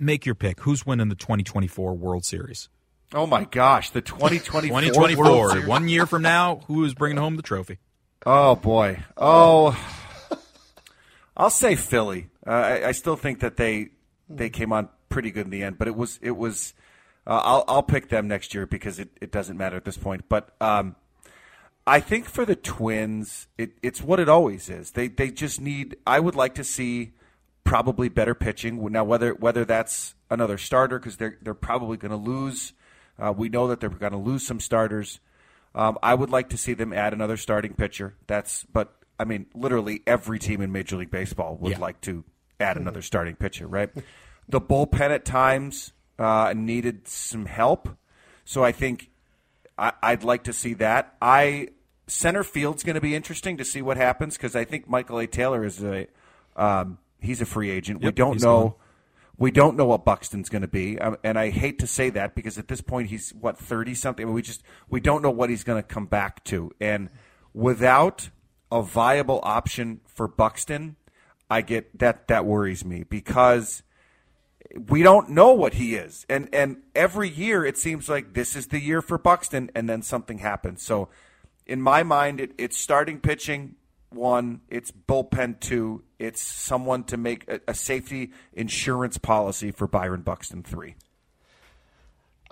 Make 0.02 0.26
your 0.26 0.34
pick. 0.34 0.62
Who's 0.62 0.84
winning 0.84 1.10
the 1.10 1.16
2024 1.16 1.94
World 1.94 2.26
Series? 2.26 2.70
Oh 3.14 3.28
my 3.28 3.44
gosh, 3.44 3.92
the 3.92 4.02
2024 4.02 4.82
2024. 4.82 5.68
One 5.68 5.88
year 5.88 6.08
from 6.08 6.24
now, 6.24 6.62
who 6.66 6.84
is 6.86 6.96
bringing 6.96 7.20
home 7.20 7.36
the 7.36 7.44
trophy? 7.44 7.78
Oh 8.26 8.56
boy. 8.56 9.04
Oh, 9.16 9.78
I'll 11.38 11.52
say 11.52 11.76
Philly. 11.76 12.30
Uh, 12.48 12.50
I, 12.50 12.88
I, 12.88 12.92
still 12.94 13.16
think 13.16 13.42
that 13.42 13.58
they 13.58 13.90
they 14.28 14.50
came 14.50 14.74
on 14.74 14.90
pretty 15.10 15.30
good 15.30 15.46
in 15.46 15.52
the 15.52 15.62
end, 15.62 15.78
but 15.78 15.88
it 15.88 15.96
was 15.96 16.18
it 16.24 16.36
was. 16.36 16.74
Uh, 17.28 17.40
I'll 17.44 17.66
I'll 17.68 17.84
pick 17.84 18.10
them 18.10 18.28
next 18.28 18.56
year 18.56 18.66
because 18.66 18.98
it, 18.98 19.10
it 19.22 19.32
doesn't 19.32 19.56
matter 19.56 19.78
at 19.78 19.86
this 19.86 19.98
point. 19.98 20.28
But 20.28 20.56
um, 20.60 20.96
I 21.86 22.00
think 22.00 22.26
for 22.26 22.44
the 22.44 22.56
Twins, 22.56 23.48
it, 23.56 23.74
it's 23.84 24.02
what 24.02 24.20
it 24.20 24.30
always 24.30 24.68
is. 24.68 24.92
They 24.92 25.10
they 25.10 25.30
just 25.30 25.62
need. 25.62 25.98
I 26.08 26.20
would 26.20 26.34
like 26.34 26.56
to 26.56 26.64
see 26.64 27.12
probably 27.63 28.10
better 28.10 28.36
pitching 28.36 28.91
now. 28.91 29.04
Whether 29.04 29.34
whether 29.34 29.65
that's 29.65 30.15
another 30.30 30.58
starter 30.58 31.00
because 31.00 31.17
they're 31.17 31.38
they're 31.41 31.54
probably 31.54 31.97
going 31.97 32.12
to 32.12 32.17
lose. 32.17 32.74
Uh, 33.19 33.34
we 33.36 33.50
know 33.50 33.67
that 33.67 33.80
they're 33.80 33.89
going 33.89 34.13
to 34.13 34.17
lose 34.17 34.45
some 34.45 34.60
starters. 34.60 35.19
Um, 35.74 35.97
I 36.02 36.15
would 36.15 36.30
like 36.30 36.50
to 36.50 36.58
see 36.58 36.74
them 36.74 36.91
add 36.91 37.13
another 37.13 37.38
starting 37.38 37.74
pitcher. 37.74 38.15
That's 38.28 38.63
but 38.65 38.95
I 39.19 39.26
mean, 39.26 39.45
literally 39.54 40.02
every 40.08 40.39
team 40.39 40.62
in 40.62 40.71
Major 40.71 40.97
League 40.97 41.12
Baseball 41.12 41.58
would 41.62 41.74
yeah. 41.74 41.80
like 41.80 42.02
to 42.02 42.24
add 42.60 42.78
another 42.78 43.02
starting 43.02 43.36
pitcher, 43.36 43.67
right? 43.67 43.89
The 44.50 44.62
bullpen 44.62 45.12
at 45.12 45.26
times 45.26 45.93
uh, 46.17 46.54
needed 46.56 47.08
some 47.08 47.45
help, 47.45 47.89
so 48.43 48.63
I 48.63 48.71
think 48.71 49.12
I, 49.78 50.12
would 50.12 50.24
like 50.24 50.43
to 50.43 50.54
see 50.54 50.74
that. 50.76 51.15
I 51.21 51.69
center 52.08 52.43
field's 52.43 52.84
going 52.84 52.95
to 52.95 53.02
be 53.02 53.15
interesting 53.15 53.58
to 53.58 53.65
see 53.65 53.82
what 53.82 53.97
happens 53.97 54.38
because 54.38 54.56
I 54.56 54.65
think 54.65 54.89
Michael 54.89 55.19
A. 55.19 55.28
Taylor 55.28 55.63
is 55.63 55.84
a 55.84 56.08
um, 56.56 56.97
he's 57.22 57.42
a 57.42 57.46
free 57.46 57.70
agent. 57.70 58.02
Yep, 58.02 58.08
we 58.08 58.12
don't 58.12 58.42
know. 58.42 58.62
Gone. 58.62 58.74
We 59.38 59.50
don't 59.50 59.76
know 59.76 59.86
what 59.86 60.06
Buxton's 60.06 60.50
going 60.50 60.62
to 60.62 60.68
be, 60.68 61.00
um, 61.00 61.18
and 61.24 61.40
I 61.40 61.50
hate 61.50 61.80
to 61.80 61.88
say 61.88 62.12
that 62.12 62.36
because 62.36 62.60
at 62.60 62.68
this 62.68 62.82
point 62.82 63.10
he's 63.10 63.32
what 63.32 63.58
thirty 63.58 63.96
something. 63.96 64.32
We 64.32 64.42
just 64.44 64.62
we 64.90 65.00
don't 65.00 65.24
know 65.24 65.32
what 65.32 65.50
he's 65.50 65.64
going 65.64 65.82
to 65.82 65.88
come 65.88 66.06
back 66.06 66.44
to, 66.46 66.72
and 66.80 67.10
without 67.54 68.30
a 68.72 68.82
viable 68.82 69.40
option 69.44 70.02
for 70.06 70.28
Buxton, 70.28 70.96
I 71.50 71.62
get 71.62 71.98
that 72.00 72.28
that 72.28 72.46
worries 72.46 72.86
me 72.86 73.04
because 73.04 73.84
we 74.88 75.04
don't 75.04 75.30
know 75.30 75.52
what 75.54 75.76
he 75.76 75.96
is. 75.96 76.26
And 76.30 76.50
and 76.54 76.78
every 76.96 77.30
year 77.30 77.66
it 77.66 77.78
seems 77.78 78.10
like 78.10 78.34
this 78.34 78.56
is 78.56 78.68
the 78.68 78.80
year 78.80 79.02
for 79.02 79.18
Buxton 79.18 79.70
and 79.76 79.90
then 79.90 80.02
something 80.02 80.38
happens. 80.38 80.82
So 80.82 81.10
in 81.66 81.82
my 81.82 82.04
mind 82.04 82.40
it, 82.40 82.52
it's 82.58 82.78
starting 82.78 83.20
pitching 83.20 83.76
one, 84.12 84.62
it's 84.69 84.91
bullpen 84.91 85.60
two, 85.60 86.04
it's 86.19 86.41
someone 86.41 87.04
to 87.06 87.17
make 87.17 87.47
a, 87.50 87.62
a 87.67 87.74
safety 87.74 88.32
insurance 88.54 89.17
policy 89.17 89.71
for 89.71 89.88
Byron 89.88 90.21
Buxton 90.21 90.63
three. 90.63 90.95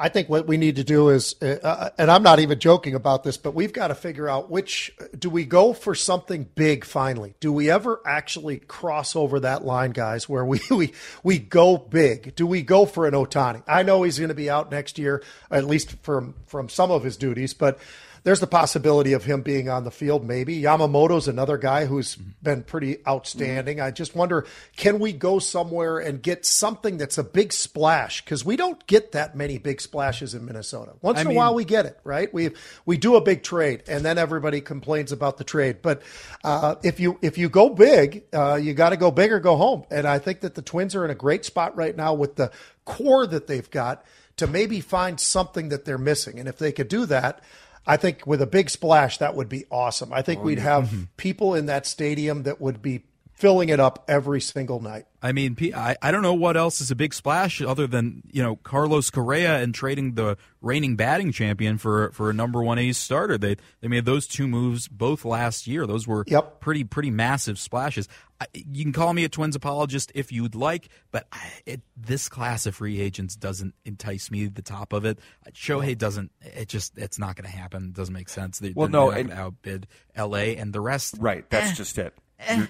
I 0.02 0.08
think 0.08 0.30
what 0.30 0.48
we 0.48 0.56
need 0.56 0.78
to 0.78 0.86
do 0.86 1.10
is, 1.10 1.36
uh, 1.42 1.58
uh, 1.62 1.90
and 1.98 2.10
I'm 2.10 2.24
not 2.24 2.40
even 2.40 2.58
joking 2.58 2.96
about 2.96 3.26
this, 3.26 3.36
but 3.36 3.54
we've 3.54 3.74
got 3.74 3.90
to 3.90 3.96
figure 3.96 4.30
out 4.30 4.50
which 4.50 4.96
do 5.18 5.30
we 5.30 5.44
go 5.44 5.74
for 5.74 5.94
something 5.94 6.48
big 6.56 6.86
finally? 6.86 7.36
Do 7.42 7.52
we 7.52 7.70
ever 7.70 8.02
actually 8.06 8.60
cross 8.60 9.18
over 9.18 9.42
that 9.42 9.66
line, 9.66 9.92
guys, 9.92 10.30
where 10.30 10.46
we 10.46 10.62
we 10.72 10.94
we 11.22 11.38
go 11.38 11.78
big? 11.78 12.34
Do 12.36 12.48
we 12.48 12.62
go 12.62 12.86
for 12.86 13.08
an 13.08 13.14
Ohtani? 13.14 13.62
I 13.68 13.84
know 13.84 14.04
he's 14.04 14.18
going 14.18 14.30
to 14.30 14.36
be 14.36 14.50
out 14.50 14.72
next 14.72 14.98
year, 14.98 15.22
at 15.52 15.66
least 15.66 15.98
from 16.02 16.34
from 16.48 16.70
some 16.70 16.92
of 16.92 17.04
his 17.04 17.18
duties, 17.18 17.54
but 17.54 17.78
there's 18.24 18.40
the 18.40 18.48
possibility 18.48 19.14
of 19.14 19.24
him 19.24 19.42
being 19.42 19.70
on 19.70 19.84
the 19.84 19.92
field, 19.92 20.26
maybe. 20.26 20.62
Yamamoto's 20.62 21.28
another 21.28 21.58
guy 21.58 21.86
who's 21.86 22.16
been 22.16 22.64
pretty 22.64 22.98
outstanding. 23.08 23.78
Mm-hmm. 23.78 23.88
I 23.88 23.92
just 23.92 24.16
wonder 24.16 24.46
can 24.76 25.00
we 25.00 25.14
go 25.14 25.40
somewhere 25.40 26.00
and 26.00 26.22
get 26.22 26.46
something 26.46 26.98
that's 26.98 27.18
a 27.18 27.24
big 27.24 27.54
splash? 27.54 28.24
Because 28.24 28.44
we 28.44 28.56
don't 28.56 28.86
get 28.88 29.14
that 29.14 29.36
many 29.36 29.58
big 29.58 29.82
splashes 29.82 30.34
in 30.34 30.46
Minnesota. 30.46 30.94
Once 31.02 31.20
I 31.20 31.22
in 31.22 31.28
mean, 31.30 31.38
a 31.38 31.40
while, 31.40 31.56
we 31.56 31.66
get 31.66 31.86
it, 31.86 32.00
right? 32.04 32.34
We 32.34 32.52
we 32.86 32.98
do 32.98 33.16
a 33.16 33.22
big 33.22 33.44
trade, 33.44 33.84
and 33.88 34.04
then 34.04 34.18
everybody 34.18 34.62
complains 34.62 35.12
about 35.12 35.38
the 35.38 35.44
trade. 35.44 35.82
But 35.82 36.02
uh, 36.44 36.76
if 36.84 37.00
you 37.00 37.18
if 37.22 37.38
you 37.38 37.50
go 37.50 37.70
big, 37.70 38.24
uh, 38.34 38.56
you 38.56 38.74
got 38.74 38.90
to 38.90 38.98
go 38.98 39.12
big 39.12 39.32
or 39.32 39.40
go 39.40 39.56
home. 39.56 39.86
And 39.92 40.08
I 40.08 40.20
think 40.20 40.42
that 40.42 40.56
the 40.56 40.62
Twins 40.62 40.96
are 40.96 41.06
in 41.06 41.12
a 41.12 41.16
great 41.16 41.46
spot 41.46 41.76
right 41.76 41.96
now 41.96 42.14
with 42.14 42.36
the 42.36 42.52
core 42.86 43.28
that 43.28 43.48
they've 43.48 43.70
got 43.70 44.04
to 44.38 44.48
maybe 44.48 44.80
find 44.80 45.20
something 45.20 45.70
that 45.70 45.86
they're 45.86 45.98
missing. 45.98 46.40
And 46.40 46.48
if 46.48 46.58
they 46.58 46.72
could 46.72 46.88
do 46.88 47.06
that, 47.08 47.42
I 47.90 47.98
think 47.98 48.28
with 48.28 48.40
a 48.40 48.46
big 48.46 48.70
splash, 48.70 49.18
that 49.18 49.34
would 49.34 49.50
be 49.50 49.66
awesome. 49.72 50.14
I 50.14 50.22
think 50.22 50.42
oh, 50.42 50.44
we'd 50.44 50.60
have 50.60 50.86
mm-hmm. 50.86 51.04
people 51.18 51.56
in 51.56 51.66
that 51.66 51.88
stadium 51.88 52.44
that 52.44 52.62
would 52.62 52.84
be 52.84 53.02
filling 53.40 53.70
it 53.70 53.80
up 53.80 54.04
every 54.10 54.42
single 54.42 54.82
night. 54.82 55.06
I 55.22 55.32
mean, 55.32 55.58
I, 55.74 55.96
I 56.02 56.12
don't 56.12 56.22
know 56.22 56.34
what 56.34 56.58
else 56.58 56.82
is 56.82 56.92
a 56.92 56.96
big 56.96 57.14
splash 57.14 57.62
other 57.62 57.88
than 57.88 58.22
you 58.32 58.44
know 58.44 58.58
Carlos 58.58 59.10
Correa 59.10 59.62
and 59.62 59.74
trading 59.74 60.16
the 60.16 60.38
reigning 60.62 60.98
batting 60.98 61.32
champion 61.32 61.78
for 61.78 62.12
for 62.12 62.30
a 62.30 62.34
number 62.34 62.62
one 62.62 62.78
ace 62.78 62.98
starter. 62.98 63.38
They 63.38 63.56
they 63.82 63.88
made 63.88 64.06
those 64.06 64.28
two 64.28 64.48
moves 64.48 64.88
both 64.90 65.24
last 65.24 65.68
year. 65.68 65.88
Those 65.88 66.06
were 66.06 66.26
yep. 66.28 66.60
pretty 66.60 66.84
pretty 66.84 67.12
massive 67.12 67.58
splashes. 67.58 68.08
I, 68.42 68.48
you 68.54 68.84
can 68.84 68.94
call 68.94 69.14
me 69.14 69.24
a 69.24 69.30
Twins 69.30 69.56
apologist 69.56 70.12
if 70.16 70.32
you'd 70.32 70.56
like, 70.56 70.90
but 71.12 71.28
I, 71.32 71.52
it, 71.66 71.82
this 71.98 72.30
class 72.30 72.66
of 72.66 72.76
free 72.76 73.02
agents 73.02 73.36
doesn't 73.36 73.74
entice 73.84 74.32
me. 74.32 74.48
The 74.48 74.62
top 74.62 74.94
of 74.94 75.06
it, 75.06 75.20
Shohei 75.52 75.98
doesn't. 75.98 76.32
It 76.42 76.70
just 76.70 76.98
it's 76.98 77.20
not 77.20 77.36
going 77.36 77.50
to 77.50 77.58
happen. 77.58 77.86
It 77.86 77.94
doesn't 77.94 78.14
make 78.14 78.30
sense. 78.30 78.60
They, 78.60 78.74
well, 78.74 78.90
no, 78.90 79.12
and, 79.12 79.32
outbid 79.32 79.88
L.A. 80.16 80.58
and 80.58 80.72
the 80.72 80.82
rest. 80.82 81.16
Right, 81.20 81.50
that's 81.50 81.72
eh, 81.72 81.76
just 81.76 81.98
it. 81.98 82.14
Eh. 82.40 82.66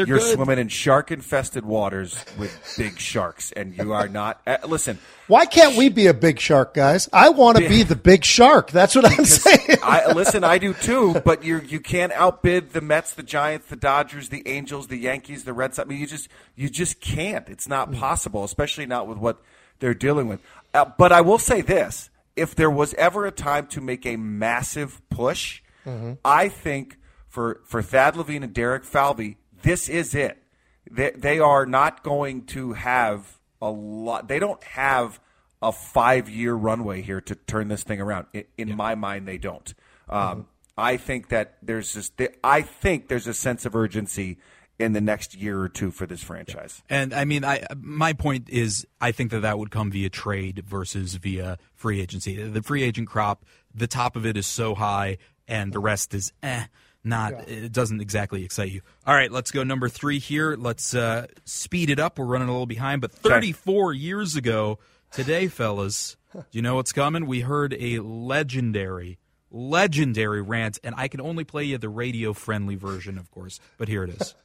They're 0.00 0.06
You're 0.06 0.18
good. 0.18 0.34
swimming 0.34 0.58
in 0.58 0.68
shark 0.68 1.10
infested 1.10 1.62
waters 1.62 2.24
with 2.38 2.74
big 2.78 2.98
sharks, 2.98 3.52
and 3.52 3.76
you 3.76 3.92
are 3.92 4.08
not. 4.08 4.40
Uh, 4.46 4.56
listen. 4.66 4.98
Why 5.26 5.44
can't 5.44 5.76
we 5.76 5.90
be 5.90 6.06
a 6.06 6.14
big 6.14 6.40
shark, 6.40 6.72
guys? 6.72 7.06
I 7.12 7.28
want 7.28 7.58
to 7.58 7.68
be 7.68 7.82
the 7.82 7.96
big 7.96 8.24
shark. 8.24 8.70
That's 8.70 8.94
what 8.94 9.04
I'm 9.04 9.26
saying. 9.26 9.78
I, 9.82 10.10
listen, 10.12 10.42
I 10.42 10.56
do 10.56 10.72
too, 10.72 11.20
but 11.22 11.44
you 11.44 11.60
you 11.60 11.80
can't 11.80 12.12
outbid 12.12 12.72
the 12.72 12.80
Mets, 12.80 13.12
the 13.12 13.22
Giants, 13.22 13.66
the 13.66 13.76
Dodgers, 13.76 14.30
the 14.30 14.42
Angels, 14.48 14.86
the 14.86 14.96
Yankees, 14.96 15.44
the 15.44 15.52
Red 15.52 15.74
Sox. 15.74 15.86
I 15.86 15.88
mean, 15.90 16.00
you 16.00 16.06
just 16.06 16.30
you 16.56 16.70
just 16.70 17.02
can't. 17.02 17.46
It's 17.50 17.68
not 17.68 17.92
possible, 17.92 18.42
especially 18.42 18.86
not 18.86 19.06
with 19.06 19.18
what 19.18 19.42
they're 19.80 19.92
dealing 19.92 20.28
with. 20.28 20.40
Uh, 20.72 20.86
but 20.96 21.12
I 21.12 21.20
will 21.20 21.38
say 21.38 21.60
this: 21.60 22.08
if 22.36 22.54
there 22.54 22.70
was 22.70 22.94
ever 22.94 23.26
a 23.26 23.30
time 23.30 23.66
to 23.66 23.82
make 23.82 24.06
a 24.06 24.16
massive 24.16 25.02
push, 25.10 25.60
mm-hmm. 25.84 26.14
I 26.24 26.48
think 26.48 26.96
for 27.28 27.60
for 27.66 27.82
Thad 27.82 28.16
Levine 28.16 28.42
and 28.42 28.54
Derek 28.54 28.84
Falvey 28.84 29.36
this 29.62 29.88
is 29.88 30.14
it. 30.14 30.42
They, 30.90 31.12
they 31.16 31.38
are 31.38 31.66
not 31.66 32.02
going 32.02 32.46
to 32.46 32.72
have 32.72 33.38
a 33.60 33.70
lot. 33.70 34.28
They 34.28 34.38
don't 34.38 34.62
have 34.64 35.20
a 35.62 35.72
five 35.72 36.28
year 36.28 36.54
runway 36.54 37.02
here 37.02 37.20
to 37.20 37.34
turn 37.34 37.68
this 37.68 37.82
thing 37.82 38.00
around. 38.00 38.26
In, 38.32 38.44
in 38.56 38.68
yeah. 38.68 38.74
my 38.74 38.94
mind, 38.94 39.28
they 39.28 39.38
don't. 39.38 39.74
Um, 40.08 40.20
mm-hmm. 40.20 40.40
I 40.76 40.96
think 40.96 41.28
that 41.28 41.58
there's 41.62 41.92
this. 41.92 42.10
I 42.42 42.62
think 42.62 43.08
there's 43.08 43.26
a 43.26 43.34
sense 43.34 43.66
of 43.66 43.76
urgency 43.76 44.38
in 44.78 44.94
the 44.94 45.00
next 45.00 45.34
year 45.34 45.60
or 45.60 45.68
two 45.68 45.90
for 45.90 46.06
this 46.06 46.22
franchise. 46.22 46.82
And 46.88 47.12
I 47.12 47.26
mean, 47.26 47.44
I 47.44 47.66
my 47.76 48.14
point 48.14 48.48
is, 48.48 48.86
I 49.00 49.12
think 49.12 49.30
that 49.30 49.40
that 49.40 49.58
would 49.58 49.70
come 49.70 49.90
via 49.90 50.08
trade 50.08 50.64
versus 50.66 51.14
via 51.16 51.58
free 51.74 52.00
agency. 52.00 52.42
The 52.42 52.62
free 52.62 52.82
agent 52.82 53.08
crop, 53.08 53.44
the 53.74 53.86
top 53.86 54.16
of 54.16 54.24
it 54.24 54.36
is 54.38 54.46
so 54.46 54.74
high, 54.74 55.18
and 55.46 55.72
the 55.72 55.80
rest 55.80 56.14
is 56.14 56.32
eh 56.42 56.64
not 57.02 57.32
yeah. 57.32 57.64
it 57.64 57.72
doesn't 57.72 58.00
exactly 58.00 58.44
excite 58.44 58.70
you. 58.70 58.82
All 59.06 59.14
right, 59.14 59.30
let's 59.30 59.50
go 59.50 59.62
number 59.62 59.88
three 59.88 60.18
here. 60.18 60.56
Let's 60.56 60.94
uh, 60.94 61.26
speed 61.44 61.90
it 61.90 61.98
up. 61.98 62.18
We're 62.18 62.26
running 62.26 62.48
a 62.48 62.52
little 62.52 62.66
behind, 62.66 63.00
but 63.00 63.12
34 63.12 63.90
okay. 63.90 63.98
years 63.98 64.36
ago 64.36 64.78
today, 65.10 65.48
fellas, 65.48 66.16
do 66.32 66.44
you 66.52 66.62
know 66.62 66.76
what's 66.76 66.92
coming? 66.92 67.26
We 67.26 67.40
heard 67.40 67.74
a 67.78 68.00
legendary, 68.00 69.18
legendary 69.50 70.42
rant, 70.42 70.78
and 70.84 70.94
I 70.96 71.08
can 71.08 71.20
only 71.20 71.44
play 71.44 71.64
you 71.64 71.78
the 71.78 71.88
radio 71.88 72.32
friendly 72.32 72.76
version, 72.76 73.18
of 73.18 73.30
course. 73.30 73.58
But 73.78 73.88
here 73.88 74.04
it 74.04 74.10
is. 74.10 74.34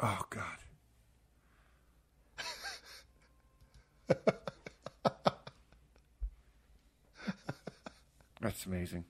oh 0.00 0.22
God. 0.30 0.44
That's 8.40 8.66
amazing. 8.66 9.04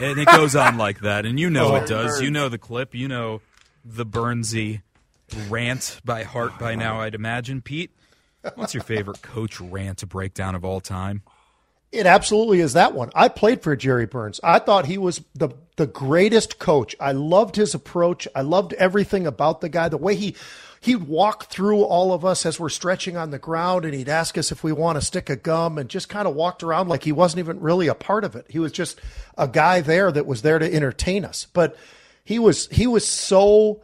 And 0.00 0.18
it 0.18 0.26
goes 0.26 0.56
on 0.56 0.76
like 0.78 1.00
that, 1.00 1.26
and 1.26 1.38
you 1.38 1.50
know 1.50 1.72
oh, 1.72 1.76
it 1.76 1.88
does. 1.88 2.20
You 2.20 2.30
know 2.30 2.48
the 2.48 2.58
clip. 2.58 2.94
You 2.94 3.08
know 3.08 3.40
the 3.84 4.06
Burnsy 4.06 4.82
rant 5.48 6.00
by 6.04 6.22
heart 6.22 6.58
by 6.58 6.74
now. 6.74 7.00
I'd 7.00 7.14
imagine. 7.14 7.62
Pete, 7.62 7.90
what's 8.54 8.74
your 8.74 8.82
favorite 8.82 9.22
coach 9.22 9.60
rant 9.60 10.06
breakdown 10.08 10.54
of 10.54 10.64
all 10.64 10.80
time? 10.80 11.22
It 11.90 12.04
absolutely 12.04 12.60
is 12.60 12.74
that 12.74 12.92
one. 12.92 13.10
I 13.14 13.28
played 13.28 13.62
for 13.62 13.74
Jerry 13.74 14.04
Burns. 14.04 14.40
I 14.44 14.58
thought 14.58 14.86
he 14.86 14.98
was 14.98 15.22
the 15.34 15.50
the 15.76 15.86
greatest 15.86 16.58
coach. 16.58 16.94
I 17.00 17.12
loved 17.12 17.56
his 17.56 17.74
approach. 17.74 18.28
I 18.34 18.42
loved 18.42 18.74
everything 18.74 19.26
about 19.26 19.60
the 19.60 19.68
guy. 19.68 19.88
The 19.88 19.96
way 19.96 20.14
he 20.14 20.36
he'd 20.80 21.08
walk 21.08 21.46
through 21.46 21.82
all 21.82 22.12
of 22.12 22.24
us 22.24 22.46
as 22.46 22.58
we're 22.58 22.68
stretching 22.68 23.16
on 23.16 23.30
the 23.30 23.38
ground 23.38 23.84
and 23.84 23.94
he'd 23.94 24.08
ask 24.08 24.38
us 24.38 24.52
if 24.52 24.62
we 24.62 24.72
want 24.72 24.96
to 24.96 25.04
stick 25.04 25.28
a 25.30 25.36
gum 25.36 25.78
and 25.78 25.88
just 25.88 26.08
kind 26.08 26.28
of 26.28 26.34
walked 26.34 26.62
around 26.62 26.88
like 26.88 27.04
he 27.04 27.12
wasn't 27.12 27.38
even 27.38 27.60
really 27.60 27.88
a 27.88 27.94
part 27.94 28.24
of 28.24 28.36
it. 28.36 28.46
He 28.48 28.58
was 28.58 28.72
just 28.72 29.00
a 29.36 29.48
guy 29.48 29.80
there 29.80 30.12
that 30.12 30.26
was 30.26 30.42
there 30.42 30.58
to 30.58 30.72
entertain 30.74 31.24
us. 31.24 31.46
But 31.52 31.76
he 32.24 32.38
was 32.38 32.68
he 32.68 32.86
was 32.86 33.06
so 33.06 33.80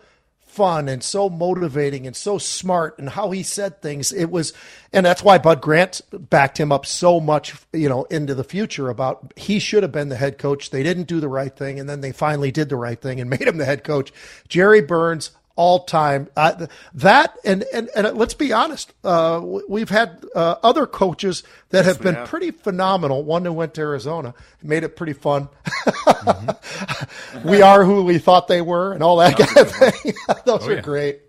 fun 0.55 0.89
and 0.89 1.03
so 1.03 1.29
motivating 1.29 2.07
and 2.07 2.15
so 2.15 2.39
smart 2.39 2.97
and 2.99 3.09
how 3.09 3.33
he 3.33 3.43
said 3.43 3.83
things. 3.83 4.13
It 4.13 4.31
was, 4.31 4.53
and 4.93 5.05
that's 5.05 5.23
why 5.23 5.37
Bud 5.39 5.61
Grant 5.61 6.01
backed 6.13 6.59
him 6.59 6.71
up 6.71 6.87
so 6.87 7.19
much, 7.19 7.55
you 7.73 7.89
know, 7.89 8.05
into 8.05 8.35
the 8.35 8.45
future 8.45 8.89
about 8.89 9.33
he 9.37 9.59
should 9.59 9.83
have 9.83 9.91
been 9.91 10.11
the 10.11 10.17
head 10.17 10.39
coach. 10.39 10.71
They 10.71 10.85
didn't 10.85 11.09
do 11.09 11.19
the 11.19 11.29
right 11.29 11.55
thing. 11.55 11.81
And 11.81 11.89
then 11.89 12.03
they 12.03 12.13
finally 12.13 12.53
did 12.53 12.69
the 12.69 12.77
right 12.77 13.01
thing 13.01 13.21
and 13.21 13.29
made 13.31 13.43
him 13.43 13.57
the 13.57 13.65
head 13.65 13.83
coach. 13.83 14.13
Jerry 14.49 14.81
Burns, 14.81 15.33
all 15.57 15.85
time. 15.85 16.29
Uh, 16.37 16.67
that 16.95 17.37
and, 17.45 17.65
and 17.73 17.89
and 17.95 18.17
let's 18.17 18.35
be 18.35 18.53
honest, 18.53 18.93
uh, 19.05 19.41
we've 19.69 19.89
had 19.89 20.25
uh, 20.35 20.57
other 20.63 20.87
coaches 20.87 21.43
that 21.71 21.85
yes, 21.85 21.87
have 21.87 22.03
been 22.03 22.15
have. 22.15 22.29
pretty 22.29 22.51
phenomenal. 22.51 23.23
One 23.23 23.45
who 23.45 23.53
went 23.53 23.75
to 23.75 23.81
Arizona 23.83 24.35
made 24.63 24.85
it 24.85 24.97
pretty 24.97 25.13
fun. 25.13 25.49
Mm-hmm. 25.65 27.49
we 27.49 27.63
are 27.63 27.85
who 27.85 28.05
we 28.05 28.19
thought 28.19 28.49
they 28.49 28.63
were, 28.63 28.93
and 28.93 29.03
all 29.03 29.19
that 29.19 29.37
kind 29.37 29.57
of 29.57 29.71
thing. 29.71 30.15
Those 30.45 30.63
oh, 30.63 30.69
are 30.69 30.75
yeah. 30.75 30.81
great. 30.81 31.21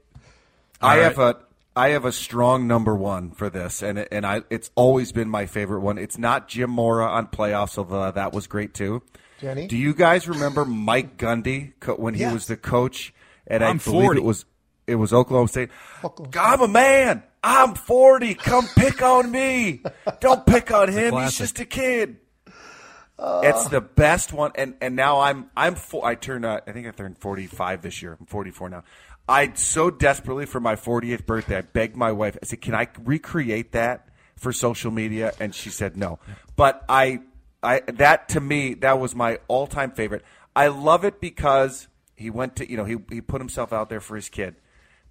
I 0.81 0.97
have 0.97 1.19
a 1.19 1.37
I 1.75 1.89
have 1.89 2.05
a 2.05 2.11
strong 2.11 2.67
number 2.67 2.95
one 2.95 3.31
for 3.31 3.49
this, 3.49 3.83
and 3.83 4.07
and 4.11 4.25
I 4.25 4.43
it's 4.49 4.71
always 4.75 5.11
been 5.11 5.29
my 5.29 5.45
favorite 5.45 5.81
one. 5.81 5.97
It's 5.97 6.17
not 6.17 6.47
Jim 6.47 6.69
Mora 6.69 7.05
on 7.05 7.27
playoffs, 7.27 7.77
although 7.77 8.11
that 8.11 8.33
was 8.33 8.47
great 8.47 8.73
too. 8.73 9.03
Jenny, 9.39 9.67
do 9.67 9.75
you 9.75 9.93
guys 9.93 10.27
remember 10.27 10.63
Mike 10.63 11.17
Gundy 11.17 11.73
when 11.97 12.13
he 12.13 12.21
yes. 12.21 12.33
was 12.33 12.47
the 12.47 12.55
coach? 12.55 13.13
And 13.47 13.63
I'm 13.63 13.77
I 13.77 13.83
believe 13.83 14.05
40. 14.05 14.19
it 14.19 14.23
was 14.23 14.45
it 14.87 14.95
was 14.95 15.13
Oklahoma 15.13 15.47
State. 15.47 15.69
I'm 16.37 16.61
a 16.61 16.67
man. 16.67 17.23
I'm 17.43 17.73
40. 17.75 18.35
Come 18.35 18.65
pick 18.75 19.01
on 19.01 19.31
me. 19.31 19.81
Don't 20.19 20.45
pick 20.45 20.71
on 20.71 20.89
him. 20.91 21.15
He's 21.15 21.37
just 21.37 21.59
a 21.59 21.65
kid. 21.65 22.17
Uh, 23.17 23.41
it's 23.45 23.69
the 23.69 23.79
best 23.79 24.33
one, 24.33 24.51
and 24.55 24.75
and 24.81 24.95
now 24.95 25.21
I'm 25.21 25.49
I'm 25.55 25.75
four, 25.75 26.05
I 26.05 26.15
turned 26.15 26.45
uh, 26.45 26.59
I 26.67 26.71
think 26.73 26.85
I 26.85 26.91
turned 26.91 27.17
45 27.17 27.81
this 27.81 28.01
year. 28.01 28.17
I'm 28.19 28.25
44 28.25 28.69
now. 28.69 28.83
I 29.27 29.53
so 29.53 29.89
desperately 29.89 30.45
for 30.45 30.59
my 30.59 30.75
40th 30.75 31.25
birthday, 31.25 31.57
I 31.57 31.61
begged 31.61 31.95
my 31.95 32.11
wife. 32.11 32.37
I 32.41 32.45
said, 32.45 32.61
"Can 32.61 32.75
I 32.75 32.89
recreate 33.03 33.71
that 33.71 34.09
for 34.35 34.51
social 34.51 34.91
media?" 34.91 35.31
And 35.39 35.55
she 35.55 35.69
said 35.69 35.95
no. 35.95 36.19
But 36.57 36.83
I 36.89 37.21
I 37.63 37.79
that 37.87 38.29
to 38.29 38.41
me 38.41 38.73
that 38.75 38.99
was 38.99 39.15
my 39.15 39.39
all 39.47 39.65
time 39.65 39.91
favorite. 39.91 40.23
I 40.53 40.67
love 40.67 41.05
it 41.05 41.21
because 41.21 41.87
he 42.15 42.29
went 42.29 42.55
to, 42.57 42.69
you 42.69 42.77
know, 42.77 42.85
he, 42.85 42.97
he 43.09 43.21
put 43.21 43.41
himself 43.41 43.73
out 43.73 43.89
there 43.89 44.01
for 44.01 44.15
his 44.15 44.29
kid. 44.29 44.55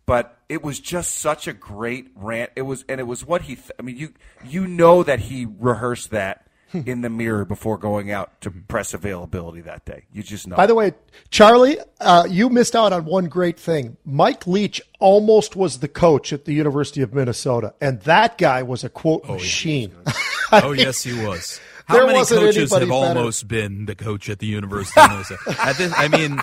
But 0.07 0.39
it 0.51 0.63
was 0.63 0.81
just 0.81 1.15
such 1.15 1.49
a 1.49 1.55
great 1.55 2.11
rant. 2.15 2.51
It 2.57 2.63
was, 2.63 2.85
and 2.89 3.01
it 3.01 3.05
was 3.05 3.25
what 3.25 3.43
he, 3.43 3.57
th- 3.57 3.73
I 3.79 3.83
mean, 3.83 3.97
you, 3.97 4.13
you 4.45 4.67
know 4.67 5.03
that 5.03 5.19
he 5.19 5.47
rehearsed 5.47 6.11
that 6.11 6.47
in 6.75 7.01
the 7.01 7.11
mirror 7.11 7.45
before 7.45 7.79
going 7.79 8.11
out 8.11 8.41
to 8.43 8.51
press 8.51 8.95
availability 8.95 9.61
that 9.63 9.85
day. 9.85 10.05
You 10.13 10.23
just 10.23 10.47
know. 10.47 10.57
By 10.57 10.67
the 10.67 10.75
way, 10.75 10.93
Charlie, 11.31 11.79
uh, 12.01 12.27
you 12.29 12.51
missed 12.51 12.75
out 12.75 12.93
on 12.93 13.05
one 13.05 13.27
great 13.27 13.59
thing. 13.59 13.97
Mike 14.05 14.47
Leach 14.47 14.83
almost 14.99 15.57
was 15.57 15.79
the 15.79 15.89
coach 15.89 16.33
at 16.33 16.45
the 16.45 16.53
University 16.53 17.01
of 17.01 17.15
Minnesota, 17.15 17.75
and 17.81 18.01
that 18.03 18.39
guy 18.39 18.63
was 18.63 18.85
a 18.85 18.89
quote 18.89 19.25
oh, 19.29 19.35
machine. 19.35 19.95
oh, 20.53 20.73
yes, 20.73 21.03
he 21.03 21.13
was. 21.25 21.61
How 21.87 22.07
many 22.07 22.25
coaches 22.25 22.73
have 22.73 22.81
better. 22.81 22.93
almost 22.93 23.47
been 23.47 23.87
the 23.87 23.95
coach 23.95 24.29
at 24.29 24.39
the 24.39 24.47
University 24.47 25.01
of 25.01 25.11
Minnesota? 25.11 25.75
this, 25.77 25.93
I 25.97 26.09
mean, 26.09 26.41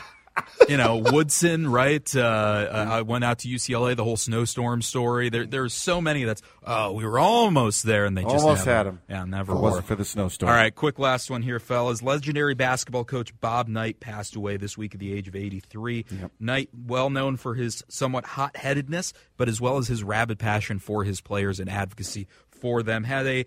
you 0.67 0.77
know, 0.77 0.97
Woodson, 0.97 1.67
right? 1.67 2.15
Uh, 2.15 2.19
uh, 2.21 2.87
I 2.89 3.01
went 3.01 3.23
out 3.23 3.39
to 3.39 3.47
UCLA, 3.47 3.95
the 3.95 4.03
whole 4.03 4.17
snowstorm 4.17 4.81
story. 4.81 5.29
There, 5.29 5.45
there's 5.45 5.73
so 5.73 6.01
many 6.01 6.23
that's, 6.23 6.41
oh, 6.65 6.93
we 6.93 7.05
were 7.05 7.19
almost 7.19 7.83
there, 7.83 8.05
and 8.05 8.17
they 8.17 8.23
just 8.23 8.35
almost 8.35 8.65
had 8.65 8.87
him. 8.87 9.01
Yeah, 9.09 9.25
never 9.25 9.55
wasn't 9.55 9.85
for 9.85 9.95
the 9.95 10.05
snowstorm. 10.05 10.49
All 10.49 10.55
right, 10.55 10.73
quick 10.73 10.99
last 10.99 11.29
one 11.29 11.41
here, 11.41 11.59
fellas. 11.59 12.01
Legendary 12.01 12.53
basketball 12.53 13.03
coach 13.03 13.37
Bob 13.39 13.67
Knight 13.67 13.99
passed 13.99 14.35
away 14.35 14.57
this 14.57 14.77
week 14.77 14.93
at 14.93 14.99
the 14.99 15.13
age 15.13 15.27
of 15.27 15.35
83. 15.35 16.05
Yep. 16.09 16.31
Knight, 16.39 16.69
well 16.73 17.09
known 17.09 17.37
for 17.37 17.55
his 17.55 17.83
somewhat 17.87 18.25
hot 18.25 18.55
headedness, 18.55 19.13
but 19.37 19.49
as 19.49 19.59
well 19.59 19.77
as 19.77 19.87
his 19.87 20.03
rabid 20.03 20.39
passion 20.39 20.79
for 20.79 21.03
his 21.03 21.21
players 21.21 21.59
and 21.59 21.69
advocacy 21.69 22.27
for 22.49 22.83
them, 22.83 23.03
had 23.03 23.25
a, 23.27 23.45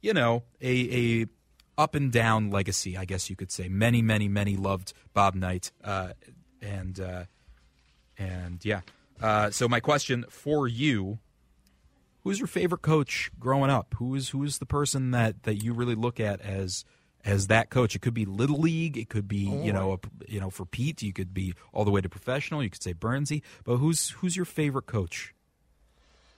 you 0.00 0.14
know, 0.14 0.42
a, 0.60 1.22
a 1.22 1.26
up 1.76 1.94
and 1.94 2.12
down 2.12 2.50
legacy, 2.50 2.96
I 2.96 3.04
guess 3.04 3.28
you 3.30 3.36
could 3.36 3.50
say. 3.50 3.68
Many, 3.68 4.02
many, 4.02 4.28
many 4.28 4.56
loved 4.56 4.92
Bob 5.12 5.34
Knight, 5.34 5.72
uh, 5.82 6.12
and 6.62 6.98
uh, 7.00 7.24
and 8.18 8.64
yeah. 8.64 8.80
Uh, 9.20 9.50
so 9.50 9.68
my 9.68 9.80
question 9.80 10.24
for 10.28 10.68
you: 10.68 11.18
Who's 12.24 12.40
your 12.40 12.46
favorite 12.46 12.82
coach 12.82 13.30
growing 13.38 13.70
up? 13.70 13.94
Who 13.98 14.14
is 14.14 14.30
who 14.30 14.42
is 14.44 14.58
the 14.58 14.66
person 14.66 15.10
that 15.10 15.42
that 15.42 15.62
you 15.62 15.74
really 15.74 15.94
look 15.94 16.18
at 16.18 16.40
as 16.40 16.84
as 17.24 17.48
that 17.48 17.70
coach? 17.70 17.94
It 17.94 18.00
could 18.00 18.14
be 18.14 18.24
little 18.24 18.58
league. 18.58 18.96
It 18.96 19.08
could 19.08 19.28
be 19.28 19.36
you 19.36 19.72
know 19.72 19.92
a, 19.92 20.30
you 20.30 20.40
know 20.40 20.50
for 20.50 20.64
Pete. 20.64 21.02
You 21.02 21.12
could 21.12 21.34
be 21.34 21.54
all 21.72 21.84
the 21.84 21.90
way 21.90 22.00
to 22.00 22.08
professional. 22.08 22.62
You 22.62 22.70
could 22.70 22.82
say 22.82 22.94
Burnsy. 22.94 23.42
But 23.64 23.76
who's 23.76 24.10
who's 24.10 24.36
your 24.36 24.46
favorite 24.46 24.86
coach? 24.86 25.34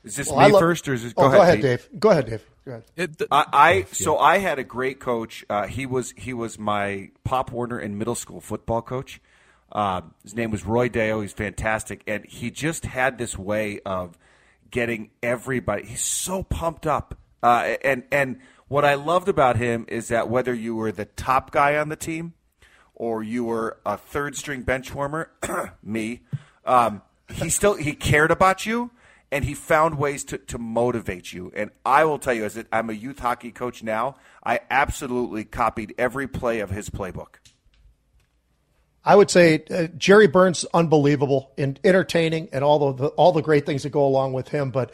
Is 0.06 0.14
this 0.14 0.30
well, 0.30 0.46
me 0.46 0.52
love, 0.52 0.60
first, 0.60 0.88
or 0.88 0.94
is 0.94 1.02
this? 1.02 1.12
Go, 1.12 1.24
oh, 1.24 1.26
ahead, 1.26 1.36
go 1.36 1.42
ahead, 1.42 1.60
Dave. 1.60 1.88
Dave. 1.90 2.00
Go 2.00 2.10
ahead, 2.10 2.26
Dave. 2.26 2.50
Go 2.64 2.70
ahead. 2.70 2.84
It, 2.94 3.18
the, 3.18 3.28
I, 3.32 3.46
I 3.52 3.86
so 3.90 4.18
I 4.18 4.38
had 4.38 4.60
a 4.60 4.64
great 4.64 5.00
coach. 5.00 5.44
Uh, 5.50 5.66
he 5.66 5.84
was 5.84 6.14
he 6.16 6.32
was 6.32 6.60
my 6.60 7.10
Pop 7.24 7.50
Warner 7.50 7.78
and 7.78 7.98
middle 7.98 8.14
school 8.14 8.40
football 8.40 8.82
coach. 8.82 9.20
Uh, 9.72 10.02
his 10.22 10.34
name 10.34 10.52
was 10.52 10.64
Roy 10.64 10.88
Deo. 10.88 11.22
He's 11.22 11.32
fantastic, 11.32 12.04
and 12.06 12.24
he 12.24 12.52
just 12.52 12.84
had 12.86 13.18
this 13.18 13.36
way 13.36 13.80
of 13.84 14.16
getting 14.70 15.10
everybody. 15.24 15.86
He's 15.86 16.04
so 16.04 16.44
pumped 16.44 16.86
up, 16.86 17.18
uh, 17.42 17.74
and 17.82 18.04
and 18.12 18.38
what 18.68 18.84
I 18.84 18.94
loved 18.94 19.28
about 19.28 19.56
him 19.56 19.86
is 19.88 20.06
that 20.08 20.28
whether 20.28 20.54
you 20.54 20.76
were 20.76 20.92
the 20.92 21.04
top 21.04 21.50
guy 21.50 21.76
on 21.76 21.88
the 21.88 21.96
team 21.96 22.34
or 22.94 23.24
you 23.24 23.44
were 23.44 23.78
a 23.84 23.96
third 23.96 24.36
string 24.36 24.62
bench 24.62 24.94
warmer, 24.94 25.32
me, 25.82 26.20
um, 26.64 27.02
he 27.28 27.50
still 27.50 27.74
he 27.74 27.92
cared 27.92 28.30
about 28.30 28.66
you 28.66 28.92
and 29.32 29.44
he 29.44 29.54
found 29.54 29.98
ways 29.98 30.24
to, 30.24 30.38
to 30.38 30.58
motivate 30.58 31.32
you. 31.32 31.52
And 31.54 31.70
I 31.84 32.04
will 32.04 32.18
tell 32.18 32.34
you, 32.34 32.44
as 32.44 32.62
I'm 32.72 32.90
a 32.90 32.94
youth 32.94 33.18
hockey 33.18 33.50
coach 33.50 33.82
now, 33.82 34.16
I 34.44 34.60
absolutely 34.70 35.44
copied 35.44 35.94
every 35.98 36.28
play 36.28 36.60
of 36.60 36.70
his 36.70 36.90
playbook. 36.90 37.36
I 39.04 39.14
would 39.14 39.30
say 39.30 39.62
uh, 39.70 39.86
Jerry 39.96 40.26
Burns 40.26 40.64
unbelievable 40.74 41.52
and 41.56 41.78
entertaining 41.84 42.48
and 42.52 42.64
all 42.64 42.92
the, 42.92 43.04
the, 43.04 43.08
all 43.10 43.32
the 43.32 43.42
great 43.42 43.64
things 43.64 43.84
that 43.84 43.90
go 43.90 44.04
along 44.04 44.32
with 44.32 44.48
him. 44.48 44.70
But 44.70 44.92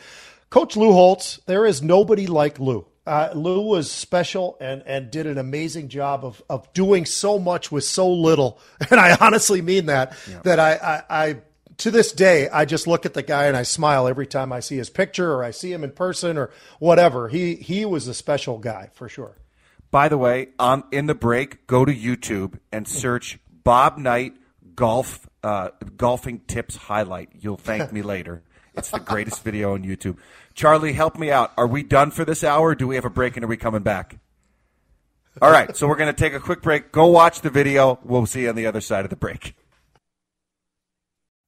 Coach 0.50 0.76
Lou 0.76 0.92
Holtz, 0.92 1.40
there 1.46 1.64
is 1.64 1.82
nobody 1.82 2.26
like 2.26 2.58
Lou. 2.58 2.86
Uh, 3.06 3.30
Lou 3.34 3.62
was 3.62 3.90
special 3.90 4.56
and, 4.60 4.82
and 4.86 5.10
did 5.10 5.26
an 5.26 5.38
amazing 5.38 5.88
job 5.88 6.24
of, 6.24 6.42
of 6.48 6.70
doing 6.72 7.04
so 7.04 7.38
much 7.38 7.72
with 7.72 7.84
so 7.84 8.12
little. 8.12 8.60
And 8.90 9.00
I 9.00 9.16
honestly 9.18 9.62
mean 9.62 9.86
that, 9.86 10.14
yeah. 10.30 10.40
that 10.44 10.60
I, 10.60 10.74
I, 10.74 11.24
I 11.26 11.36
to 11.82 11.90
this 11.90 12.12
day, 12.12 12.48
I 12.48 12.64
just 12.64 12.86
look 12.86 13.04
at 13.04 13.14
the 13.14 13.24
guy 13.24 13.46
and 13.46 13.56
I 13.56 13.64
smile 13.64 14.06
every 14.06 14.26
time 14.26 14.52
I 14.52 14.60
see 14.60 14.76
his 14.76 14.88
picture 14.88 15.32
or 15.32 15.42
I 15.42 15.50
see 15.50 15.72
him 15.72 15.82
in 15.82 15.90
person 15.90 16.38
or 16.38 16.50
whatever. 16.78 17.28
He 17.28 17.56
he 17.56 17.84
was 17.84 18.06
a 18.06 18.14
special 18.14 18.58
guy 18.58 18.90
for 18.94 19.08
sure. 19.08 19.36
By 19.90 20.08
the 20.08 20.16
way, 20.16 20.50
on 20.60 20.84
in 20.92 21.06
the 21.06 21.14
break, 21.16 21.66
go 21.66 21.84
to 21.84 21.92
YouTube 21.92 22.60
and 22.70 22.86
search 22.86 23.40
Bob 23.64 23.98
Knight 23.98 24.34
golf 24.76 25.28
uh, 25.42 25.70
golfing 25.96 26.40
tips 26.46 26.76
highlight. 26.76 27.30
You'll 27.40 27.56
thank 27.56 27.92
me 27.92 28.02
later. 28.02 28.44
It's 28.74 28.90
the 28.90 29.00
greatest 29.00 29.42
video 29.44 29.74
on 29.74 29.82
YouTube. 29.82 30.18
Charlie, 30.54 30.92
help 30.92 31.18
me 31.18 31.32
out. 31.32 31.52
Are 31.56 31.66
we 31.66 31.82
done 31.82 32.12
for 32.12 32.24
this 32.24 32.44
hour? 32.44 32.76
do 32.76 32.86
we 32.86 32.94
have 32.94 33.04
a 33.04 33.10
break 33.10 33.36
and 33.36 33.44
are 33.44 33.48
we 33.48 33.56
coming 33.56 33.82
back? 33.82 34.18
All 35.40 35.50
right, 35.50 35.74
so 35.76 35.88
we're 35.88 35.96
going 35.96 36.14
to 36.14 36.18
take 36.18 36.34
a 36.34 36.40
quick 36.40 36.62
break. 36.62 36.92
Go 36.92 37.06
watch 37.06 37.40
the 37.40 37.50
video. 37.50 37.98
We'll 38.04 38.26
see 38.26 38.42
you 38.42 38.50
on 38.50 38.54
the 38.54 38.66
other 38.66 38.82
side 38.82 39.04
of 39.04 39.10
the 39.10 39.16
break. 39.16 39.56